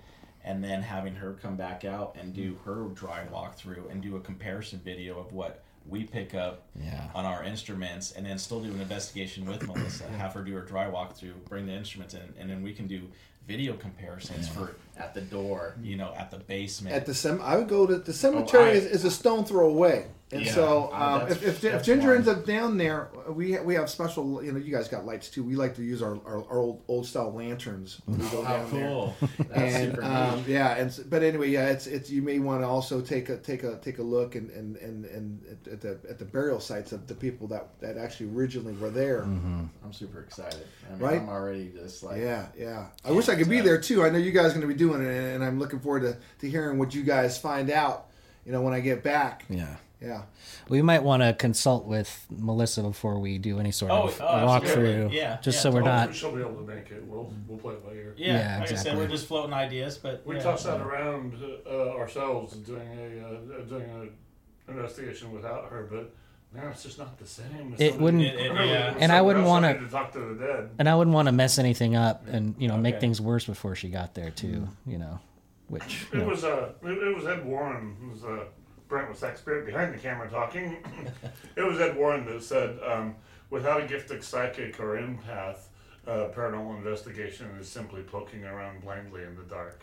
and 0.45 0.63
then 0.65 0.83
having 0.83 1.15
her 1.15 1.35
come 1.43 1.57
back 1.57 1.85
out 1.85 2.17
and 2.21 2.35
do 2.35 2.59
her 2.65 2.89
dry 3.03 3.21
walkthrough 3.33 3.89
and 3.91 4.03
do 4.03 4.17
a 4.17 4.21
comparison 4.21 4.81
video 4.85 5.19
of 5.21 5.33
what 5.33 5.63
we 5.87 6.03
pick 6.05 6.35
up 6.35 6.65
Yeah. 6.75 7.09
on 7.15 7.25
our 7.25 7.45
instruments 7.45 8.13
and 8.13 8.27
then 8.27 8.39
still 8.39 8.61
do 8.61 8.71
an 8.73 8.81
investigation 8.81 9.47
with 9.47 9.67
Melissa, 9.69 10.05
have 10.19 10.35
her 10.35 10.43
do 10.43 10.53
her 10.55 10.63
dry 10.63 10.87
walkthrough, 10.91 11.45
bring 11.49 11.65
the 11.67 11.73
instruments 11.73 12.15
in, 12.15 12.29
and 12.41 12.51
then 12.51 12.61
we 12.63 12.73
can 12.75 12.87
do 12.89 13.03
video 13.49 13.73
comparisons 13.73 14.47
for 14.47 14.77
at 14.99 15.15
the 15.15 15.23
door, 15.23 15.75
mm. 15.81 15.87
you 15.87 15.97
know, 15.97 16.13
at 16.17 16.31
the 16.31 16.37
basement. 16.37 16.95
at 16.95 17.07
the 17.07 17.15
sem 17.15 17.41
i 17.43 17.57
would 17.57 17.69
go 17.69 17.87
to 17.87 17.97
the 17.97 18.13
cemetery 18.13 18.63
Oh, 18.63 18.67
I- 18.67 18.71
is, 18.73 18.85
is 18.87 19.05
a 19.05 19.11
stone 19.11 19.45
throw 19.45 19.69
away 19.69 20.07
and 20.31 20.45
Yeah, 20.45 20.53
so 20.53 20.91
uh, 20.93 20.97
um, 20.97 21.19
that's- 21.29 21.43
if, 21.43 21.65
if, 21.65 21.75
if 21.75 21.83
ginger 21.83 22.09
fine. 22.09 22.17
ends 22.17 22.29
up 22.29 22.45
down 22.45 22.77
there 22.77 23.09
we 23.31 23.59
we 23.61 23.75
have 23.75 23.89
special 23.89 24.43
you 24.45 24.53
know 24.53 24.59
you 24.59 24.71
guys 24.71 24.87
got 24.89 25.07
lights 25.07 25.31
too 25.31 25.43
we 25.43 25.55
like 25.57 25.75
to 25.77 25.83
use 25.83 26.03
our, 26.03 26.19
our, 26.27 26.45
our 26.51 26.59
old 26.59 26.83
old 26.89 27.07
style 27.07 27.33
lanterns 27.33 28.01
when 28.05 28.19
we 28.19 28.29
go 28.29 28.43
How 28.43 28.59
down 28.59 28.71
there. 28.73 28.89
cool! 28.89 29.17
That's 29.39 29.75
and 29.75 29.91
super 29.95 30.05
um, 30.05 30.45
yeah, 30.47 30.75
and 30.77 30.89
s- 30.91 30.99
but 30.99 31.23
anyway, 31.23 31.49
yeah, 31.49 31.69
it's 31.71 31.87
it's 31.87 32.11
you 32.11 32.21
may 32.23 32.39
want 32.41 32.61
to 32.63 32.67
also 32.67 33.01
take 33.01 33.29
a 33.31 33.39
take 33.39 33.63
a 33.63 33.77
take 33.77 33.99
a 33.99 34.03
look 34.03 34.35
and 34.35 34.51
and 34.51 34.77
and, 34.77 35.05
and 35.07 35.41
at, 35.67 35.73
at 35.73 35.81
the 35.81 35.99
at 36.11 36.19
the 36.19 36.25
burial 36.27 36.61
sites 36.61 36.93
of 36.93 37.07
the 37.07 37.15
people 37.15 37.47
that 37.49 37.69
that 37.81 37.97
actually 37.97 38.31
originally 38.31 38.75
were 38.75 38.91
there. 38.91 39.23
I'm 39.23 39.93
super 39.93 40.21
excited. 40.21 40.67
I 40.89 40.93
mean, 40.93 41.01
Right? 41.01 41.21
I'm 41.23 41.29
already 41.31 41.73
just 41.75 42.03
like 42.03 42.21
Yeah, 42.21 42.47
yeah. 42.57 42.87
I 43.05 43.13
wish 43.13 43.29
I 43.31 43.35
could 43.37 43.49
be 43.49 43.59
so- 43.59 43.65
there 43.65 43.81
too. 43.81 44.05
I 44.05 44.11
know 44.11 44.19
you 44.19 44.33
guys 44.33 44.47
are 44.47 44.59
going 44.59 44.61
to 44.61 44.67
be 44.67 44.75
doing 44.75 45.01
it, 45.03 45.35
and 45.35 45.43
I'm 45.43 45.59
looking 45.59 45.81
forward 45.81 46.03
to 46.03 46.17
to 46.41 46.51
hearing 46.51 46.79
what 46.79 46.95
you 46.95 47.03
guys 47.03 47.39
find 47.39 47.71
out. 47.71 48.07
You 48.45 48.53
know, 48.53 48.63
when 48.63 48.73
I 48.73 48.81
get 48.81 49.03
back. 49.03 49.45
Yeah. 49.51 49.77
Yeah. 50.01 50.23
We 50.69 50.81
might 50.83 51.03
want 51.03 51.23
to 51.23 51.33
consult 51.35 51.85
with 51.87 52.25
Melissa 52.31 52.83
before 52.83 53.19
we 53.19 53.39
do 53.39 53.59
any 53.59 53.73
sort 53.73 53.91
Oh, 53.91 54.05
of 54.09 54.21
oh, 54.21 54.25
absolutely. 54.27 54.95
walkthrough. 54.95 55.13
Yeah, 55.13 55.41
just 55.41 55.57
yeah, 55.57 55.63
so 55.63 55.71
we're 55.71 55.81
totally. 55.81 55.97
not. 56.07 56.15
she'll 56.15 56.35
be 56.35 56.41
able 56.41 56.55
to 56.55 56.63
make 56.75 56.91
it. 56.91 57.05
We'll 57.05 57.33
we'll 57.49 57.59
play 57.59 57.75
it 57.75 57.85
by 57.85 57.93
ear. 57.95 58.15
Yeah, 58.17 58.27
Yeah, 58.35 58.55
like 58.55 58.63
I 58.63 58.67
said, 58.67 58.73
exactly. 58.79 59.03
we're 59.05 59.11
just 59.11 59.27
floating 59.27 59.53
ideas, 59.55 59.99
but 59.99 60.23
We 60.25 60.37
yeah. 60.37 60.43
tossed 60.43 60.67
that 60.67 60.81
around 60.81 61.35
uh, 61.69 61.91
ourselves 61.97 62.55
doing 62.59 62.87
a 62.87 63.27
uh, 63.27 63.63
doing 63.65 64.13
a 64.69 64.71
investigation 64.71 65.33
without 65.33 65.65
her, 65.71 65.89
but 65.91 66.15
man, 66.53 66.71
it's 66.71 66.83
just 66.85 66.99
not 66.99 67.19
the 67.19 67.27
same. 67.27 67.73
as 67.75 67.81
It 67.81 67.99
wouldn't- 68.01 68.23
It- 68.23 68.35
it- 68.39 68.53
yeah. 68.55 68.95
And 69.01 69.11
I 69.11 69.21
wouldn't 69.21 69.47
wanna- 69.47 69.89
talk 69.89 70.13
to 70.13 70.19
the 70.21 70.35
dead. 70.47 70.71
And 70.79 70.89
I 70.89 70.95
wouldn't 70.95 71.15
want 71.15 71.27
to 71.27 71.33
mess 71.33 71.59
anything 71.59 71.97
up 71.97 72.27
and 72.29 72.55
you 72.59 72.69
know 72.69 72.77
make 72.79 73.01
things 73.01 73.21
worse 73.21 73.45
before 73.47 73.75
she 73.75 73.89
got 73.89 74.15
there 74.15 74.31
too. 74.31 74.69
You 74.87 74.99
know, 74.99 75.19
which 75.69 76.07
you 76.13 76.21
It 76.21 76.23
know, 76.23 76.29
was 76.29 76.45
uh, 76.45 76.73
it, 76.85 76.89
it 76.89 77.17
was 77.17 77.27
Ed 77.27 77.45
Warren. 77.45 77.97
It 78.01 78.11
was 78.13 78.25
uh, 78.25 78.45
Brent 78.89 79.09
was 79.09 79.21
that 79.21 79.39
spirit 79.39 79.67
behind 79.67 79.95
the 79.95 79.99
camera 79.99 80.29
talking. 80.31 80.79
it 81.57 81.63
was 81.63 81.79
Ed 81.81 81.97
Warren 81.97 82.25
that 82.27 82.43
said, 82.43 82.79
um, 82.87 83.15
without 83.51 83.83
a 83.83 83.87
gifted 83.87 84.25
psychic 84.25 84.81
or 84.81 84.97
empath, 84.97 85.59
uh, 86.07 86.29
paranormal 86.35 86.77
investigation 86.79 87.47
is 87.61 87.69
simply 87.69 88.03
poking 88.03 88.45
around 88.45 88.81
blindly 88.81 89.23
in 89.25 89.37
the 89.37 89.43
dark. 89.43 89.83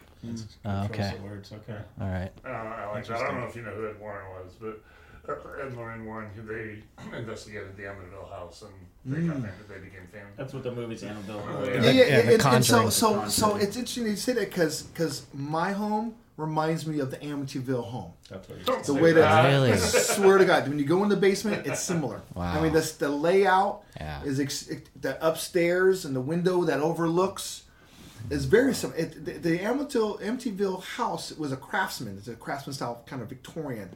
Oh, 0.65 0.85
okay. 0.85 1.13
Words. 1.23 1.51
Okay. 1.51 1.77
All 2.01 2.09
right. 2.09 2.31
Uh, 2.43 2.49
I 2.49 2.85
like 2.87 3.05
that. 3.05 3.17
I 3.17 3.27
don't 3.27 3.39
know 3.41 3.45
if 3.45 3.55
you 3.55 3.61
know 3.61 3.69
who 3.71 3.87
Ed 3.87 3.99
Warren 3.99 4.25
was, 4.31 4.53
but 4.59 4.81
uh, 5.29 5.33
Ed 5.61 5.67
and 5.67 5.77
Lorraine 5.77 6.03
Warren, 6.03 6.29
who 6.35 6.41
they 6.41 6.81
investigated 7.17 7.77
the 7.77 7.83
Amityville 7.83 8.29
house 8.31 8.63
and 8.63 8.73
they 9.05 9.21
got 9.27 9.35
famous. 9.35 9.51
They 9.69 9.75
became 9.77 10.07
famous. 10.11 10.33
That's 10.35 10.51
what 10.53 10.63
the 10.63 10.71
movie's 10.71 11.03
Annabelle. 11.03 11.43
Yeah, 11.63 11.73
Yeah, 11.73 11.79
The- 11.81 11.93
yeah, 11.93 12.03
yeah, 12.07 12.21
the 12.23 12.33
and, 12.33 12.45
and 12.55 12.65
so 12.65 12.89
so 12.89 13.27
so 13.27 13.55
it's 13.57 13.77
interesting 13.77 14.07
you 14.07 14.15
say 14.15 14.33
that 14.33 14.49
because 14.49 14.81
because 14.83 15.27
my 15.31 15.73
home 15.73 16.15
reminds 16.37 16.85
me 16.85 16.99
of 16.99 17.11
the 17.11 17.17
Amityville 17.17 17.83
home. 17.85 18.11
That's 18.29 18.49
what 18.49 18.65
Don't 18.65 18.87
you 18.87 18.93
The 18.93 19.01
way 19.01 19.11
that 19.13 19.21
that. 19.21 19.47
Really? 19.49 19.71
I 19.71 19.77
swear 19.77 20.37
to 20.37 20.45
God, 20.45 20.67
when 20.67 20.77
you 20.79 20.85
go 20.85 21.01
in 21.03 21.09
the 21.09 21.15
basement, 21.15 21.65
it's 21.65 21.79
similar. 21.79 22.21
Wow. 22.33 22.53
I 22.53 22.61
mean, 22.61 22.73
this 22.73 22.93
the 22.93 23.09
layout 23.09 23.83
Yeah. 23.97 24.21
is 24.23 24.39
ex- 24.39 24.69
the 24.99 25.25
upstairs 25.25 26.03
and 26.05 26.15
the 26.15 26.21
window 26.21 26.63
that 26.65 26.79
overlooks 26.81 27.63
is 28.29 28.45
very 28.45 28.73
similar. 28.73 28.99
It, 28.99 29.23
the, 29.23 29.33
the 29.33 29.59
Amityville, 29.59 30.19
Amityville 30.21 30.83
house 30.83 31.31
was 31.37 31.51
a 31.51 31.57
craftsman. 31.57 32.17
It's 32.17 32.27
a 32.27 32.33
craftsman 32.35 32.73
style 32.73 33.03
kind 33.05 33.21
of 33.21 33.29
Victorian, 33.29 33.89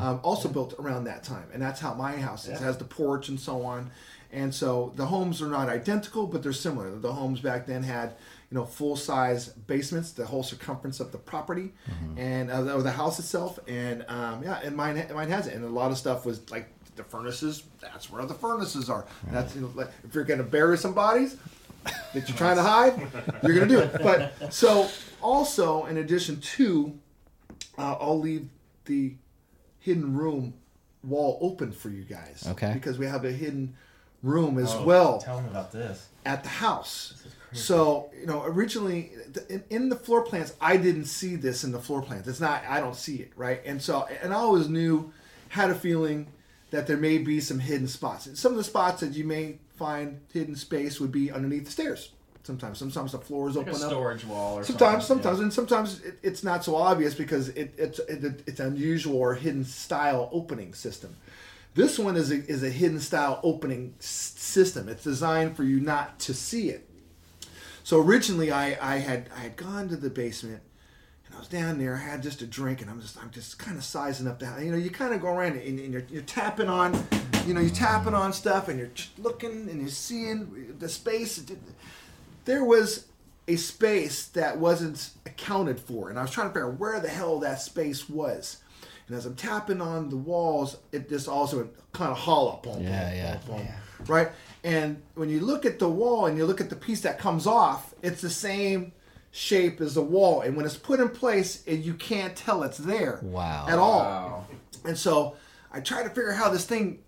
um, 0.00 0.20
also 0.22 0.48
built 0.48 0.74
around 0.78 1.04
that 1.04 1.22
time, 1.22 1.44
and 1.52 1.62
that's 1.62 1.80
how 1.80 1.94
my 1.94 2.16
house 2.16 2.46
is. 2.46 2.60
It 2.60 2.64
has 2.64 2.76
the 2.78 2.84
porch 2.84 3.28
and 3.28 3.38
so 3.38 3.62
on, 3.64 3.90
and 4.32 4.52
so 4.52 4.92
the 4.96 5.06
homes 5.06 5.40
are 5.40 5.46
not 5.48 5.68
identical, 5.68 6.26
but 6.26 6.42
they're 6.42 6.52
similar. 6.52 6.90
The 6.98 7.12
homes 7.12 7.38
back 7.40 7.66
then 7.66 7.84
had 7.84 8.14
you 8.50 8.54
know 8.54 8.64
full 8.64 8.96
size 8.96 9.48
basements, 9.48 10.12
the 10.12 10.24
whole 10.26 10.42
circumference 10.42 11.00
of 11.00 11.12
the 11.12 11.18
property, 11.18 11.72
and 12.16 12.50
uh, 12.50 12.74
or 12.74 12.82
the 12.82 12.90
house 12.92 13.18
itself, 13.18 13.58
and 13.68 14.04
um, 14.08 14.42
yeah, 14.42 14.60
and 14.62 14.76
mine 14.76 15.04
mine 15.12 15.28
has 15.30 15.46
it, 15.46 15.54
and 15.54 15.64
a 15.64 15.68
lot 15.68 15.90
of 15.90 15.98
stuff 15.98 16.24
was 16.24 16.48
like 16.50 16.68
the 16.96 17.04
furnaces. 17.04 17.64
That's 17.80 18.08
where 18.10 18.24
the 18.24 18.34
furnaces 18.34 18.88
are. 18.88 19.04
That's 19.30 19.54
you 19.54 19.62
know, 19.62 19.72
like, 19.74 19.88
if 20.04 20.14
you're 20.14 20.24
gonna 20.24 20.42
bury 20.42 20.78
some 20.78 20.94
bodies 20.94 21.36
that 22.14 22.28
you're 22.28 22.36
trying 22.38 22.56
to 22.56 22.62
hide, 22.62 22.98
you're 23.42 23.54
gonna 23.54 23.66
do 23.66 23.80
it. 23.80 23.92
But 24.02 24.52
so 24.52 24.88
also 25.20 25.86
in 25.86 25.96
addition 25.98 26.40
to, 26.40 26.96
uh, 27.78 27.96
I'll 28.00 28.18
leave 28.20 28.48
the 28.86 29.14
hidden 29.80 30.16
room 30.16 30.54
wall 31.02 31.38
open 31.40 31.70
for 31.72 31.88
you 31.90 32.02
guys. 32.04 32.44
Okay. 32.48 32.72
Because 32.74 32.98
we 32.98 33.06
have 33.06 33.24
a 33.24 33.30
hidden 33.32 33.74
room 34.22 34.58
as 34.58 34.72
Oh, 34.74 34.84
well 34.84 35.18
Tell 35.20 35.40
me 35.40 35.48
about 35.48 35.70
this. 35.70 36.08
at 36.24 36.42
the 36.42 36.48
house. 36.48 37.22
Mm-hmm. 37.56 37.62
So 37.62 38.10
you 38.18 38.26
know, 38.26 38.42
originally 38.44 39.10
in, 39.48 39.64
in 39.70 39.88
the 39.88 39.96
floor 39.96 40.22
plans, 40.22 40.54
I 40.60 40.76
didn't 40.76 41.06
see 41.06 41.36
this 41.36 41.64
in 41.64 41.72
the 41.72 41.78
floor 41.80 42.02
plans. 42.02 42.28
It's 42.28 42.40
not. 42.40 42.62
I 42.68 42.80
don't 42.80 42.96
see 42.96 43.16
it 43.16 43.32
right. 43.36 43.60
And 43.64 43.80
so, 43.80 44.06
and 44.22 44.32
I 44.32 44.36
always 44.36 44.68
knew, 44.68 45.12
had 45.48 45.70
a 45.70 45.74
feeling 45.74 46.28
that 46.70 46.86
there 46.86 46.96
may 46.96 47.18
be 47.18 47.40
some 47.40 47.58
hidden 47.60 47.86
spots. 47.88 48.26
And 48.26 48.36
some 48.36 48.52
of 48.52 48.58
the 48.58 48.64
spots 48.64 49.00
that 49.00 49.12
you 49.12 49.24
may 49.24 49.58
find 49.76 50.20
hidden 50.32 50.56
space 50.56 50.98
would 51.00 51.12
be 51.12 51.30
underneath 51.30 51.64
the 51.66 51.70
stairs. 51.70 52.10
Sometimes, 52.42 52.78
sometimes 52.78 53.10
the 53.12 53.18
floors 53.18 53.56
Like 53.56 53.66
a 53.66 53.70
open 53.70 53.82
up. 53.82 53.88
storage 53.90 54.24
wall 54.24 54.58
or 54.58 54.64
Sometimes, 54.64 55.04
something. 55.06 55.24
sometimes, 55.24 55.40
and 55.40 55.52
sometimes 55.52 56.00
it, 56.02 56.18
it's 56.22 56.44
not 56.44 56.64
so 56.64 56.76
obvious 56.76 57.12
because 57.14 57.48
it, 57.50 57.74
it's 57.76 57.98
it, 58.00 58.42
it's 58.46 58.60
unusual 58.60 59.16
or 59.16 59.34
hidden 59.34 59.64
style 59.64 60.28
opening 60.32 60.72
system. 60.72 61.16
This 61.74 61.98
one 61.98 62.16
is 62.16 62.30
a, 62.30 62.36
is 62.36 62.62
a 62.62 62.70
hidden 62.70 63.00
style 63.00 63.40
opening 63.42 63.94
s- 63.98 64.32
system. 64.36 64.88
It's 64.88 65.02
designed 65.04 65.56
for 65.56 65.64
you 65.64 65.80
not 65.80 66.18
to 66.20 66.34
see 66.34 66.70
it. 66.70 66.85
So 67.86 68.00
originally, 68.00 68.50
I, 68.50 68.94
I 68.94 68.96
had 68.96 69.30
I 69.36 69.38
had 69.38 69.54
gone 69.54 69.88
to 69.90 69.96
the 69.96 70.10
basement, 70.10 70.60
and 71.24 71.36
I 71.36 71.38
was 71.38 71.46
down 71.46 71.78
there. 71.78 71.94
I 71.94 71.98
had 71.98 72.20
just 72.20 72.42
a 72.42 72.46
drink, 72.46 72.82
and 72.82 72.90
I'm 72.90 73.00
just 73.00 73.16
I'm 73.16 73.30
just 73.30 73.60
kind 73.60 73.76
of 73.76 73.84
sizing 73.84 74.26
up 74.26 74.40
the 74.40 74.46
house. 74.46 74.60
You 74.60 74.72
know, 74.72 74.76
you 74.76 74.90
kind 74.90 75.14
of 75.14 75.20
go 75.20 75.28
around 75.28 75.52
and, 75.52 75.78
and 75.78 75.92
you're, 75.92 76.02
you're 76.10 76.22
tapping 76.22 76.68
on, 76.68 77.00
you 77.46 77.54
know, 77.54 77.60
you're 77.60 77.70
tapping 77.70 78.12
on 78.12 78.32
stuff, 78.32 78.66
and 78.66 78.76
you're 78.76 78.88
ch- 78.88 79.10
looking 79.18 79.70
and 79.70 79.78
you're 79.80 79.88
seeing 79.88 80.74
the 80.80 80.88
space. 80.88 81.40
There 82.44 82.64
was 82.64 83.06
a 83.46 83.54
space 83.54 84.26
that 84.30 84.58
wasn't 84.58 85.10
accounted 85.24 85.78
for, 85.78 86.10
and 86.10 86.18
I 86.18 86.22
was 86.22 86.32
trying 86.32 86.48
to 86.48 86.54
figure 86.54 86.68
out 86.72 86.80
where 86.80 86.98
the 86.98 87.06
hell 87.08 87.38
that 87.38 87.60
space 87.60 88.08
was. 88.08 88.56
And 89.06 89.16
as 89.16 89.26
I'm 89.26 89.36
tapping 89.36 89.80
on 89.80 90.10
the 90.10 90.16
walls, 90.16 90.76
it 90.90 91.08
just 91.08 91.28
also 91.28 91.68
kind 91.92 92.10
of 92.10 92.18
hollow. 92.18 92.58
Boom, 92.64 92.82
Yeah, 92.82 93.10
boom, 93.10 93.16
yeah. 93.16 93.36
boom, 93.46 93.56
boom, 93.58 93.66
Right? 94.08 94.28
And 94.64 95.02
when 95.14 95.28
you 95.28 95.40
look 95.40 95.64
at 95.64 95.78
the 95.78 95.88
wall 95.88 96.26
and 96.26 96.36
you 96.36 96.44
look 96.44 96.60
at 96.60 96.70
the 96.70 96.76
piece 96.76 97.02
that 97.02 97.18
comes 97.18 97.46
off, 97.46 97.94
it's 98.02 98.20
the 98.20 98.30
same 98.30 98.92
shape 99.30 99.80
as 99.80 99.94
the 99.94 100.02
wall. 100.02 100.40
And 100.40 100.56
when 100.56 100.64
it's 100.66 100.76
put 100.76 100.98
in 101.00 101.08
place, 101.08 101.62
it, 101.66 101.80
you 101.80 101.94
can't 101.94 102.34
tell 102.34 102.62
it's 102.62 102.78
there 102.78 103.20
Wow. 103.22 103.66
at 103.68 103.78
all. 103.78 104.00
Wow. 104.00 104.46
And 104.84 104.96
so 104.98 105.36
I 105.72 105.80
try 105.80 106.02
to 106.02 106.08
figure 106.08 106.32
out 106.32 106.38
how 106.38 106.48
this 106.50 106.64
thing, 106.64 107.00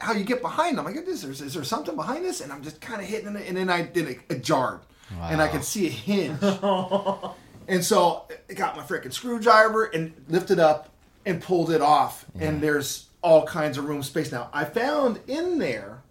how 0.00 0.12
you 0.12 0.24
get 0.24 0.40
behind 0.40 0.78
them. 0.78 0.84
Like, 0.84 0.96
is 0.96 1.22
there, 1.22 1.30
is 1.32 1.54
there 1.54 1.64
something 1.64 1.96
behind 1.96 2.24
this? 2.24 2.40
And 2.40 2.52
I'm 2.52 2.62
just 2.62 2.80
kind 2.80 3.00
of 3.02 3.06
hitting 3.08 3.34
it. 3.36 3.46
And 3.48 3.56
then 3.56 3.68
I 3.68 3.82
did 3.82 4.08
it, 4.08 4.20
it 4.30 4.42
jarred. 4.44 4.80
And 5.10 5.40
I 5.42 5.46
Wow. 5.46 5.52
could 5.52 5.64
see 5.64 5.86
a 5.86 5.90
hinge. 5.90 6.38
and 7.68 7.84
so 7.84 8.26
I 8.48 8.52
got 8.54 8.76
my 8.76 8.82
freaking 8.82 9.12
screwdriver 9.12 9.84
and 9.86 10.14
lifted 10.28 10.58
up 10.60 10.90
and 11.26 11.42
pulled 11.42 11.70
it 11.70 11.80
off. 11.82 12.24
And 12.38 12.62
there's 12.62 13.08
all 13.22 13.44
kinds 13.46 13.76
of 13.78 13.86
room 13.86 14.02
space. 14.02 14.30
Now, 14.30 14.48
I 14.52 14.64
found 14.64 15.20
in 15.26 15.58
there, 15.58 16.02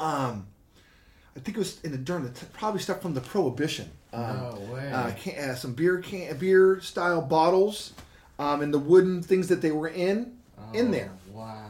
um, 0.00 0.46
I 1.36 1.40
think 1.40 1.56
it 1.56 1.60
was 1.60 1.80
in 1.82 1.92
the 1.92 1.98
during 1.98 2.24
the 2.24 2.30
probably 2.46 2.80
stuff 2.80 3.02
from 3.02 3.14
the 3.14 3.20
Prohibition. 3.20 3.90
Um, 4.12 4.36
No 4.36 4.68
way. 4.72 4.90
Uh, 4.92 5.12
can, 5.12 5.50
uh, 5.50 5.54
some 5.54 5.74
beer 5.74 5.98
can 5.98 6.36
beer 6.38 6.80
style 6.80 7.22
bottles, 7.22 7.92
um, 8.38 8.62
and 8.62 8.74
the 8.74 8.78
wooden 8.78 9.22
things 9.22 9.46
that 9.48 9.62
they 9.62 9.70
were 9.70 9.88
in 9.88 10.36
in 10.74 10.90
there. 10.90 11.12
Wow. 11.32 11.69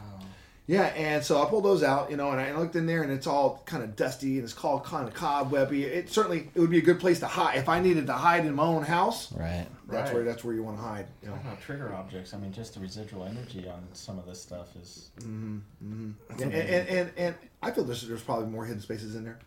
Yeah, 0.67 0.83
and 0.95 1.23
so 1.23 1.41
I 1.41 1.49
pulled 1.49 1.65
those 1.65 1.83
out, 1.83 2.11
you 2.11 2.17
know, 2.17 2.31
and 2.31 2.39
I 2.39 2.57
looked 2.57 2.75
in 2.77 2.85
there, 2.85 3.01
and 3.03 3.11
it's 3.11 3.27
all 3.27 3.61
kind 3.65 3.83
of 3.83 3.95
dusty, 3.95 4.35
and 4.35 4.43
it's 4.45 4.53
called 4.53 4.85
kind 4.85 5.05
of 5.07 5.13
cobwebby. 5.13 5.83
It 5.83 6.09
certainly 6.09 6.49
it 6.53 6.59
would 6.59 6.69
be 6.69 6.77
a 6.77 6.81
good 6.83 6.99
place 6.99 7.19
to 7.19 7.27
hide 7.27 7.57
if 7.57 7.67
I 7.67 7.81
needed 7.81 8.05
to 8.07 8.13
hide 8.13 8.45
in 8.45 8.53
my 8.53 8.63
own 8.63 8.83
house. 8.83 9.33
Right. 9.33 9.65
That's 9.89 10.09
Right. 10.09 10.15
where 10.15 10.23
that's 10.23 10.43
where 10.45 10.53
you 10.53 10.63
want 10.63 10.77
to 10.77 10.83
hide. 10.83 11.07
You 11.21 11.29
know. 11.29 11.35
About 11.35 11.59
trigger 11.59 11.93
objects. 11.93 12.33
I 12.33 12.37
mean, 12.37 12.53
just 12.53 12.75
the 12.75 12.79
residual 12.79 13.25
energy 13.25 13.67
on 13.67 13.85
some 13.93 14.17
of 14.19 14.25
this 14.25 14.41
stuff 14.41 14.73
is. 14.77 15.09
Mm-hmm, 15.19 15.57
mm-hmm. 15.83 16.41
And, 16.41 16.41
and, 16.41 16.53
and, 16.53 16.87
and, 16.89 17.11
and 17.17 17.35
I 17.61 17.71
feel 17.71 17.83
there's 17.83 18.07
there's 18.07 18.21
probably 18.21 18.47
more 18.47 18.63
hidden 18.63 18.81
spaces 18.81 19.15
in 19.15 19.25
there. 19.25 19.39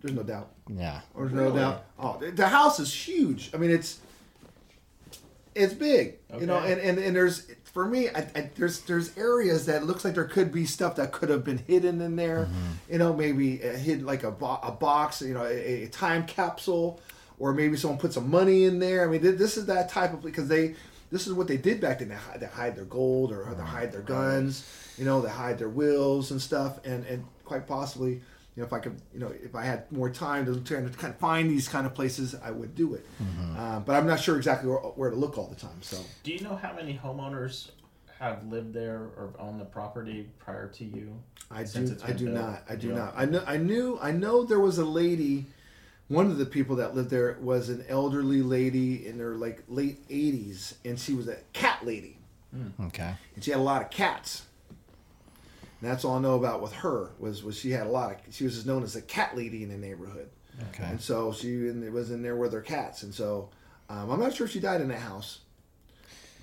There's 0.00 0.14
no 0.14 0.22
doubt. 0.22 0.52
Yeah. 0.68 1.00
There's 1.16 1.32
no 1.32 1.42
Really? 1.44 1.58
doubt. 1.60 1.84
Oh, 1.98 2.16
the- 2.18 2.30
the 2.30 2.46
house 2.48 2.78
is 2.80 2.92
huge. 2.94 3.50
I 3.52 3.58
mean, 3.58 3.70
it's 3.70 3.98
it's 5.54 5.74
big. 5.74 6.18
okay. 6.30 6.40
You 6.40 6.46
know, 6.46 6.58
and, 6.58 6.80
and, 6.80 6.98
and 6.98 7.14
there's 7.14 7.46
for 7.72 7.86
me, 7.86 8.08
I, 8.08 8.20
I, 8.34 8.50
there's 8.56 8.80
there's 8.80 9.16
areas 9.16 9.66
that 9.66 9.84
looks 9.84 10.04
like 10.04 10.14
there 10.14 10.24
could 10.24 10.52
be 10.52 10.64
stuff 10.64 10.96
that 10.96 11.12
could 11.12 11.28
have 11.28 11.44
been 11.44 11.58
hidden 11.58 12.00
in 12.00 12.16
there. 12.16 12.46
Mm-hmm. 12.46 12.92
You 12.92 12.98
know, 12.98 13.14
maybe 13.14 13.60
a 13.62 13.76
hidden 13.76 14.04
like 14.04 14.24
a, 14.24 14.30
bo- 14.30 14.60
a 14.62 14.72
box. 14.72 15.22
You 15.22 15.34
know, 15.34 15.44
a, 15.44 15.84
a 15.84 15.88
time 15.88 16.26
capsule, 16.26 17.00
or 17.38 17.52
maybe 17.52 17.76
someone 17.76 17.98
put 17.98 18.12
some 18.12 18.30
money 18.30 18.64
in 18.64 18.78
there. 18.78 19.06
I 19.06 19.10
mean, 19.10 19.22
th- 19.22 19.38
this 19.38 19.56
is 19.56 19.66
that 19.66 19.88
type 19.88 20.12
of 20.12 20.22
because 20.22 20.48
they. 20.48 20.74
This 21.12 21.26
is 21.26 21.32
what 21.32 21.48
they 21.48 21.56
did 21.56 21.80
back 21.80 21.98
then. 21.98 22.08
They 22.08 22.14
hide, 22.14 22.38
they 22.38 22.46
hide 22.46 22.76
their 22.76 22.84
gold 22.84 23.32
or 23.32 23.52
they 23.52 23.64
hide 23.64 23.90
their 23.90 24.00
guns. 24.00 24.64
You 24.96 25.04
know, 25.04 25.20
they 25.20 25.28
hide 25.28 25.58
their 25.58 25.68
wills 25.68 26.30
and 26.30 26.40
stuff. 26.40 26.78
And 26.84 27.04
and 27.06 27.24
quite 27.44 27.66
possibly, 27.66 28.20
you 28.56 28.62
know, 28.62 28.66
if 28.66 28.72
I 28.72 28.78
could, 28.80 29.00
you 29.14 29.20
know, 29.20 29.32
if 29.42 29.54
I 29.54 29.64
had 29.64 29.90
more 29.92 30.10
time 30.10 30.44
to 30.46 30.60
try 30.60 30.82
to 30.82 30.88
kind 30.90 31.14
of 31.14 31.20
find 31.20 31.48
these 31.50 31.68
kind 31.68 31.86
of 31.86 31.94
places, 31.94 32.34
I 32.42 32.50
would 32.50 32.74
do 32.74 32.94
it. 32.94 33.06
Uh, 33.56 33.80
but 33.80 33.94
I'm 33.96 34.06
not 34.06 34.20
sure 34.20 34.36
exactly 34.36 34.68
where, 34.68 34.78
where 34.78 35.10
to 35.10 35.16
look 35.16 35.38
all 35.38 35.46
the 35.46 35.54
time. 35.56 35.80
So 35.82 35.98
Do 36.24 36.32
you 36.32 36.40
know 36.40 36.56
how 36.56 36.72
many 36.72 36.98
homeowners 37.02 37.70
have 38.18 38.44
lived 38.46 38.74
there 38.74 38.96
or 39.16 39.32
owned 39.38 39.60
the 39.60 39.64
property 39.64 40.28
prior 40.38 40.68
to 40.68 40.84
you? 40.84 41.18
I 41.50 41.64
do. 41.64 41.96
I 42.04 42.12
do 42.12 42.24
built? 42.26 42.36
not. 42.36 42.62
I 42.68 42.74
do 42.76 42.88
You 42.88 42.94
not. 42.94 43.14
don't? 43.16 43.22
I 43.22 43.24
know. 43.26 43.44
I 43.46 43.56
knew. 43.56 43.98
I 44.02 44.10
know 44.12 44.44
there 44.44 44.60
was 44.60 44.78
a 44.78 44.84
lady. 44.84 45.46
One 46.08 46.26
of 46.26 46.38
the 46.38 46.46
people 46.46 46.76
that 46.76 46.94
lived 46.96 47.10
there 47.10 47.38
was 47.40 47.68
an 47.68 47.84
elderly 47.88 48.42
lady 48.42 49.06
in 49.06 49.20
her 49.20 49.36
like 49.36 49.62
late 49.68 50.06
80s, 50.08 50.74
and 50.84 50.98
she 50.98 51.14
was 51.14 51.28
a 51.28 51.36
cat 51.52 51.86
lady, 51.86 52.18
Okay. 52.80 53.14
and 53.36 53.44
she 53.44 53.52
had 53.52 53.60
a 53.60 53.62
lot 53.62 53.80
of 53.80 53.90
cats. 53.90 54.42
And 55.80 55.90
that's 55.90 56.04
all 56.04 56.16
I 56.16 56.20
know 56.20 56.34
about 56.34 56.60
with 56.62 56.72
her 56.74 57.10
was 57.18 57.42
was 57.42 57.58
she 57.58 57.70
had 57.70 57.86
a 57.86 57.90
lot 57.90 58.12
of. 58.12 58.34
She 58.34 58.44
was 58.44 58.54
just 58.54 58.66
known 58.66 58.82
as 58.82 58.96
a 58.96 59.02
cat 59.02 59.36
lady 59.36 59.62
in 59.62 59.70
the 59.70 59.78
neighborhood. 59.78 60.28
Okay. 60.70 60.84
And 60.84 61.00
so 61.00 61.32
she 61.32 61.68
in, 61.68 61.82
it 61.82 61.92
was 61.92 62.10
in 62.10 62.22
there 62.22 62.36
with 62.36 62.52
her 62.52 62.60
cats, 62.60 63.02
and 63.02 63.14
so 63.14 63.48
um, 63.88 64.10
I'm 64.10 64.20
not 64.20 64.34
sure 64.34 64.46
if 64.46 64.52
she 64.52 64.60
died 64.60 64.80
in 64.82 64.88
that 64.88 64.98
house. 64.98 65.38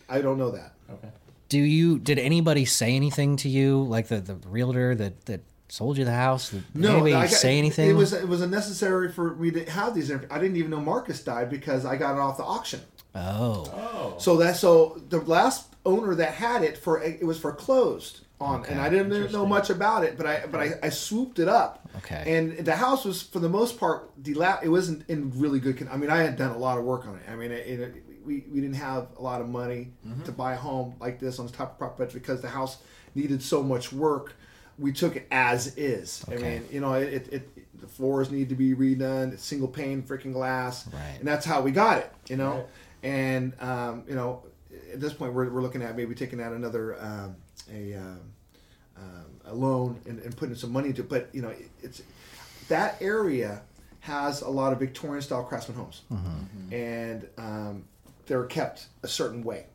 I 0.09 0.21
don't 0.21 0.37
know 0.37 0.51
that. 0.51 0.73
Okay. 0.91 1.09
Do 1.49 1.59
you? 1.59 1.99
Did 1.99 2.17
anybody 2.19 2.65
say 2.65 2.95
anything 2.95 3.37
to 3.37 3.49
you, 3.49 3.83
like 3.83 4.07
the 4.07 4.19
the 4.19 4.35
realtor 4.47 4.95
that 4.95 5.25
that 5.25 5.41
sold 5.69 5.97
you 5.97 6.05
the 6.05 6.13
house? 6.13 6.49
Did 6.49 6.63
No, 6.73 6.93
anybody 6.93 7.13
I 7.13 7.21
got- 7.27 7.29
say 7.29 7.57
anything? 7.57 7.89
It 7.89 7.93
was 7.93 8.13
it 8.13 8.27
was 8.27 8.41
unnecessary 8.41 9.11
for 9.11 9.35
me 9.35 9.51
to 9.51 9.69
have 9.69 9.93
these. 9.93 10.11
I 10.11 10.39
didn't 10.39 10.55
even 10.57 10.71
know 10.71 10.81
Marcus 10.81 11.23
died 11.23 11.49
because 11.49 11.85
I 11.85 11.95
got 11.95 12.15
it 12.15 12.19
off 12.19 12.37
the 12.37 12.43
auction. 12.43 12.81
Oh. 13.13 13.65
Oh. 13.73 14.15
So 14.19 14.37
that 14.37 14.55
so 14.55 14.99
the 15.09 15.19
last 15.21 15.75
owner 15.85 16.15
that 16.15 16.33
had 16.33 16.63
it 16.63 16.77
for 16.77 17.01
it 17.03 17.23
was 17.25 17.37
foreclosed 17.39 18.21
on, 18.39 18.65
and 18.65 18.79
I 18.79 18.89
didn't 18.89 19.31
know 19.31 19.45
much 19.45 19.69
about 19.69 20.03
it, 20.03 20.15
but 20.17 20.25
I 20.27 20.45
but 20.51 20.59
I, 20.59 20.73
I 20.83 20.89
swooped 20.89 21.39
it 21.39 21.47
up. 21.47 21.89
Okay. 21.97 22.23
And 22.37 22.57
the 22.65 22.75
house 22.75 23.03
was 23.03 23.21
for 23.23 23.39
the 23.39 23.49
most 23.49 23.79
part 23.79 24.21
delap. 24.21 24.63
It 24.63 24.69
wasn't 24.69 25.09
in 25.09 25.31
really 25.39 25.59
good. 25.59 25.77
Con- 25.77 25.89
I 25.91 25.97
mean, 25.97 26.09
I 26.11 26.17
had 26.17 26.37
done 26.37 26.51
a 26.51 26.57
lot 26.57 26.77
of 26.77 26.83
work 26.85 27.07
on 27.07 27.15
it. 27.15 27.23
I 27.29 27.35
mean, 27.35 27.51
it, 27.51 27.67
it, 27.79 28.03
we 28.23 28.45
we 28.51 28.61
didn't 28.61 28.75
have 28.75 29.07
a 29.17 29.21
lot 29.21 29.41
of 29.41 29.49
money 29.49 29.91
Mm-hmm. 30.05 30.23
to 30.23 30.31
buy 30.31 30.53
a 30.53 30.57
home 30.57 30.95
like 30.99 31.19
this 31.19 31.39
on 31.39 31.47
the 31.47 31.51
top 31.51 31.71
of 31.73 31.77
property, 31.79 32.03
but 32.05 32.13
because 32.13 32.41
the 32.41 32.49
house 32.49 32.77
needed 33.15 33.41
so 33.41 33.63
much 33.63 33.91
work. 33.91 34.35
we 34.77 34.91
took 34.93 35.15
it 35.15 35.25
as 35.31 35.75
is. 35.75 36.23
I 36.31 36.35
mean, 36.35 36.63
you 36.71 36.79
know, 36.79 36.93
it, 36.93 37.11
it, 37.11 37.33
it 37.33 37.79
the 37.81 37.87
floors 37.87 38.29
need 38.29 38.49
to 38.49 38.55
be 38.55 38.75
redone. 38.75 39.33
It's 39.33 39.43
single 39.43 39.67
pane 39.67 40.03
freaking 40.03 40.33
glass, 40.33 40.87
Right. 40.93 41.15
and 41.17 41.27
that's 41.27 41.45
how 41.47 41.61
we 41.61 41.71
got 41.71 41.97
it. 41.97 42.11
You 42.29 42.35
know, 42.37 42.51
Right. 42.57 42.65
and 43.01 43.53
um, 43.59 44.03
you 44.07 44.13
know, 44.13 44.43
at 44.93 44.99
this 44.99 45.13
point 45.13 45.33
we're, 45.33 45.49
we're 45.49 45.63
looking 45.63 45.81
at 45.81 45.95
maybe 45.97 46.13
taking 46.13 46.39
out 46.39 46.53
another 46.53 46.95
um, 47.01 47.35
a 47.73 47.93
um, 47.95 48.21
um, 48.97 49.25
a 49.45 49.53
loan 49.53 49.99
and, 50.07 50.19
and 50.19 50.35
putting 50.35 50.55
some 50.55 50.71
money 50.71 50.89
into 50.89 51.01
it. 51.01 51.09
But 51.09 51.29
you 51.33 51.41
know, 51.41 51.49
it, 51.49 51.69
it's 51.81 52.01
that 52.67 52.97
area 53.01 53.61
has 54.01 54.41
a 54.41 54.49
lot 54.49 54.73
of 54.73 54.79
Victorian 54.79 55.21
style 55.21 55.43
craftsman 55.43 55.77
homes, 55.77 56.01
and 56.71 57.27
um, 57.37 57.83
they're 58.25 58.45
kept 58.45 58.87
a 59.03 59.07
certain 59.07 59.43
way. 59.43 59.65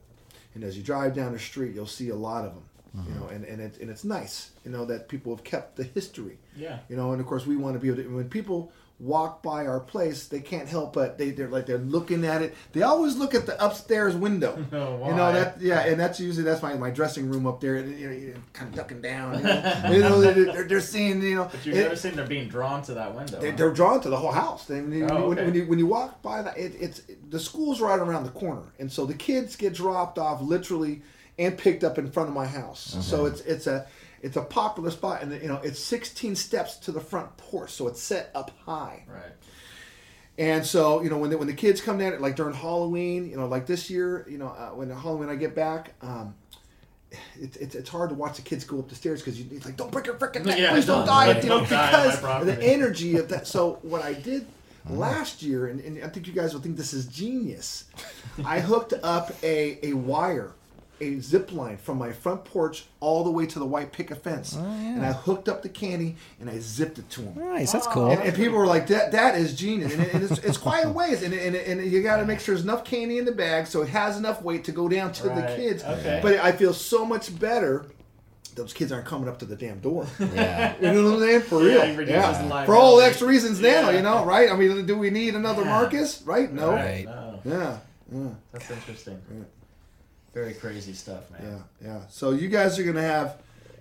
And 0.55 0.65
as 0.65 0.77
you 0.77 0.83
drive 0.83 1.15
down 1.15 1.33
the 1.33 1.39
street, 1.39 1.75
you'll 1.75 1.87
see 1.87 2.11
a 2.11 2.17
lot 2.17 2.45
of 2.45 2.55
them. 2.55 2.65
You 3.09 3.15
know, 3.15 3.29
and, 3.29 3.45
and, 3.47 3.59
it, 3.63 3.79
and 3.81 3.89
it's 3.89 4.05
nice, 4.05 4.51
you 4.67 4.71
know, 4.71 4.85
that 4.85 5.09
people 5.09 5.35
have 5.35 5.43
kept 5.43 5.77
the 5.77 5.85
history. 5.85 6.37
Yeah. 6.55 6.79
You 6.91 6.97
know, 6.97 7.13
and 7.13 7.23
of 7.23 7.27
course 7.27 7.47
we 7.47 7.57
want 7.57 7.73
to 7.73 7.81
be 7.81 7.89
able 7.89 8.03
to. 8.03 8.15
When 8.15 8.29
people 8.29 8.71
walk 9.03 9.43
by 9.43 9.67
our 9.67 9.81
place, 9.81 10.29
they 10.29 10.39
can't 10.39 10.69
help 10.69 10.93
but 10.93 11.19
they 11.19 11.31
they're 11.31 11.49
like 11.49 11.67
they're 11.67 11.79
looking 11.79 12.25
at 12.25 12.41
it. 12.41 12.55
They 12.73 12.83
always 12.83 13.17
look 13.17 13.35
at 13.35 13.47
the 13.47 13.63
upstairs 13.63 14.15
window. 14.15 14.57
Oh, 14.73 15.09
You 15.09 15.15
know 15.15 15.33
that 15.33 15.61
yeah, 15.61 15.81
and 15.81 15.99
that's 15.99 16.21
usually 16.21 16.45
that's 16.45 16.63
my, 16.63 16.75
my 16.75 16.91
dressing 16.91 17.29
room 17.29 17.47
up 17.47 17.61
there. 17.61 17.79
You 17.85 18.35
know, 18.35 18.41
kind 18.53 18.69
of 18.71 18.75
ducking 18.77 19.03
down. 19.03 19.39
You 19.39 19.45
know, 19.45 19.83
you 19.93 20.01
know 20.01 20.21
they're, 20.21 20.35
they're, 20.53 20.65
they're 20.69 20.81
seeing 20.81 21.21
you 21.21 21.35
know. 21.35 21.49
But 21.51 21.67
you're 21.67 21.75
it- 21.77 21.83
noticing 21.85 22.15
they're 22.15 22.27
being 22.27 22.49
drawn 22.49 22.83
to 22.85 22.95
that 22.95 23.15
window. 23.15 23.41
they, 23.41 23.51
huh? 23.51 23.57
they're 23.57 23.73
drawn 23.73 24.01
to 24.03 24.09
the 24.09 24.17
whole 24.17 24.33
house. 24.33 24.67
They, 24.67 24.81
when, 24.81 24.93
you- 24.93 25.07
Oh, 25.11 25.33
okay. 25.33 25.45
when 25.45 25.55
you 25.55 25.67
when 25.67 25.79
you 25.81 25.87
walk 25.89 26.23
by 26.23 26.41
that, 26.43 26.57
it, 26.57 26.75
it's 26.79 27.03
the 27.29 27.41
school's 27.41 27.81
right 27.81 27.99
around 27.99 28.23
the 28.25 28.31
corner, 28.31 28.73
and 28.79 28.91
so 28.91 29.05
the 29.05 29.15
kids 29.15 29.57
get 29.57 29.75
dropped 29.75 30.19
off 30.19 30.41
literally 30.41 31.03
and 31.39 31.59
picked 31.59 31.83
up 31.83 31.99
in 31.99 32.11
front 32.11 32.29
of 32.29 32.35
my 32.35 32.47
house. 32.47 32.97
So 33.01 33.25
it's 33.27 33.41
it's 33.41 33.67
a 33.67 33.87
it's 34.23 34.37
a 34.37 34.43
popular 34.43 34.91
spot, 34.91 35.23
and 35.23 35.33
you 35.43 35.49
know 35.49 35.57
it's 35.63 35.79
16 35.81 36.37
steps 36.37 36.77
to 36.79 36.93
the 36.93 37.01
front 37.01 37.37
porch, 37.37 37.71
so 37.71 37.89
it's 37.89 38.01
set 38.03 38.31
up 38.35 38.51
high. 38.65 39.05
right. 39.09 39.33
And 40.39 40.65
so 40.65 41.03
you 41.03 41.11
know 41.11 41.19
when 41.19 41.31
the, 41.31 41.37
when 41.39 41.47
the 41.49 41.53
kids 41.55 41.81
come 41.81 41.99
down, 41.99 42.19
like 42.21 42.37
during 42.37 42.55
Halloween, 42.55 43.29
you 43.29 43.37
know, 43.37 43.47
like 43.47 43.67
this 43.67 43.91
year, 43.91 44.27
you 44.31 44.39
know, 44.39 44.49
uh, 44.49 44.71
when 44.71 44.89
Halloween 44.91 45.29
I 45.29 45.35
get 45.37 45.55
back. 45.55 45.95
Um, 46.01 46.35
it's, 47.39 47.59
it's, 47.59 47.75
it's 47.75 47.91
hard 47.91 48.09
to 48.09 48.15
watch 48.15 48.37
the 48.37 48.43
kids 48.43 48.65
go 48.65 48.79
up 48.79 48.89
the 48.89 48.95
stairs 48.95 49.21
because 49.21 49.39
you 49.39 49.45
it's 49.55 49.67
like 49.67 49.77
don't 49.77 49.93
break 49.93 50.07
your 50.07 50.15
freaking 50.15 50.47
neck, 50.47 50.59
Yeah, 50.59 50.73
please 50.73 50.87
don't, 50.87 51.01
don't- 51.01 51.09
die, 51.09 51.33
don't 51.35 51.43
you 51.45 51.49
know, 51.51 51.67
die 51.67 51.91
because 51.91 52.21
property. 52.21 52.53
the 52.53 52.65
energy 52.65 53.17
of 53.19 53.29
that. 53.29 53.47
So 53.47 53.81
what 53.83 54.01
I 54.03 54.15
did 54.15 54.47
last 54.89 55.43
year, 55.43 55.67
and, 55.67 55.79
and 55.81 56.03
I 56.03 56.09
think 56.09 56.27
you 56.27 56.33
guys 56.33 56.55
will 56.55 56.63
think 56.63 56.79
this 56.79 56.95
is 56.95 57.05
genius, 57.05 57.85
I 58.47 58.61
hooked 58.61 58.95
up 59.03 59.31
a 59.43 59.79
a 59.87 59.93
wire, 59.93 60.53
a 61.03 61.21
zip 61.21 61.53
line 61.53 61.77
from 61.77 61.99
my 61.99 62.13
front 62.13 62.45
porch 62.45 62.85
all 63.01 63.25
the 63.25 63.31
way 63.31 63.45
to 63.47 63.59
the 63.59 63.67
white 63.67 63.93
picket 63.93 64.23
fence, 64.23 64.57
oh, 64.59 64.65
and 64.65 65.05
I 65.05 65.13
hooked 65.13 65.49
up 65.49 65.63
the 65.63 65.69
candy 65.69 66.17
and 66.41 66.49
I 66.49 66.59
zipped 66.61 66.99
it 66.99 67.11
to 67.11 67.23
them. 67.23 67.35
Nice. 67.53 67.73
That's 67.73 67.87
cool. 67.87 68.11
And, 68.11 68.23
and 68.23 68.35
people 68.35 68.57
were 68.59 68.67
like, 68.67 68.87
"That 68.87 69.13
that 69.13 69.35
is 69.35 69.55
genius," 69.57 69.93
and, 69.95 70.03
it, 70.03 70.15
and 70.15 70.23
it's, 70.23 70.39
it's 70.39 70.57
quiet 70.59 70.91
ways, 70.91 71.23
and, 71.23 71.35
and, 71.35 71.57
and 71.57 71.85
you 71.91 72.03
got 72.03 72.19
to 72.19 72.25
make 72.25 72.41
sure 72.41 72.55
there's 72.55 72.65
enough 72.65 72.85
candy 72.85 73.19
in 73.19 73.25
the 73.25 73.33
bag 73.33 73.67
so 73.67 73.83
it 73.83 73.89
has 73.89 74.17
enough 74.17 74.41
weight 74.43 74.65
to 74.65 74.73
go 74.73 74.89
down 74.89 75.13
to 75.13 75.25
the 75.25 75.53
kids. 75.57 75.83
okay. 75.85 76.21
But 76.23 76.37
I 76.39 76.53
feel 76.53 76.73
so 76.73 77.05
much 77.05 77.39
better. 77.39 77.87
Those 78.55 78.75
kids 78.75 78.93
aren't 78.93 79.07
coming 79.07 79.29
up 79.31 79.39
to 79.39 79.47
the 79.47 79.57
damn 79.57 79.81
door. 79.81 80.07
yeah. 80.21 80.75
You 80.79 80.93
know 80.93 81.05
what 81.05 81.15
I'm 81.15 81.21
saying? 81.21 81.41
For 81.41 81.59
real. 81.59 81.81
it 81.83 81.97
reduces 81.97 82.39
Yeah. 82.39 82.65
For 82.67 82.77
all 82.77 83.01
extra 83.01 83.27
reasons 83.27 83.61
now, 83.61 83.89
you 83.89 84.03
know, 84.03 84.27
right? 84.27 84.53
I 84.53 84.57
mean, 84.57 84.85
do 84.85 84.99
we 84.99 85.09
need 85.09 85.35
another 85.35 85.63
Yeah. 85.63 85.71
Marcus? 85.71 86.21
Right? 86.27 86.53
No. 86.53 86.73
Right. 86.73 87.07
No, 87.07 87.41
Yeah. 87.47 87.79
Yeah. 88.13 88.29
that's 88.53 88.71
interesting. 88.71 89.19
Very 90.35 90.55
crazy 90.55 90.93
stuff, 90.95 91.25
Yeah, 91.33 91.39
man. 91.47 91.65
yeah. 91.83 91.87
Yeah. 91.89 92.01
So 92.09 92.31
you 92.31 92.49
guys 92.49 92.79
are 92.79 92.85
gonna 92.85 93.03
have 93.03 93.37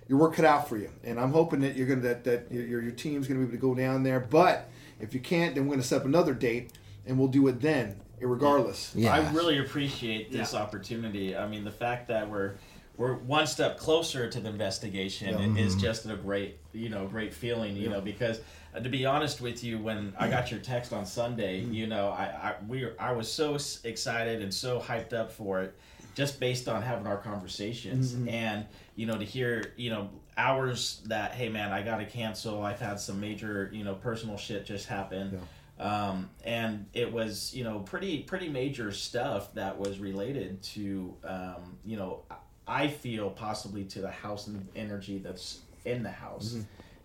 your 0.08 0.18
work 0.18 0.34
cut 0.34 0.44
out 0.44 0.68
for 0.68 0.76
you, 0.76 0.90
and 1.04 1.18
I'm 1.18 1.32
hoping 1.32 1.60
that 1.60 1.76
you're 1.76 1.86
gonna 1.86 2.02
that, 2.02 2.24
that 2.24 2.52
your 2.52 2.82
your 2.82 2.92
team's 2.92 3.26
gonna 3.26 3.40
be 3.40 3.44
able 3.44 3.52
to 3.52 3.58
go 3.58 3.74
down 3.74 4.02
there. 4.02 4.20
But 4.20 4.68
if 5.00 5.14
you 5.14 5.20
can't, 5.20 5.54
then 5.54 5.66
we're 5.66 5.74
gonna 5.74 5.82
set 5.82 6.00
up 6.00 6.04
another 6.06 6.34
date, 6.34 6.72
and 7.06 7.18
we'll 7.18 7.28
do 7.28 7.48
it 7.48 7.60
then, 7.62 7.96
regardless. 8.20 8.92
Yeah. 8.94 9.14
I 9.14 9.32
really 9.32 9.58
appreciate 9.58 10.30
this 10.30 10.54
opportunity. 10.54 11.34
I 11.36 11.46
mean, 11.48 11.64
the 11.64 11.70
fact 11.70 12.08
that 12.08 12.28
we're 12.28 12.52
we're 12.98 13.14
one 13.14 13.46
step 13.46 13.78
closer 13.78 14.28
to 14.28 14.38
the 14.38 14.50
investigation 14.50 15.54
Yeah. 15.56 15.62
is 15.62 15.74
just 15.76 16.04
a 16.04 16.14
great, 16.14 16.58
you 16.74 16.90
know, 16.90 17.06
great 17.06 17.32
feeling, 17.32 17.74
you 17.74 17.88
know, 17.88 18.02
because 18.02 18.40
uh, 18.74 18.80
to 18.80 18.88
be 18.90 19.06
honest 19.06 19.40
with 19.40 19.64
you, 19.64 19.78
when 19.78 20.12
I 20.18 20.28
got 20.28 20.50
your 20.50 20.60
text 20.60 20.92
on 20.92 21.06
Sunday, 21.06 21.62
Mm. 21.62 21.72
you 21.74 21.86
know, 21.86 22.08
I 22.08 22.24
I 22.24 22.54
we 22.68 22.84
were- 22.84 22.94
I 23.00 23.12
was 23.12 23.32
so 23.32 23.56
excited 23.84 24.42
and 24.42 24.52
so 24.52 24.78
hyped 24.78 25.14
up 25.14 25.32
for 25.32 25.62
it, 25.62 25.74
just 26.14 26.38
based 26.40 26.68
on 26.68 26.82
having 26.82 27.06
our 27.06 27.16
conversations 27.18 28.14
Mm-hmm. 28.14 28.28
and 28.28 28.66
you 28.96 29.06
know 29.06 29.16
to 29.18 29.24
hear 29.24 29.72
you 29.76 29.90
know 29.90 30.10
hours 30.36 31.02
that 31.06 31.32
hey 31.32 31.48
man 31.48 31.72
I 31.72 31.82
got 31.82 31.98
to 31.98 32.06
cancel. 32.06 32.62
I've 32.62 32.80
had 32.80 32.98
some 33.00 33.20
major 33.20 33.70
you 33.72 33.84
know 33.84 33.94
personal 33.94 34.36
shit 34.36 34.64
just 34.66 34.86
happen 34.88 35.40
um, 35.78 36.30
and 36.44 36.86
it 36.94 37.12
was 37.12 37.54
you 37.54 37.64
know 37.64 37.80
pretty 37.80 38.18
pretty 38.22 38.48
major 38.48 38.92
stuff 38.92 39.52
that 39.54 39.78
was 39.78 39.98
related 39.98 40.62
to 40.62 41.14
um, 41.24 41.76
you 41.84 41.96
know 41.96 42.22
I 42.66 42.88
feel 42.88 43.30
possibly 43.30 43.84
to 43.86 44.00
the 44.00 44.10
house 44.10 44.46
and 44.46 44.68
energy 44.76 45.18
that's 45.18 45.60
in 45.84 46.02
the 46.04 46.10
house. 46.10 46.56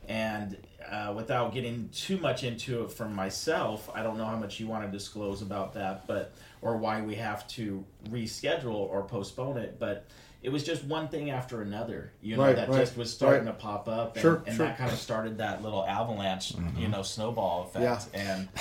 And 0.08 0.56
uh, 0.90 1.14
without 1.18 1.52
getting 1.54 1.90
too 1.90 2.18
much 2.18 2.44
into 2.46 2.84
it 2.84 2.92
from 2.92 3.14
myself, 3.14 3.90
I 3.94 4.04
don't 4.04 4.18
know 4.18 4.26
how 4.26 4.38
much 4.38 4.60
you 4.60 4.68
want 4.68 4.86
to 4.86 4.92
disclose 4.96 5.42
about 5.42 5.74
that, 5.74 6.08
but 6.08 6.34
or 6.62 6.78
why 6.78 7.02
we 7.02 7.16
have 7.16 7.48
to 7.50 7.86
reschedule 8.10 8.74
or 8.76 9.04
postpone 9.04 9.58
it. 9.58 9.80
But 9.80 10.06
it 10.44 10.50
was 10.50 10.64
just 10.64 10.84
one 10.84 11.08
thing 11.08 11.30
after 11.30 11.62
another, 11.62 12.12
you 12.22 12.36
know, 12.38 12.44
Right, 12.44 12.56
that 12.56 12.70
right, 12.70 12.80
just 12.80 12.98
was 12.98 13.12
starting 13.12 13.46
right. 13.46 13.58
to 13.58 13.62
pop 13.62 13.88
up, 13.88 14.16
and, 14.16 14.22
Sure, 14.22 14.44
and 14.46 14.56
sure. 14.56 14.66
that 14.66 14.78
kind 14.78 14.92
of 14.92 14.98
started 14.98 15.40
that 15.40 15.64
little 15.64 15.86
avalanche, 15.86 16.54
mm-hmm. 16.56 16.80
you 16.80 16.88
know, 16.88 17.02
snowball 17.02 17.64
effect. 17.66 18.08
And 18.14 18.48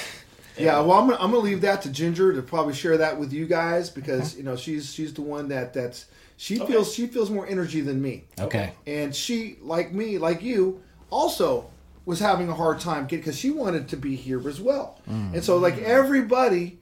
Yeah, 0.58 0.80
well, 0.80 0.92
I'm 0.92 1.08
gonna, 1.08 1.22
I'm 1.22 1.30
gonna 1.30 1.42
leave 1.42 1.60
that 1.62 1.82
to 1.82 1.90
Ginger 1.90 2.32
to 2.32 2.42
probably 2.42 2.74
share 2.74 2.96
that 2.98 3.18
with 3.18 3.32
you 3.32 3.46
guys 3.46 3.90
because 3.90 4.30
mm-hmm. 4.30 4.38
you 4.38 4.44
know 4.44 4.56
she's 4.56 4.92
she's 4.92 5.12
the 5.12 5.22
one 5.22 5.48
that 5.48 5.74
that's 5.74 6.06
she 6.36 6.60
Okay. 6.60 6.72
feels 6.72 6.94
she 6.94 7.06
feels 7.06 7.30
more 7.30 7.46
energy 7.46 7.80
than 7.80 8.00
me. 8.00 8.24
Okay. 8.40 8.72
and 8.86 9.14
she 9.14 9.58
like 9.60 9.92
me 9.92 10.18
like 10.18 10.42
you 10.42 10.82
also 11.10 11.70
was 12.04 12.20
having 12.20 12.48
a 12.48 12.54
hard 12.54 12.80
time 12.80 13.04
getting 13.04 13.18
because 13.20 13.38
she 13.38 13.50
wanted 13.50 13.88
to 13.88 13.96
be 13.96 14.16
here 14.16 14.48
as 14.48 14.60
well 14.60 15.00
mm. 15.08 15.32
and 15.34 15.42
so 15.42 15.58
like 15.58 15.76
everybody 15.78 16.78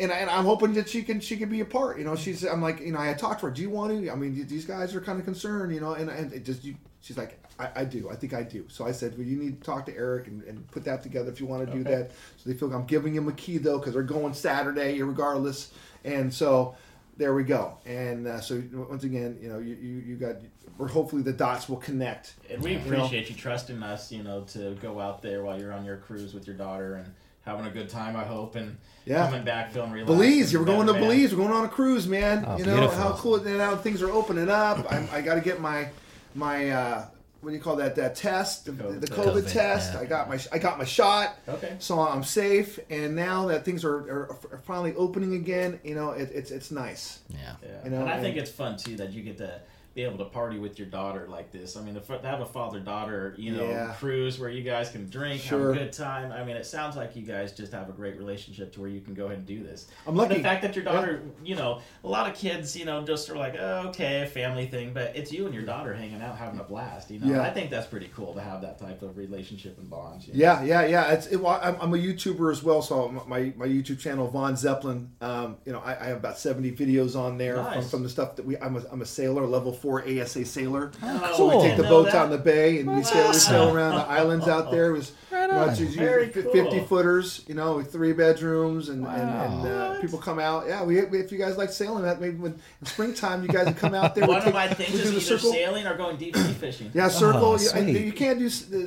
and, 0.00 0.12
I, 0.12 0.16
and 0.16 0.30
I'm 0.30 0.44
hoping 0.44 0.74
that 0.74 0.88
she 0.88 1.02
can 1.02 1.20
she 1.20 1.36
can 1.36 1.48
be 1.48 1.60
a 1.60 1.64
part 1.64 1.98
you 1.98 2.04
know 2.04 2.16
she's 2.16 2.44
I'm 2.44 2.62
like 2.62 2.80
you 2.80 2.92
know 2.92 3.00
I 3.00 3.12
talked 3.14 3.40
to 3.40 3.46
her 3.46 3.52
do 3.52 3.62
you 3.62 3.70
want 3.70 3.92
to 3.92 4.10
I 4.10 4.14
mean 4.14 4.46
these 4.46 4.64
guys 4.64 4.94
are 4.94 5.00
kind 5.00 5.18
of 5.18 5.24
concerned 5.24 5.74
you 5.74 5.80
know 5.80 5.94
and, 5.94 6.08
and 6.10 6.32
it 6.32 6.44
just 6.44 6.64
you, 6.64 6.76
she's 7.00 7.16
like 7.16 7.38
I, 7.58 7.70
I 7.76 7.84
do 7.84 8.08
I 8.10 8.16
think 8.16 8.34
I 8.34 8.42
do 8.42 8.64
so 8.68 8.86
I 8.86 8.92
said 8.92 9.16
well 9.16 9.26
you 9.26 9.36
need 9.36 9.60
to 9.60 9.66
talk 9.66 9.86
to 9.86 9.96
Erik 9.96 10.26
and, 10.28 10.42
and 10.44 10.70
put 10.70 10.84
that 10.84 11.02
together 11.02 11.30
if 11.30 11.40
you 11.40 11.46
want 11.46 11.66
to 11.66 11.72
do 11.72 11.82
that 11.84 12.10
so 12.36 12.48
they 12.48 12.56
feel 12.56 12.68
like 12.68 12.78
I'm 12.78 12.86
giving 12.86 13.14
him 13.14 13.28
a 13.28 13.32
key 13.32 13.58
though 13.58 13.78
because 13.78 13.94
they're 13.94 14.02
going 14.02 14.34
Saturday 14.34 15.00
regardless 15.02 15.72
and 16.04 16.32
so 16.32 16.76
there 17.18 17.34
we 17.34 17.42
go. 17.42 17.76
And 17.84 18.28
uh, 18.28 18.40
so 18.40 18.62
once 18.72 19.02
again, 19.02 19.38
you 19.42 19.48
know, 19.48 19.58
you, 19.58 19.74
you, 19.74 20.02
you 20.06 20.16
got, 20.16 20.36
or 20.78 20.86
hopefully 20.86 21.20
the 21.20 21.32
dots 21.32 21.68
will 21.68 21.76
connect. 21.76 22.34
And 22.48 22.62
we 22.62 22.74
You 22.74 22.78
know? 22.78 22.84
appreciate 22.84 23.28
you 23.28 23.34
trusting 23.34 23.82
us, 23.82 24.12
you 24.12 24.22
know, 24.22 24.42
to 24.52 24.76
go 24.80 25.00
out 25.00 25.20
there 25.20 25.42
while 25.42 25.60
you're 25.60 25.72
on 25.72 25.84
your 25.84 25.96
cruise 25.96 26.32
with 26.32 26.46
your 26.46 26.56
daughter 26.56 26.94
and 26.94 27.12
having 27.48 27.66
a 27.66 27.70
good 27.70 27.88
time, 27.88 28.14
I 28.16 28.24
hope, 28.24 28.54
and 28.56 28.76
Yeah. 29.06 29.24
coming 29.26 29.44
back 29.44 29.72
feeling 29.72 29.90
relaxed. 29.90 30.06
Belize, 30.18 30.52
you 30.52 30.58
were 30.60 30.66
and 30.66 30.74
going 30.74 30.86
to 30.86 30.92
better, 30.92 31.04
man. 31.06 31.16
Belize. 31.16 31.32
We're 31.34 31.42
going 31.44 31.52
on 31.56 31.64
a 31.64 31.68
cruise, 31.68 32.06
man. 32.06 32.44
Oh, 32.46 32.58
you 32.58 32.64
know 32.64 32.76
beautiful. 32.76 32.98
how 32.98 33.12
cool. 33.14 33.36
And 33.36 33.58
now 33.58 33.74
things 33.76 34.02
are 34.02 34.10
opening 34.10 34.48
up. 34.50 34.90
I, 34.92 35.08
I 35.12 35.20
got 35.22 35.34
to 35.36 35.40
get 35.40 35.60
my 35.60 35.88
my 36.34 36.70
uh, 36.70 37.04
what 37.40 37.50
do 37.50 37.56
you 37.56 37.62
call 37.62 37.76
that? 37.76 37.94
That 37.96 38.16
test, 38.16 38.66
the, 38.66 38.72
COVID 38.72 39.00
the 39.00 39.06
test. 39.06 39.18
COVID, 39.20 39.42
COVID, 39.42 39.52
test. 39.52 39.94
yeah. 39.94 40.00
I 40.00 40.04
got 40.04 40.28
my 40.28 40.38
I 40.52 40.58
got 40.58 40.76
my 40.78 40.84
shot. 40.84 41.36
Okay. 41.48 41.76
So 41.78 42.00
I'm 42.00 42.22
safe. 42.24 42.78
And 42.90 43.14
now 43.16 43.46
that 43.46 43.64
things 43.64 43.84
are, 43.84 43.96
are, 43.96 44.38
are 44.52 44.58
finally 44.66 44.94
opening 44.96 45.34
again, 45.34 45.80
you 45.84 45.94
know, 45.94 46.10
it, 46.10 46.30
it's 46.34 46.50
it's 46.50 46.70
nice. 46.70 47.20
Yeah. 47.30 47.38
Yeah. 47.62 47.84
You 47.84 47.90
know, 47.90 48.00
and 48.00 48.08
I 48.10 48.14
and- 48.14 48.22
think 48.22 48.36
it's 48.36 48.50
fun 48.50 48.76
too 48.76 48.96
that 48.96 49.12
you 49.12 49.22
get 49.22 49.38
to 49.38 49.60
be 49.98 50.04
able 50.04 50.18
to 50.18 50.24
party 50.26 50.60
with 50.60 50.78
your 50.78 50.86
daughter 50.86 51.26
like 51.28 51.50
this. 51.50 51.76
I 51.76 51.80
mean, 51.82 51.94
to, 51.94 52.00
to 52.00 52.18
have 52.28 52.40
a 52.40 52.46
father 52.46 52.78
daughter, 52.78 53.34
you 53.36 53.50
know, 53.50 53.68
Yeah. 53.68 53.94
cruise 53.98 54.38
where 54.38 54.48
you 54.48 54.62
guys 54.62 54.90
can 54.90 55.10
drink, 55.10 55.40
Sure. 55.42 55.58
have 55.58 55.76
a 55.76 55.78
good 55.80 55.92
time. 55.92 56.30
I 56.30 56.44
mean, 56.44 56.54
it 56.56 56.66
sounds 56.66 56.94
like 56.94 57.16
you 57.16 57.22
guys 57.22 57.50
just 57.50 57.72
have 57.72 57.88
a 57.88 57.92
great 57.92 58.16
relationship 58.16 58.72
to 58.74 58.80
where 58.80 58.88
you 58.88 59.00
can 59.00 59.14
go 59.14 59.26
ahead 59.26 59.38
and 59.38 59.46
do 59.46 59.60
this. 59.64 59.88
I'm 60.06 60.16
And 60.20 60.30
the 60.30 60.36
fact 60.36 60.62
that 60.62 60.76
your 60.76 60.84
daughter, 60.84 61.20
you 61.44 61.56
know, 61.56 61.80
a 62.04 62.08
lot 62.08 62.30
of 62.30 62.36
kids, 62.36 62.76
you 62.76 62.84
know, 62.84 63.04
just 63.04 63.28
are 63.28 63.34
like, 63.36 63.56
oh, 63.58 63.88
okay, 63.88 64.30
family 64.32 64.66
thing, 64.68 64.92
but 64.94 65.16
it's 65.16 65.32
you 65.32 65.46
and 65.46 65.52
your 65.54 65.64
daughter 65.64 65.92
hanging 65.92 66.22
out, 66.22 66.38
having 66.38 66.60
a 66.60 66.64
blast. 66.64 67.10
You 67.10 67.18
know, 67.18 67.26
Yeah. 67.26 67.42
I 67.42 67.50
think 67.50 67.68
that's 67.68 67.88
pretty 67.88 68.08
cool 68.14 68.34
to 68.34 68.40
have 68.40 68.60
that 68.62 68.78
type 68.78 69.02
of 69.02 69.16
relationship 69.18 69.78
and 69.78 69.90
bonds. 69.90 70.28
you 70.28 70.34
know? 70.34 70.38
Yeah, 70.38 70.62
yeah, 70.62 70.86
yeah. 70.86 71.12
It's 71.12 71.26
it, 71.26 71.38
well, 71.38 71.58
I'm, 71.60 71.74
I'm 71.80 71.92
a 71.92 71.98
YouTuber 71.98 72.52
as 72.52 72.62
well, 72.62 72.82
so 72.82 73.08
my 73.26 73.52
my 73.56 73.66
YouTube 73.66 73.98
channel 73.98 74.28
Von 74.28 74.54
Zeplin. 74.54 75.08
Um, 75.20 75.56
you 75.66 75.72
know, 75.72 75.80
I, 75.80 75.92
I 76.00 76.04
have 76.04 76.18
about 76.18 76.38
70 76.38 76.70
videos 76.76 77.16
on 77.18 77.36
there 77.36 77.56
from, 77.64 77.82
from 77.84 78.02
the 78.04 78.08
stuff 78.08 78.36
that 78.36 78.46
we. 78.46 78.56
I'm 78.58 78.76
a, 78.76 78.82
I'm 78.92 79.02
a 79.02 79.06
sailor, 79.06 79.44
level 79.46 79.72
four 79.72 79.87
ASA 79.96 80.44
sailor. 80.44 80.90
Oh, 81.02 81.34
So 81.36 81.56
we 81.58 81.62
take 81.64 81.76
the 81.76 81.82
Know 81.84 81.88
boats 81.88 82.14
out 82.14 82.26
in 82.26 82.30
the 82.32 82.38
bay 82.38 82.80
and 82.80 82.94
we 82.94 83.02
sail, 83.02 83.28
we 83.28 83.34
sail 83.34 83.74
around 83.74 83.94
the 83.96 84.06
islands 84.06 84.46
out 84.48 84.70
there. 84.70 84.90
It 84.90 84.92
was 84.92 85.12
Right 85.30 85.42
You 85.46 85.52
know, 85.52 85.64
it's 85.68 85.78
Very 85.80 86.28
fi- 86.30 86.40
cool. 86.42 86.52
50 86.52 86.80
footers, 86.86 87.44
you 87.46 87.54
know, 87.54 87.76
with 87.76 87.92
three 87.92 88.14
bedrooms, 88.14 88.88
and, 88.88 89.06
and, 89.06 89.28
and 89.30 89.66
uh, 89.66 90.00
people 90.00 90.18
come 90.18 90.38
out. 90.38 90.66
Yeah, 90.66 90.82
we, 90.84 91.02
we- 91.04 91.20
if 91.20 91.30
you 91.30 91.36
guys 91.36 91.58
like 91.58 91.70
sailing, 91.70 92.02
that 92.04 92.18
maybe 92.18 92.36
when 92.36 92.52
in 92.80 92.86
springtime 92.86 93.42
you 93.42 93.48
guys 93.48 93.64
can 93.64 93.74
come 93.74 93.94
out 93.94 94.14
there. 94.14 94.22
One 94.26 94.36
we 94.36 94.38
of 94.38 94.44
take- 94.44 94.54
my 94.54 94.68
things 94.68 94.94
is 94.94 95.10
either 95.10 95.20
circle. 95.20 95.52
sailing 95.52 95.86
or 95.86 95.96
going 95.98 96.16
deep 96.16 96.34
sea 96.34 96.52
fishing. 96.54 96.90
Yeah, 96.94 97.08
circle. 97.08 97.44
Oh, 97.44 97.78
you, 97.78 97.98
you 97.98 98.12
can't 98.12 98.38
do 98.38 98.46
uh, 98.46 98.86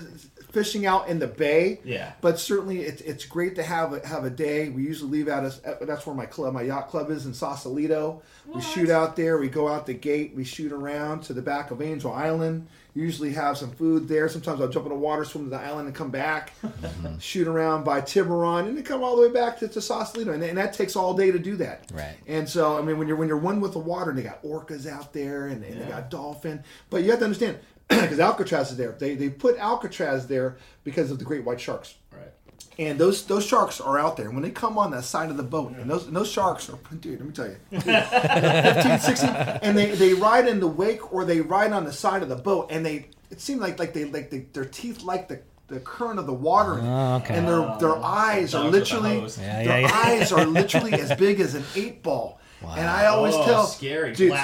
fishing 0.51 0.85
out 0.85 1.07
in 1.07 1.19
the 1.19 1.27
bay. 1.27 1.79
Yeah. 1.83 2.13
But 2.21 2.39
certainly, 2.39 2.81
it's 2.81 3.01
it's 3.01 3.25
great 3.25 3.55
to 3.55 3.63
have 3.63 3.93
a, 3.93 4.07
have 4.07 4.25
a 4.25 4.29
day. 4.29 4.69
We 4.69 4.83
usually 4.83 5.11
leave 5.11 5.27
out. 5.27 5.43
As, 5.43 5.59
that's 5.81 6.05
where 6.05 6.15
my 6.15 6.25
club, 6.25 6.53
my 6.53 6.63
yacht 6.63 6.89
club, 6.89 7.09
is 7.09 7.25
in 7.25 7.33
Sausalito. 7.33 8.21
We 8.45 8.61
shoot 8.61 8.89
out 8.89 9.15
there. 9.15 9.37
We 9.37 9.49
go 9.49 9.67
out 9.67 9.85
the 9.85 9.93
gate. 9.93 10.33
We 10.35 10.43
shoot 10.43 10.71
around 10.71 11.23
to 11.23 11.33
the 11.33 11.41
back 11.41 11.71
of 11.71 11.81
Angel 11.81 12.11
Island. 12.11 12.67
Usually 12.93 13.31
have 13.31 13.57
some 13.57 13.71
food 13.71 14.09
there. 14.09 14.27
Sometimes 14.27 14.59
I'll 14.59 14.67
jump 14.67 14.85
in 14.85 14.91
the 14.91 14.97
water, 14.97 15.23
swim 15.23 15.45
to 15.45 15.49
the 15.49 15.59
island, 15.59 15.87
and 15.87 15.95
come 15.95 16.11
back. 16.11 16.53
Mm-hmm. 16.81 17.19
shoot 17.19 17.47
around 17.47 17.83
by 17.83 18.01
Tiburon, 18.01 18.67
and 18.67 18.75
then 18.75 18.83
come 18.83 19.03
all 19.03 19.15
the 19.15 19.21
way 19.21 19.31
back 19.31 19.59
to, 19.59 19.67
to 19.67 19.81
Sausalito, 19.81 20.33
and, 20.33 20.43
and 20.43 20.57
that 20.57 20.73
takes 20.73 20.95
all 20.95 21.13
day 21.13 21.31
to 21.31 21.37
do 21.37 21.55
that. 21.57 21.83
Right. 21.93 22.15
And 22.27 22.49
so, 22.49 22.77
I 22.77 22.81
mean, 22.81 22.97
when 22.97 23.07
you're 23.07 23.17
when 23.17 23.27
you're 23.27 23.37
one 23.37 23.61
with 23.61 23.73
the 23.73 23.79
water, 23.79 24.09
and 24.09 24.17
they 24.19 24.23
got 24.23 24.43
orcas 24.43 24.87
out 24.87 25.13
there, 25.13 25.47
and, 25.47 25.63
and 25.63 25.81
they 25.81 25.85
got 25.85 26.09
dolphin. 26.09 26.63
But 26.89 27.03
you 27.03 27.11
have 27.11 27.19
to 27.19 27.25
understand, 27.25 27.59
because 28.01 28.19
Alcatraz 28.19 28.71
is 28.71 28.77
there. 28.77 28.93
They 28.97 29.15
they 29.15 29.29
put 29.29 29.57
Alcatraz 29.57 30.27
there 30.27 30.57
because 30.83 31.11
of 31.11 31.19
the 31.19 31.25
great 31.25 31.43
white 31.43 31.59
sharks. 31.61 31.95
Right. 32.11 32.31
And 32.79 32.97
those 32.97 33.25
those 33.25 33.45
sharks 33.45 33.79
are 33.81 33.99
out 33.99 34.17
there. 34.17 34.25
And 34.27 34.35
when 34.35 34.43
they 34.43 34.49
come 34.51 34.77
on 34.77 34.91
that 34.91 35.03
side 35.03 35.29
of 35.29 35.37
the 35.37 35.43
boat, 35.43 35.73
and 35.77 35.89
those 35.89 36.07
and 36.07 36.15
those 36.15 36.31
sharks 36.31 36.69
are, 36.69 36.77
dude, 36.99 37.19
let 37.19 37.27
me 37.27 37.33
tell 37.33 37.47
you, 37.47 37.57
15, 37.79 38.99
16, 38.99 39.29
and 39.61 39.77
they, 39.77 39.91
they 39.91 40.13
ride 40.13 40.47
in 40.47 40.59
the 40.59 40.67
wake 40.67 41.13
or 41.13 41.25
they 41.25 41.41
ride 41.41 41.71
on 41.73 41.83
the 41.85 41.91
side 41.93 42.23
of 42.23 42.29
the 42.29 42.35
boat, 42.35 42.67
and 42.71 42.85
they 42.85 43.07
it 43.29 43.39
seemed 43.41 43.61
like 43.61 43.77
like 43.79 43.93
they 43.93 44.05
like 44.05 44.29
they, 44.29 44.39
their 44.53 44.65
teeth 44.65 45.03
like 45.03 45.27
the 45.27 45.39
the 45.67 45.79
current 45.79 46.19
of 46.19 46.25
the 46.25 46.33
water, 46.33 46.79
Oh, 46.81 47.15
okay. 47.23 47.35
and 47.35 47.47
their 47.47 47.77
their 47.79 47.95
eyes 48.03 48.53
are 48.53 48.63
Dogs 48.63 48.73
with 48.73 48.73
a 48.73 48.77
literally 48.95 49.19
hose. 49.21 49.39
Yeah, 49.39 49.63
their 49.63 49.79
yeah, 49.81 49.87
yeah. 49.87 50.01
eyes 50.05 50.31
are 50.33 50.45
literally 50.45 50.93
as 50.93 51.13
big 51.17 51.39
as 51.39 51.55
an 51.55 51.63
eight 51.75 52.03
ball. 52.03 52.39
And 52.63 52.87
I 52.87 53.07
always 53.07 53.33
Oh, 53.35 53.45
tell, 53.45 53.65
scary. 53.65 54.13
dude, 54.13 54.31
oh, 54.33 54.35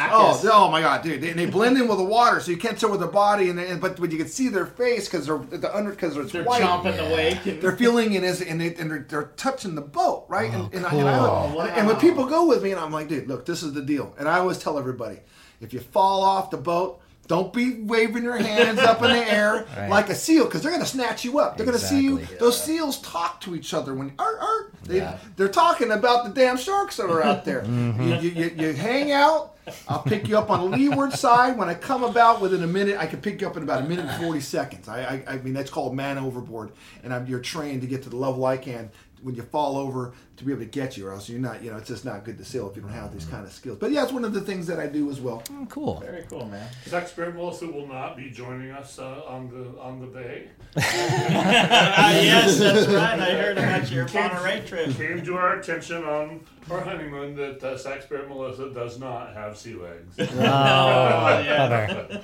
oh, 0.43 0.49
oh 0.51 0.71
my 0.71 0.81
god, 0.81 1.03
dude, 1.03 1.21
they, 1.21 1.33
they 1.33 1.45
blend 1.45 1.77
in 1.77 1.87
with 1.87 1.97
the 1.97 2.03
water, 2.03 2.39
so 2.39 2.49
you 2.51 2.57
can't 2.57 2.77
tell 2.79 2.89
with 2.89 2.99
their 2.99 3.09
body, 3.09 3.49
and, 3.49 3.59
and 3.59 3.79
but 3.79 3.99
when 3.99 4.09
you 4.11 4.17
can 4.17 4.27
see 4.27 4.47
their 4.49 4.65
face 4.65 5.07
because 5.07 5.27
they're 5.27 5.37
the 5.37 5.73
under 5.75 5.91
because 5.91 6.17
it's 6.17 6.31
They're 6.31 6.43
white, 6.43 6.61
chomping 6.61 6.97
the 6.97 7.13
wake. 7.15 7.61
They're 7.61 7.75
feeling 7.77 8.13
it 8.13 8.23
as 8.23 8.41
and, 8.41 8.59
they, 8.59 8.73
and 8.75 8.89
they're, 8.89 9.05
they're 9.07 9.31
touching 9.37 9.75
the 9.75 9.81
boat, 9.81 10.25
right? 10.29 10.51
and, 10.51 10.63
oh, 10.63 10.69
and, 10.73 10.85
I, 10.85 10.89
and, 10.95 11.09
I, 11.09 11.17
cool. 11.19 11.27
Oh, 11.61 11.61
and 11.61 11.87
when 11.87 11.97
people 11.97 12.25
go 12.25 12.47
with 12.47 12.63
me, 12.63 12.71
and 12.71 12.79
I'm 12.79 12.91
like, 12.91 13.07
dude, 13.07 13.27
look, 13.27 13.45
this 13.45 13.61
is 13.61 13.73
the 13.73 13.81
deal. 13.83 14.15
And 14.17 14.27
I 14.27 14.39
always 14.39 14.57
tell 14.57 14.79
everybody, 14.79 15.19
if 15.61 15.71
you 15.73 15.79
fall 15.79 16.23
off 16.23 16.49
the 16.49 16.57
boat, 16.57 16.99
don't 17.27 17.51
be 17.53 17.81
waving 17.81 18.23
your 18.23 18.37
hands 18.37 18.79
up 18.79 19.01
in 19.03 19.09
the 19.11 19.31
air 19.31 19.65
Right. 19.77 19.89
like 19.89 20.09
a 20.09 20.15
seal, 20.15 20.45
because 20.45 20.61
they're 20.63 20.71
gonna 20.71 20.85
snatch 20.85 21.23
you 21.25 21.39
up. 21.39 21.57
They're 21.57 21.65
gonna 21.65 21.77
see 21.77 22.01
you. 22.01 22.15
Exactly. 22.17 22.37
Those 22.39 22.63
seals 22.63 22.99
talk 23.01 23.41
to 23.41 23.55
each 23.55 23.73
other 23.73 23.93
when 23.93 24.13
art 24.17 24.37
art. 24.41 24.73
They, 24.83 24.97
Yeah. 24.97 25.17
They're 25.35 25.49
talking 25.49 25.91
about 25.91 26.23
the 26.23 26.31
damn 26.31 26.57
sharks 26.57 26.97
that 26.97 27.09
are 27.09 27.23
out 27.23 27.43
there. 27.45 27.61
Mm-hmm. 27.67 28.01
you, 28.03 28.15
you, 28.15 28.29
you, 28.29 28.67
you 28.69 28.73
hang 28.73 29.11
out. 29.11 29.53
I'll 29.89 30.01
pick 30.01 30.29
you 30.29 30.37
up 30.37 30.49
on 30.49 30.71
the 30.71 30.77
leeward 30.77 31.11
side. 31.25 31.57
When 31.57 31.67
I 31.67 31.73
come 31.73 32.03
about 32.05 32.39
within 32.39 32.63
a 32.63 32.67
minute, 32.67 32.97
I 32.97 33.05
can 33.05 33.19
pick 33.19 33.41
you 33.41 33.47
up 33.47 33.57
in 33.57 33.63
about 33.63 33.81
a 33.81 33.85
minute 33.85 34.05
and 34.05 34.23
40 34.23 34.39
seconds. 34.39 34.87
I, 34.87 35.23
I, 35.27 35.33
I 35.33 35.37
mean, 35.39 35.53
that's 35.53 35.69
called 35.69 35.93
man 35.93 36.17
overboard. 36.17 36.71
And 37.03 37.13
I'm, 37.13 37.27
you're 37.27 37.41
trained 37.41 37.81
to 37.81 37.87
get 37.87 38.03
to 38.03 38.09
the 38.09 38.15
level 38.15 38.45
I 38.45 38.55
can 38.55 38.89
when 39.21 39.35
you 39.35 39.41
fall 39.41 39.77
over 39.77 40.13
to 40.37 40.43
be 40.43 40.51
able 40.51 40.61
to 40.61 40.67
get 40.67 40.97
you, 40.97 41.07
or 41.07 41.13
else 41.13 41.27
you're 41.29 41.39
not, 41.39 41.63
you 41.63 41.71
know, 41.71 41.77
it's 41.77 41.87
just 41.87 42.05
not 42.05 42.23
good 42.23 42.37
to 42.37 42.45
sail 42.45 42.69
if 42.69 42.75
you 42.75 42.81
don't 42.81 42.91
have 42.91 43.11
these 43.13 43.25
kind 43.25 43.45
of 43.45 43.51
skills. 43.51 43.77
But 43.79 43.91
yeah, 43.91 44.03
it's 44.03 44.13
one 44.13 44.23
of 44.25 44.33
the 44.33 44.41
things 44.41 44.67
that 44.67 44.79
I 44.79 44.87
do 44.87 45.09
as 45.09 45.19
well. 45.19 45.43
Oh, 45.51 45.65
cool. 45.69 45.99
Very 45.99 46.23
cool, 46.29 46.45
man. 46.45 46.67
Sac 46.85 47.07
Spirit 47.07 47.35
Melissa 47.35 47.67
will 47.67 47.87
not 47.87 48.15
be 48.15 48.29
joining 48.29 48.71
us 48.71 48.99
uh, 48.99 49.23
on 49.27 49.49
the 49.49 49.79
on 49.79 49.99
the 49.99 50.07
bay. 50.07 50.49
Ah, 50.77 50.81
yes, 52.11 52.59
that's 52.59 52.87
right. 52.87 53.19
I 53.19 53.31
heard 53.31 53.57
about 53.57 53.91
your 53.91 54.07
Monterey 54.13 54.63
trip. 54.65 54.95
Came 54.95 55.23
to 55.25 55.35
our 55.35 55.59
attention 55.59 56.03
on 56.03 56.41
our 56.69 56.81
honeymoon 56.81 57.35
that 57.35 57.63
uh, 57.63 57.77
Sac 57.77 58.01
Spirit 58.03 58.29
Melissa 58.29 58.69
does 58.71 58.99
not 58.99 59.33
have 59.33 59.57
sea 59.57 59.75
legs. 59.75 60.15
Oh, 60.37 61.39
yeah. 61.39 62.21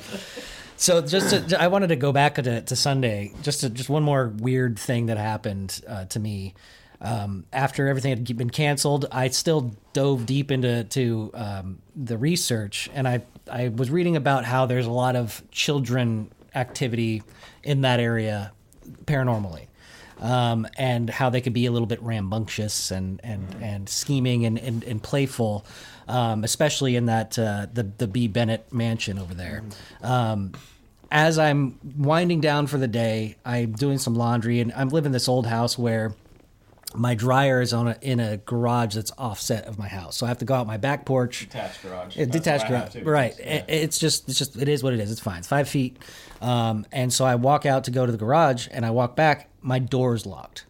So 0.77 1.01
just 1.01 1.49
to, 1.49 1.61
I 1.61 1.67
wanted 1.67 1.87
to 1.87 1.95
go 1.95 2.11
back 2.11 2.35
to, 2.35 2.61
to 2.61 2.75
Sunday. 2.75 3.31
Just 3.41 3.61
to, 3.61 3.69
just 3.69 3.89
one 3.89 4.03
more 4.03 4.33
weird 4.37 4.77
thing 4.77 5.05
that 5.07 5.17
happened 5.17 5.81
uh, 5.87 6.05
to 6.05 6.19
me. 6.19 6.53
Um, 7.03 7.43
after 7.51 7.89
everything 7.89 8.11
had 8.11 8.37
been 8.37 8.49
canceled, 8.49 9.05
I 9.11 9.27
still 9.27 9.75
dove 9.91 10.25
deep 10.25 10.51
into 10.51 10.85
to 10.85 11.31
um, 11.33 11.79
the 11.95 12.17
research, 12.17 12.89
and 12.93 13.07
I 13.07 13.23
I 13.51 13.67
was 13.67 13.91
reading 13.91 14.15
about 14.15 14.45
how 14.45 14.65
there's 14.65 14.85
a 14.85 14.91
lot 14.91 15.17
of 15.17 15.43
children 15.51 16.31
activity 16.55 17.21
in 17.61 17.81
that 17.81 17.99
area 17.99 18.53
paranormally. 19.05 19.67
Um, 20.19 20.67
and 20.77 21.09
how 21.09 21.29
they 21.29 21.41
could 21.41 21.53
be 21.53 21.65
a 21.65 21.71
little 21.71 21.87
bit 21.87 22.01
rambunctious 22.01 22.91
and 22.91 23.19
and, 23.23 23.55
and 23.61 23.89
scheming 23.89 24.45
and, 24.45 24.57
and, 24.57 24.81
and 24.85 25.03
playful, 25.03 25.65
um, 26.07 26.45
especially 26.45 26.95
in 26.95 27.07
that 27.07 27.37
uh, 27.37 27.67
the 27.73 27.83
the 27.83 28.07
Bee-Bennett 28.07 28.71
mansion 28.71 29.19
over 29.19 29.33
there. 29.33 29.63
Um, 30.01 30.53
as 31.11 31.37
I'm 31.37 31.77
winding 31.97 32.39
down 32.39 32.67
for 32.67 32.77
the 32.77 32.87
day, 32.87 33.35
I'm 33.43 33.73
doing 33.73 33.97
some 33.97 34.15
laundry, 34.15 34.61
and 34.61 34.71
I'm 34.73 34.89
living 34.89 35.07
in 35.07 35.11
this 35.11 35.27
old 35.27 35.45
house 35.45 35.77
where 35.77 36.13
my 36.95 37.15
dryer 37.15 37.61
is 37.61 37.73
on 37.73 37.87
a, 37.89 37.97
in 38.01 38.19
a 38.19 38.37
garage 38.37 38.95
that's 38.95 39.11
offset 39.17 39.65
of 39.65 39.77
my 39.77 39.87
house, 39.87 40.15
so 40.17 40.25
I 40.25 40.29
have 40.29 40.37
to 40.39 40.45
go 40.45 40.53
out 40.53 40.67
my 40.67 40.77
back 40.77 41.05
porch. 41.05 41.41
Detached 41.41 41.81
garage. 41.83 42.15
Yeah, 42.17 42.25
detached 42.25 42.65
what 42.65 42.73
I 42.73 42.77
have 42.79 42.93
garage, 42.93 43.03
too. 43.03 43.09
right? 43.09 43.35
Yeah. 43.39 43.63
It's 43.67 43.97
just, 43.97 44.29
it's 44.29 44.37
just, 44.37 44.55
it 44.55 44.67
is 44.69 44.83
what 44.83 44.93
it 44.93 44.99
is. 44.99 45.11
It's 45.11 45.21
fine. 45.21 45.39
It's 45.39 45.47
five 45.47 45.67
feet, 45.69 45.97
um, 46.41 46.85
and 46.91 47.11
so 47.11 47.25
I 47.25 47.35
walk 47.35 47.65
out 47.65 47.83
to 47.85 47.91
go 47.91 48.05
to 48.05 48.11
the 48.11 48.17
garage, 48.17 48.67
and 48.71 48.85
I 48.85 48.91
walk 48.91 49.15
back. 49.15 49.49
My 49.61 49.79
door's 49.79 50.25
locked. 50.25 50.65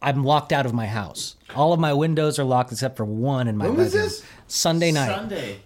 I'm 0.00 0.24
locked 0.24 0.52
out 0.52 0.64
of 0.64 0.72
my 0.72 0.86
house. 0.86 1.36
All 1.56 1.72
of 1.72 1.80
my 1.80 1.92
windows 1.92 2.38
are 2.38 2.44
locked 2.44 2.70
except 2.72 2.96
for 2.96 3.04
one 3.04 3.48
in 3.48 3.56
my 3.56 3.66
When 3.66 3.76
was 3.76 3.88
bedroom. 3.92 4.04
this? 4.04 4.24
Sunday 4.46 4.92
night, 4.92 5.14
Sunday. 5.14 5.58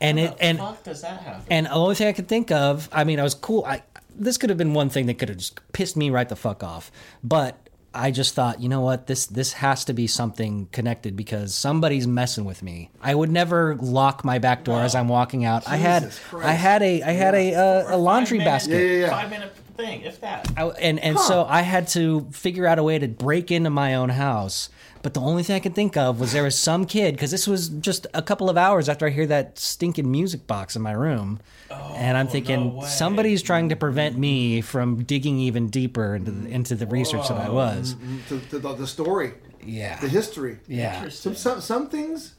and 0.00 0.18
How 0.18 0.24
it 0.24 0.36
the 0.38 0.42
and 0.44 0.58
fuck 0.58 0.82
does 0.82 1.02
that 1.02 1.20
happen? 1.22 1.44
and 1.50 1.66
the 1.66 1.72
only 1.72 1.94
thing 1.94 2.08
I 2.08 2.12
could 2.12 2.26
think 2.28 2.50
of, 2.50 2.88
I 2.92 3.04
mean, 3.04 3.20
I 3.20 3.22
was 3.22 3.34
cool. 3.34 3.64
I 3.66 3.82
this 4.16 4.36
could 4.38 4.50
have 4.50 4.58
been 4.58 4.74
one 4.74 4.90
thing 4.90 5.06
that 5.06 5.14
could 5.18 5.28
have 5.28 5.38
just 5.38 5.60
pissed 5.72 5.96
me 5.96 6.10
right 6.10 6.28
the 6.28 6.36
fuck 6.36 6.62
off, 6.64 6.90
but 7.22 7.68
I 7.92 8.12
just 8.12 8.34
thought, 8.34 8.60
you 8.60 8.68
know 8.68 8.82
what, 8.82 9.06
this 9.08 9.26
this 9.26 9.52
has 9.54 9.84
to 9.86 9.92
be 9.92 10.06
something 10.06 10.66
connected 10.70 11.16
because 11.16 11.54
somebody's 11.54 12.06
messing 12.06 12.44
with 12.44 12.62
me. 12.62 12.90
I 13.02 13.14
would 13.14 13.30
never 13.30 13.74
lock 13.76 14.24
my 14.24 14.38
back 14.38 14.62
door 14.64 14.80
as 14.80 14.94
I'm 14.94 15.08
walking 15.08 15.44
out. 15.44 15.66
I 15.68 15.76
had 15.76 16.02
Christ. 16.28 16.46
I 16.46 16.52
had 16.52 16.82
a 16.82 17.02
I 17.02 17.10
had 17.10 17.34
a 17.34 17.54
uh, 17.54 17.96
a 17.96 17.98
laundry 17.98 18.38
Five 18.38 18.44
minute- 18.46 18.50
basket. 18.52 18.70
Yeah, 18.72 18.78
yeah, 18.92 19.00
yeah. 19.00 19.10
Five 19.10 19.30
minute 19.30 19.56
thing, 19.76 20.02
if 20.02 20.20
that. 20.20 20.48
I, 20.56 20.66
and 20.68 21.00
and 21.00 21.18
so 21.18 21.44
I 21.44 21.62
had 21.62 21.88
to 21.88 22.28
figure 22.30 22.66
out 22.66 22.78
a 22.78 22.82
way 22.84 22.98
to 22.98 23.08
break 23.08 23.50
into 23.50 23.70
my 23.70 23.94
own 23.96 24.10
house. 24.10 24.68
But 25.02 25.14
the 25.14 25.20
only 25.20 25.42
thing 25.42 25.56
I 25.56 25.60
could 25.60 25.74
think 25.74 25.96
of 25.96 26.20
was 26.20 26.32
there 26.32 26.42
was 26.42 26.58
some 26.58 26.84
kid 26.84 27.14
because 27.14 27.30
this 27.30 27.46
was 27.46 27.68
just 27.68 28.06
a 28.12 28.20
couple 28.20 28.50
of 28.50 28.58
hours 28.58 28.88
after 28.88 29.06
I 29.06 29.10
hear 29.10 29.26
that 29.28 29.58
stinking 29.58 30.10
music 30.10 30.46
box 30.46 30.76
in 30.76 30.82
my 30.82 30.92
room, 30.92 31.40
and 31.70 32.16
I'm 32.18 32.26
oh, 32.26 32.30
thinking 32.30 32.76
way. 32.76 32.86
somebody's 32.86 33.42
trying 33.42 33.70
to 33.70 33.76
prevent 33.76 34.18
me 34.18 34.60
from 34.60 35.02
digging 35.04 35.38
even 35.38 35.68
deeper 35.68 36.16
into 36.16 36.30
the, 36.30 36.48
into 36.50 36.74
the 36.74 36.86
research 36.86 37.28
that 37.28 37.38
I 37.38 37.48
was. 37.48 37.94
Mm-hmm. 37.94 38.18
To, 38.28 38.40
to 38.50 38.58
the, 38.58 38.74
the 38.74 38.86
story, 38.86 39.32
Yeah, 39.64 39.98
the 40.00 40.08
history. 40.08 40.58
yeah, 40.66 40.96
Interesting. 40.96 41.34
Some, 41.34 41.60
some, 41.60 41.60
some 41.60 41.88
things 41.88 42.34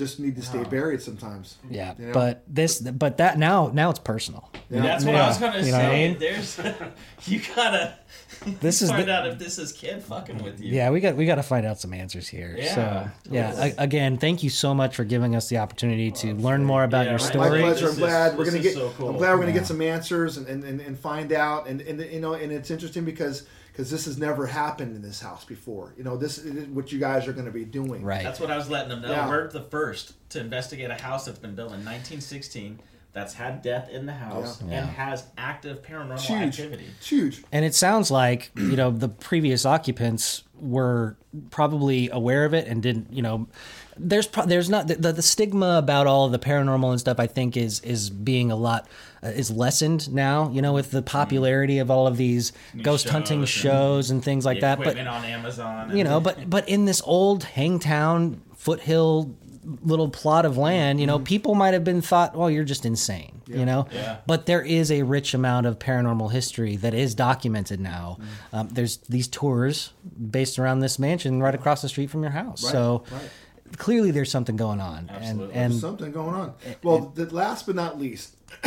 just 0.00 0.18
need 0.18 0.34
to 0.36 0.42
stay 0.42 0.64
buried 0.64 1.00
sometimes. 1.02 1.56
yeah. 1.70 1.94
You 1.98 2.06
know? 2.06 2.12
But 2.12 2.42
this, 2.48 2.80
but 2.80 3.18
that 3.18 3.38
now 3.38 3.70
now 3.72 3.90
it's 3.90 3.98
personal. 4.00 4.50
Yeah. 4.70 4.80
That's 4.82 5.04
what 5.04 5.14
Yeah. 5.14 5.24
I 5.24 5.28
was 5.28 5.38
gonna 5.38 5.58
You 5.60 5.70
know 5.72 5.78
what 5.78 5.84
I 5.86 5.88
say. 5.90 6.08
mean? 6.08 6.18
There's, 6.18 6.60
you 7.26 7.40
gotta 7.54 7.94
This 8.60 8.80
is 8.80 8.90
find 8.90 9.06
the- 9.06 9.12
out 9.12 9.26
if 9.26 9.38
this 9.38 9.58
is 9.58 9.70
kid 9.72 10.02
fucking 10.02 10.42
with 10.42 10.60
you. 10.60 10.72
Yeah, 10.72 10.90
we 10.90 11.00
got 11.00 11.14
we 11.14 11.26
got 11.26 11.34
to 11.34 11.42
find 11.42 11.66
out 11.66 11.78
some 11.78 11.92
answers 11.92 12.26
here. 12.26 12.54
Yeah, 12.58 12.74
so 12.74 13.10
yeah, 13.30 13.50
totally. 13.50 13.70
a- 13.76 13.82
again, 13.82 14.16
thank 14.16 14.42
you 14.42 14.48
so 14.50 14.72
much 14.74 14.96
for 14.96 15.04
giving 15.04 15.36
us 15.36 15.48
the 15.50 15.58
opportunity 15.58 16.10
to 16.10 16.30
oh, 16.30 16.34
learn 16.34 16.64
more 16.64 16.82
about 16.84 17.04
Yeah, 17.06 17.10
your 17.12 17.18
my- 17.18 17.24
My 17.24 17.30
story. 17.46 17.60
pleasure. 17.60 17.74
This 17.74 17.82
I'm 17.84 17.90
is- 17.90 17.98
glad 17.98 18.38
we're 18.38 18.44
gonna 18.46 18.58
get. 18.60 18.74
so 18.74 18.90
cool. 18.96 19.10
I'm 19.10 19.16
glad 19.18 19.32
we're 19.32 19.40
gonna 19.40 19.48
Yeah. 19.52 19.58
get 19.58 19.66
some 19.66 19.82
answers 19.82 20.38
and, 20.38 20.46
and, 20.46 20.64
and, 20.64 20.80
and 20.80 20.98
find 20.98 21.32
out. 21.32 21.68
And, 21.68 21.82
and 21.82 22.00
you 22.00 22.20
know, 22.20 22.32
and 22.34 22.50
it's 22.50 22.70
interesting 22.70 23.04
because 23.04 23.44
because 23.72 23.90
this 23.90 24.04
has 24.06 24.18
never 24.18 24.46
happened 24.46 24.94
in 24.96 25.02
this 25.02 25.20
house 25.20 25.44
before. 25.44 25.94
You 25.96 26.04
know, 26.04 26.16
this 26.16 26.38
is 26.38 26.66
what 26.68 26.92
you 26.92 26.98
guys 26.98 27.26
are 27.28 27.32
going 27.32 27.46
to 27.46 27.52
be 27.52 27.64
doing. 27.64 28.02
Right. 28.02 28.22
That's 28.22 28.40
what 28.40 28.50
I 28.50 28.56
was 28.56 28.68
letting 28.68 28.88
them 28.90 29.02
know. 29.02 29.10
Yeah. 29.10 29.28
We're 29.28 29.48
the 29.48 29.62
first 29.62 30.14
to 30.30 30.40
investigate 30.40 30.90
a 30.90 31.00
house 31.00 31.24
that's 31.26 31.38
been 31.38 31.54
built 31.54 31.68
in 31.68 31.84
1916 31.84 32.80
that's 33.12 33.34
had 33.34 33.60
death 33.62 33.88
in 33.90 34.06
the 34.06 34.12
house 34.12 34.60
Yeah. 34.60 34.64
and 34.64 34.72
Yeah. 34.72 34.86
has 34.86 35.24
active 35.36 35.82
paranormal 35.82 36.14
It's 36.14 36.26
huge. 36.28 36.40
activity. 36.60 36.84
It's 36.98 37.08
huge. 37.08 37.42
And 37.50 37.64
it 37.64 37.74
sounds 37.74 38.10
like, 38.10 38.52
you 38.56 38.76
know, 38.76 38.90
the 38.92 39.08
previous 39.08 39.66
occupants 39.66 40.44
were 40.60 41.16
probably 41.50 42.08
aware 42.10 42.44
of 42.44 42.54
it 42.54 42.68
and 42.68 42.82
didn't, 42.82 43.12
you 43.12 43.22
know, 43.22 43.48
there's 43.96 44.26
pro- 44.26 44.46
there's 44.46 44.70
not 44.70 44.86
the, 44.86 44.94
the, 44.94 45.12
the 45.12 45.22
stigma 45.22 45.76
about 45.78 46.06
all 46.06 46.26
of 46.26 46.32
the 46.32 46.38
paranormal 46.38 46.90
and 46.90 47.00
stuff 47.00 47.18
I 47.18 47.26
think 47.26 47.56
is 47.56 47.80
is 47.80 48.10
being 48.10 48.50
a 48.52 48.56
lot 48.56 48.86
Uh, 49.22 49.28
is 49.28 49.50
lessened 49.50 50.10
now, 50.14 50.48
you 50.50 50.62
know, 50.62 50.72
with 50.72 50.92
the 50.92 51.00
mm-hmm. 51.00 51.06
popularity 51.06 51.78
of 51.78 51.90
all 51.90 52.06
of 52.06 52.16
these 52.16 52.52
ghost 52.80 53.06
hunting 53.06 53.44
shows 53.44 53.44
and 53.44 53.48
shows 53.48 54.10
and 54.10 54.24
things 54.24 54.46
like 54.46 54.56
the 54.56 54.60
that, 54.62 54.78
but 54.78 54.96
on 54.96 55.24
Amazon. 55.26 55.94
you 55.94 56.04
know, 56.04 56.20
but 56.20 56.48
but 56.48 56.66
in 56.66 56.86
this 56.86 57.02
old 57.04 57.44
hangtown 57.44 58.40
foothill 58.56 59.36
little 59.82 60.08
plot 60.08 60.44
of 60.44 60.56
land, 60.56 61.00
you 61.00 61.06
know, 61.06 61.16
mm-hmm. 61.16 61.24
people 61.24 61.54
might 61.54 61.74
have 61.74 61.84
been 61.84 62.00
thought, 62.00 62.34
well, 62.34 62.50
you're 62.50 62.64
just 62.64 62.86
insane, 62.86 63.42
you 63.46 63.64
know? 63.64 63.86
Yeah. 63.92 64.18
But 64.26 64.46
there 64.46 64.62
is 64.62 64.90
a 64.90 65.02
rich 65.02 65.34
amount 65.34 65.66
of 65.66 65.78
paranormal 65.78 66.32
history 66.32 66.76
that 66.76 66.94
is 66.94 67.14
documented 67.14 67.80
now. 67.80 68.18
Mm. 68.20 68.58
Um, 68.58 68.68
there's 68.70 68.98
these 69.08 69.28
tours 69.28 69.92
based 70.30 70.58
around 70.58 70.80
this 70.80 70.98
mansion 70.98 71.42
right 71.42 71.52
mm-hmm. 71.52 71.60
across 71.60 71.82
the 71.82 71.88
street 71.88 72.10
from 72.10 72.22
your 72.22 72.32
house. 72.32 72.60
so 72.60 73.04
right. 73.10 73.30
clearly 73.76 74.10
there's 74.10 74.30
something 74.30 74.56
going 74.56 74.80
on. 74.80 75.10
Absolutely. 75.10 75.54
And, 75.54 75.72
and 75.72 75.80
something 75.80 76.12
going 76.12 76.34
on. 76.34 76.54
Well, 76.82 77.12
the 77.14 77.26
last 77.34 77.66
but 77.66 77.76
not 77.76 77.98
least, 77.98 78.36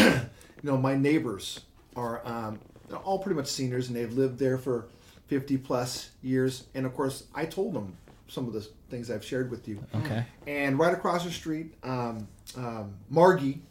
you 0.63 0.71
know, 0.71 0.77
my 0.77 0.95
neighbors 0.95 1.59
are 1.95 2.25
um, 2.25 2.59
all 3.03 3.19
pretty 3.19 3.35
much 3.35 3.47
seniors, 3.47 3.87
and 3.87 3.95
they've 3.95 4.13
lived 4.13 4.39
there 4.39 4.57
for 4.57 4.87
fifty 5.27 5.57
plus 5.57 6.11
years. 6.21 6.65
And 6.73 6.85
of 6.85 6.93
course, 6.95 7.25
I 7.35 7.45
told 7.45 7.73
them 7.73 7.97
some 8.27 8.47
of 8.47 8.53
the 8.53 8.61
things 8.89 9.11
I've 9.11 9.25
shared 9.25 9.51
with 9.51 9.67
you. 9.67 9.83
Okay. 9.93 10.25
And 10.47 10.79
right 10.79 10.93
across 10.93 11.23
the 11.23 11.31
street, 11.31 11.75
um, 11.83 12.27
um, 12.57 12.95
Margie 13.09 13.61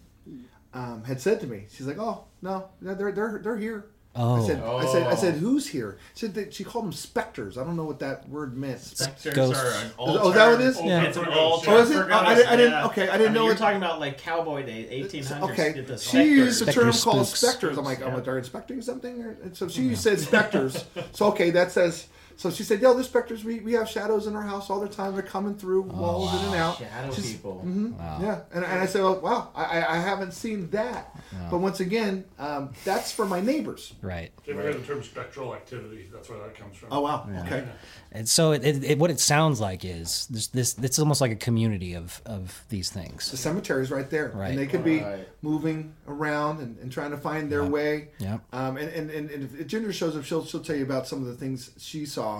um, 0.74 1.03
had 1.05 1.20
said 1.20 1.40
to 1.40 1.47
me, 1.47 1.66
she's 1.70 1.86
like, 1.86 1.99
"Oh 1.99 2.24
no, 2.43 2.68
no, 2.80 2.95
they're 2.95 3.12
they're 3.12 3.40
they're 3.43 3.57
here." 3.57 3.86
Oh. 4.14 4.42
I 4.42 4.46
said, 4.46 4.62
I 4.62 4.84
said, 4.92 5.06
I 5.06 5.14
said, 5.14 5.34
Oh. 5.36 5.38
who's 5.38 5.66
here? 5.68 5.96
She 6.14 6.26
said 6.26 6.34
that 6.34 6.52
she 6.52 6.64
called 6.64 6.84
them 6.84 6.92
specters. 6.92 7.56
I 7.56 7.64
don't 7.64 7.76
know 7.76 7.84
what 7.84 7.98
that 8.00 8.28
word 8.28 8.54
meant. 8.56 8.80
Specters 8.80 9.34
Ghosts. 9.34 9.58
are 9.62 9.68
an 9.86 9.90
Oh, 9.98 10.28
is 10.28 10.34
that 10.34 10.50
what 10.50 10.60
it 10.60 10.66
is? 10.66 10.82
Yeah. 10.82 11.02
It's 11.04 11.16
an 11.16 11.28
old 11.28 11.64
Oh, 11.66 11.78
is 11.78 11.90
it? 11.90 11.94
for 11.94 12.12
Oh, 12.12 12.16
I 12.16 12.34
didn't- 12.34 12.48
I 12.50 12.56
didn't- 12.56 12.72
yeah. 12.72 12.86
okay, 12.86 13.08
I 13.08 13.16
didn't 13.16 13.20
I 13.20 13.24
mean, 13.24 13.32
know 13.34 13.44
You're 13.44 13.52
it- 13.54 13.58
talking 13.58 13.78
about 13.78 14.00
like 14.00 14.18
cowboy 14.18 14.64
days, 14.66 14.90
1800s. 14.90 15.50
Okay, 15.52 15.80
the 15.80 15.96
she 15.96 16.24
used 16.24 16.60
the 16.60 16.64
specters. 16.66 16.74
term 16.74 16.92
Specters, 16.92 17.04
called 17.04 17.26
specters. 17.26 17.78
I'm 17.78 17.84
like, 17.86 17.98
Spooks, 17.98 18.06
I'm 18.06 18.12
yeah. 18.12 18.18
like, 18.18 18.28
are 18.28 18.38
inspecting 18.38 18.82
something? 18.82 19.22
And 19.42 19.56
so 19.56 19.68
she 19.68 19.94
said 19.94 20.20
specters. 20.20 20.84
so 21.12 21.26
okay, 21.28 21.50
that 21.50 21.72
says. 21.72 22.06
So 22.37 22.51
she 22.51 22.62
said, 22.62 22.80
"Yo, 22.80 22.95
there's 22.95 23.07
specters. 23.07 23.45
We, 23.45 23.61
we 23.61 23.72
have 23.74 23.89
shadows 23.89 24.26
in 24.26 24.35
our 24.35 24.43
house 24.43 24.68
all 24.70 24.80
the 24.80 24.89
time. 24.89 25.12
They're 25.14 25.22
coming 25.22 25.55
through 25.55 25.83
walls 25.83 26.33
in 26.35 26.47
and 26.47 26.55
out." 26.57 26.78
Shadow 26.78 27.12
She's- 27.12 27.33
people. 27.33 27.62
Yeah, 27.64 28.41
and, 28.53 28.64
and 28.64 28.80
I 28.80 28.87
said, 28.87 29.03
well, 29.03 29.20
"Wow, 29.20 29.51
I, 29.55 29.64
I- 29.80 29.95
I 29.95 29.99
haven't 29.99 30.33
seen 30.33 30.68
that." 30.70 31.14
But 31.51 31.59
once 31.59 31.80
again, 31.80 32.24
um, 32.39 32.70
that's 32.85 33.12
for 33.12 33.24
my 33.26 33.41
neighbors. 33.41 33.93
right. 34.03 34.30
If 34.43 34.47
you 34.49 34.55
ever 34.55 34.62
heard 34.62 34.83
the 34.83 34.87
term 34.87 35.03
spectral 35.03 35.55
activity, 35.55 36.09
that's 36.12 36.28
where 36.28 36.39
that 36.41 36.55
comes 36.57 36.76
from. 36.76 36.89
Oh 36.93 37.01
wow, 37.01 37.28
okay, 37.47 37.64
And 38.11 38.28
so 38.28 38.53
it, 38.53 38.64
it, 38.64 38.85
it, 38.85 38.99
what 38.99 39.11
it 39.11 39.20
sounds 39.20 39.61
like 39.61 39.85
is 39.85 40.26
this, 40.28 40.49
this, 40.49 40.76
it's 40.78 40.99
almost 40.99 41.20
like 41.20 41.30
a 41.33 41.37
community 41.37 41.95
of, 41.95 42.20
of 42.26 42.64
these 42.68 42.91
things. 42.91 43.30
the 43.30 43.37
cemetery's 43.37 43.91
right 43.91 44.09
there, 44.11 44.33
Right. 44.35 44.51
and 44.51 44.59
they 44.59 44.66
could 44.66 44.85
be 44.85 45.03
moving 45.43 45.95
around 46.09 46.61
and, 46.61 46.76
and 46.78 46.91
trying 46.93 47.11
to 47.12 47.16
find 47.18 47.51
their 47.51 47.64
way. 47.64 48.09
Yep. 48.18 48.41
Um, 48.53 48.76
and, 48.76 48.89
and, 48.91 49.11
and, 49.11 49.30
and 49.30 49.61
if 49.61 49.66
Ginger 49.66 49.93
shows 49.93 50.16
up, 50.16 50.24
she'll, 50.24 50.45
she'll 50.45 50.61
tell 50.62 50.76
you 50.76 50.85
about 50.85 51.07
some 51.07 51.20
of 51.20 51.26
the 51.26 51.35
things 51.35 51.70
she 51.78 52.05
saw 52.07 52.32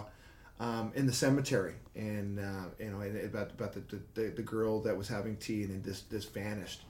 um, 0.61 0.93
in 0.95 1.07
the 1.07 1.13
cemetery, 1.13 1.75
and 1.97 2.39
uh, 2.39 2.67
you 2.79 2.91
know, 2.91 3.01
and 3.01 3.17
about 3.25 3.51
about 3.51 3.73
the, 3.73 3.83
the, 4.15 4.29
the 4.31 4.43
girl 4.43 4.81
that 4.83 4.97
was 4.97 5.09
having 5.09 5.35
tea 5.37 5.65
and 5.65 5.71
then 5.73 5.83
just 5.83 6.09
just 6.11 6.33
vanished. 6.33 6.83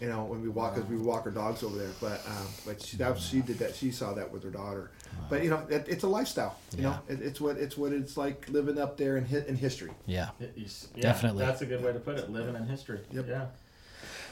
You 0.00 0.08
know, 0.08 0.24
when 0.24 0.42
we 0.42 0.48
walk, 0.48 0.74
because 0.76 0.88
we 0.88 0.96
walk 0.96 1.26
our 1.26 1.32
dogs 1.32 1.62
over 1.64 1.76
there, 1.76 1.90
but 2.00 2.20
um, 2.28 2.46
but 2.64 2.80
she 2.80 2.96
that, 2.98 3.18
she 3.18 3.40
did 3.40 3.58
that. 3.58 3.74
She 3.74 3.90
saw 3.90 4.12
that 4.14 4.30
with 4.30 4.44
her 4.44 4.50
daughter. 4.50 4.90
But 5.28 5.42
you 5.42 5.50
know, 5.50 5.62
it, 5.68 5.86
it's 5.88 6.04
a 6.04 6.08
lifestyle. 6.08 6.56
You 6.76 6.82
know, 6.84 6.98
it, 7.08 7.20
it's 7.20 7.40
what 7.40 7.56
it's 7.56 7.76
what 7.76 7.92
it's 7.92 8.16
like 8.16 8.48
living 8.48 8.78
up 8.78 8.96
there 8.96 9.16
in 9.16 9.26
hi- 9.26 9.44
in 9.48 9.56
history. 9.56 9.90
Yeah. 10.06 10.28
Yeah, 10.38 10.68
Definitely. 11.00 11.44
That's 11.44 11.62
a 11.62 11.66
good 11.66 11.82
way 11.82 11.92
to 11.92 11.98
put 11.98 12.16
it. 12.18 12.30
Living 12.30 12.54
in 12.54 12.66
history. 12.68 13.00
Yep. 13.12 13.26
Yeah. 13.28 13.46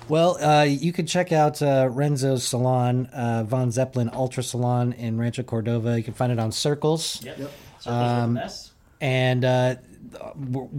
Well, 0.08 0.36
uh, 0.44 0.62
you 0.64 0.92
can 0.92 1.06
check 1.06 1.32
out 1.32 1.62
uh, 1.62 1.88
Rennzo's 1.90 2.44
salon, 2.46 3.06
uh, 3.06 3.42
Von 3.44 3.70
Zeplin 3.70 4.12
Ultra 4.12 4.42
Salon 4.42 4.92
in 4.92 5.18
Rancho 5.18 5.42
Cordova. 5.42 5.96
You 5.96 6.04
can 6.04 6.12
find 6.14 6.30
it 6.30 6.38
on 6.38 6.50
Sircles. 6.50 7.24
Yep. 7.24 7.38
Yep. 7.38 7.50
Sircles 7.84 8.34
with 8.34 8.34
Um, 8.34 8.70
and 9.00 9.44
uh, 9.44 9.74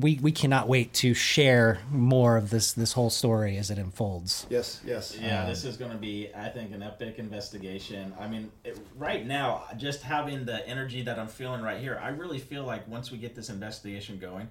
we 0.02 0.20
we 0.22 0.32
cannot 0.32 0.68
wait 0.68 0.94
to 0.94 1.14
share 1.14 1.80
more 1.92 2.38
of 2.38 2.50
this 2.50 2.74
this 2.74 2.94
whole 2.94 3.10
story 3.10 3.58
as 3.58 3.70
it 3.70 3.78
unfolds. 3.78 4.48
Yes, 4.50 4.82
yes. 4.86 5.18
Yeah, 5.20 5.46
this 5.46 5.66
is 5.66 5.78
going 5.78 5.92
to 5.92 5.98
be, 5.98 6.30
I 6.36 6.50
think, 6.50 6.74
an 6.74 6.82
epic 6.82 7.20
investigation. 7.20 8.14
I 8.20 8.28
mean, 8.28 8.52
it, 8.64 8.78
right 8.98 9.26
now, 9.26 9.64
just 9.78 10.02
having 10.02 10.46
the 10.46 10.68
energy 10.68 11.02
that 11.04 11.20
I'm 11.20 11.28
feeling 11.28 11.62
right 11.62 11.80
here, 11.80 12.00
I 12.02 12.10
really 12.10 12.40
feel 12.40 12.64
like 12.64 12.88
once 12.88 13.12
we 13.12 13.18
get 13.18 13.36
this 13.36 13.50
investigation 13.50 14.18
going, 14.18 14.48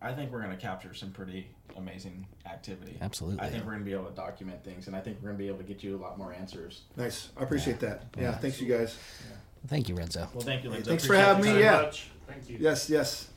I 0.00 0.12
think 0.12 0.32
we're 0.32 0.42
going 0.42 0.56
to 0.56 0.60
capture 0.60 0.94
some 0.94 1.10
pretty 1.10 1.48
amazing 1.76 2.26
activity. 2.46 2.96
Absolutely. 3.00 3.40
I 3.40 3.50
think 3.50 3.64
we're 3.64 3.72
going 3.72 3.84
to 3.84 3.90
be 3.90 3.92
able 3.92 4.06
to 4.06 4.14
document 4.14 4.64
things, 4.64 4.86
and 4.86 4.96
I 4.96 5.00
think 5.00 5.18
we're 5.20 5.28
going 5.28 5.38
to 5.38 5.44
be 5.44 5.48
able 5.48 5.58
to 5.58 5.64
get 5.64 5.82
you 5.82 5.96
a 5.96 6.00
lot 6.00 6.18
more 6.18 6.32
answers. 6.32 6.82
Nice. 6.96 7.28
I 7.36 7.42
appreciate 7.42 7.80
that. 7.80 8.04
Yeah, 8.18 8.32
thanks 8.38 8.60
you 8.60 8.68
guys. 8.68 8.96
Thank 9.66 9.88
you, 9.88 9.94
Rennzo. 9.94 10.32
Well, 10.32 10.44
thank 10.44 10.64
you, 10.64 10.70
Lindsay. 10.70 10.88
Thanks 10.88 11.06
for 11.06 11.16
having 11.16 11.44
me, 11.44 11.60
yeah. 11.60 11.82
Much. 11.82 12.08
Thank 12.26 12.48
you. 12.48 12.58
Yes, 12.60 12.88
yes. 12.90 13.28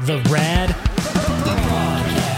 The 0.00 0.22
Rad 0.30 0.70
Prodcast. 0.70 2.37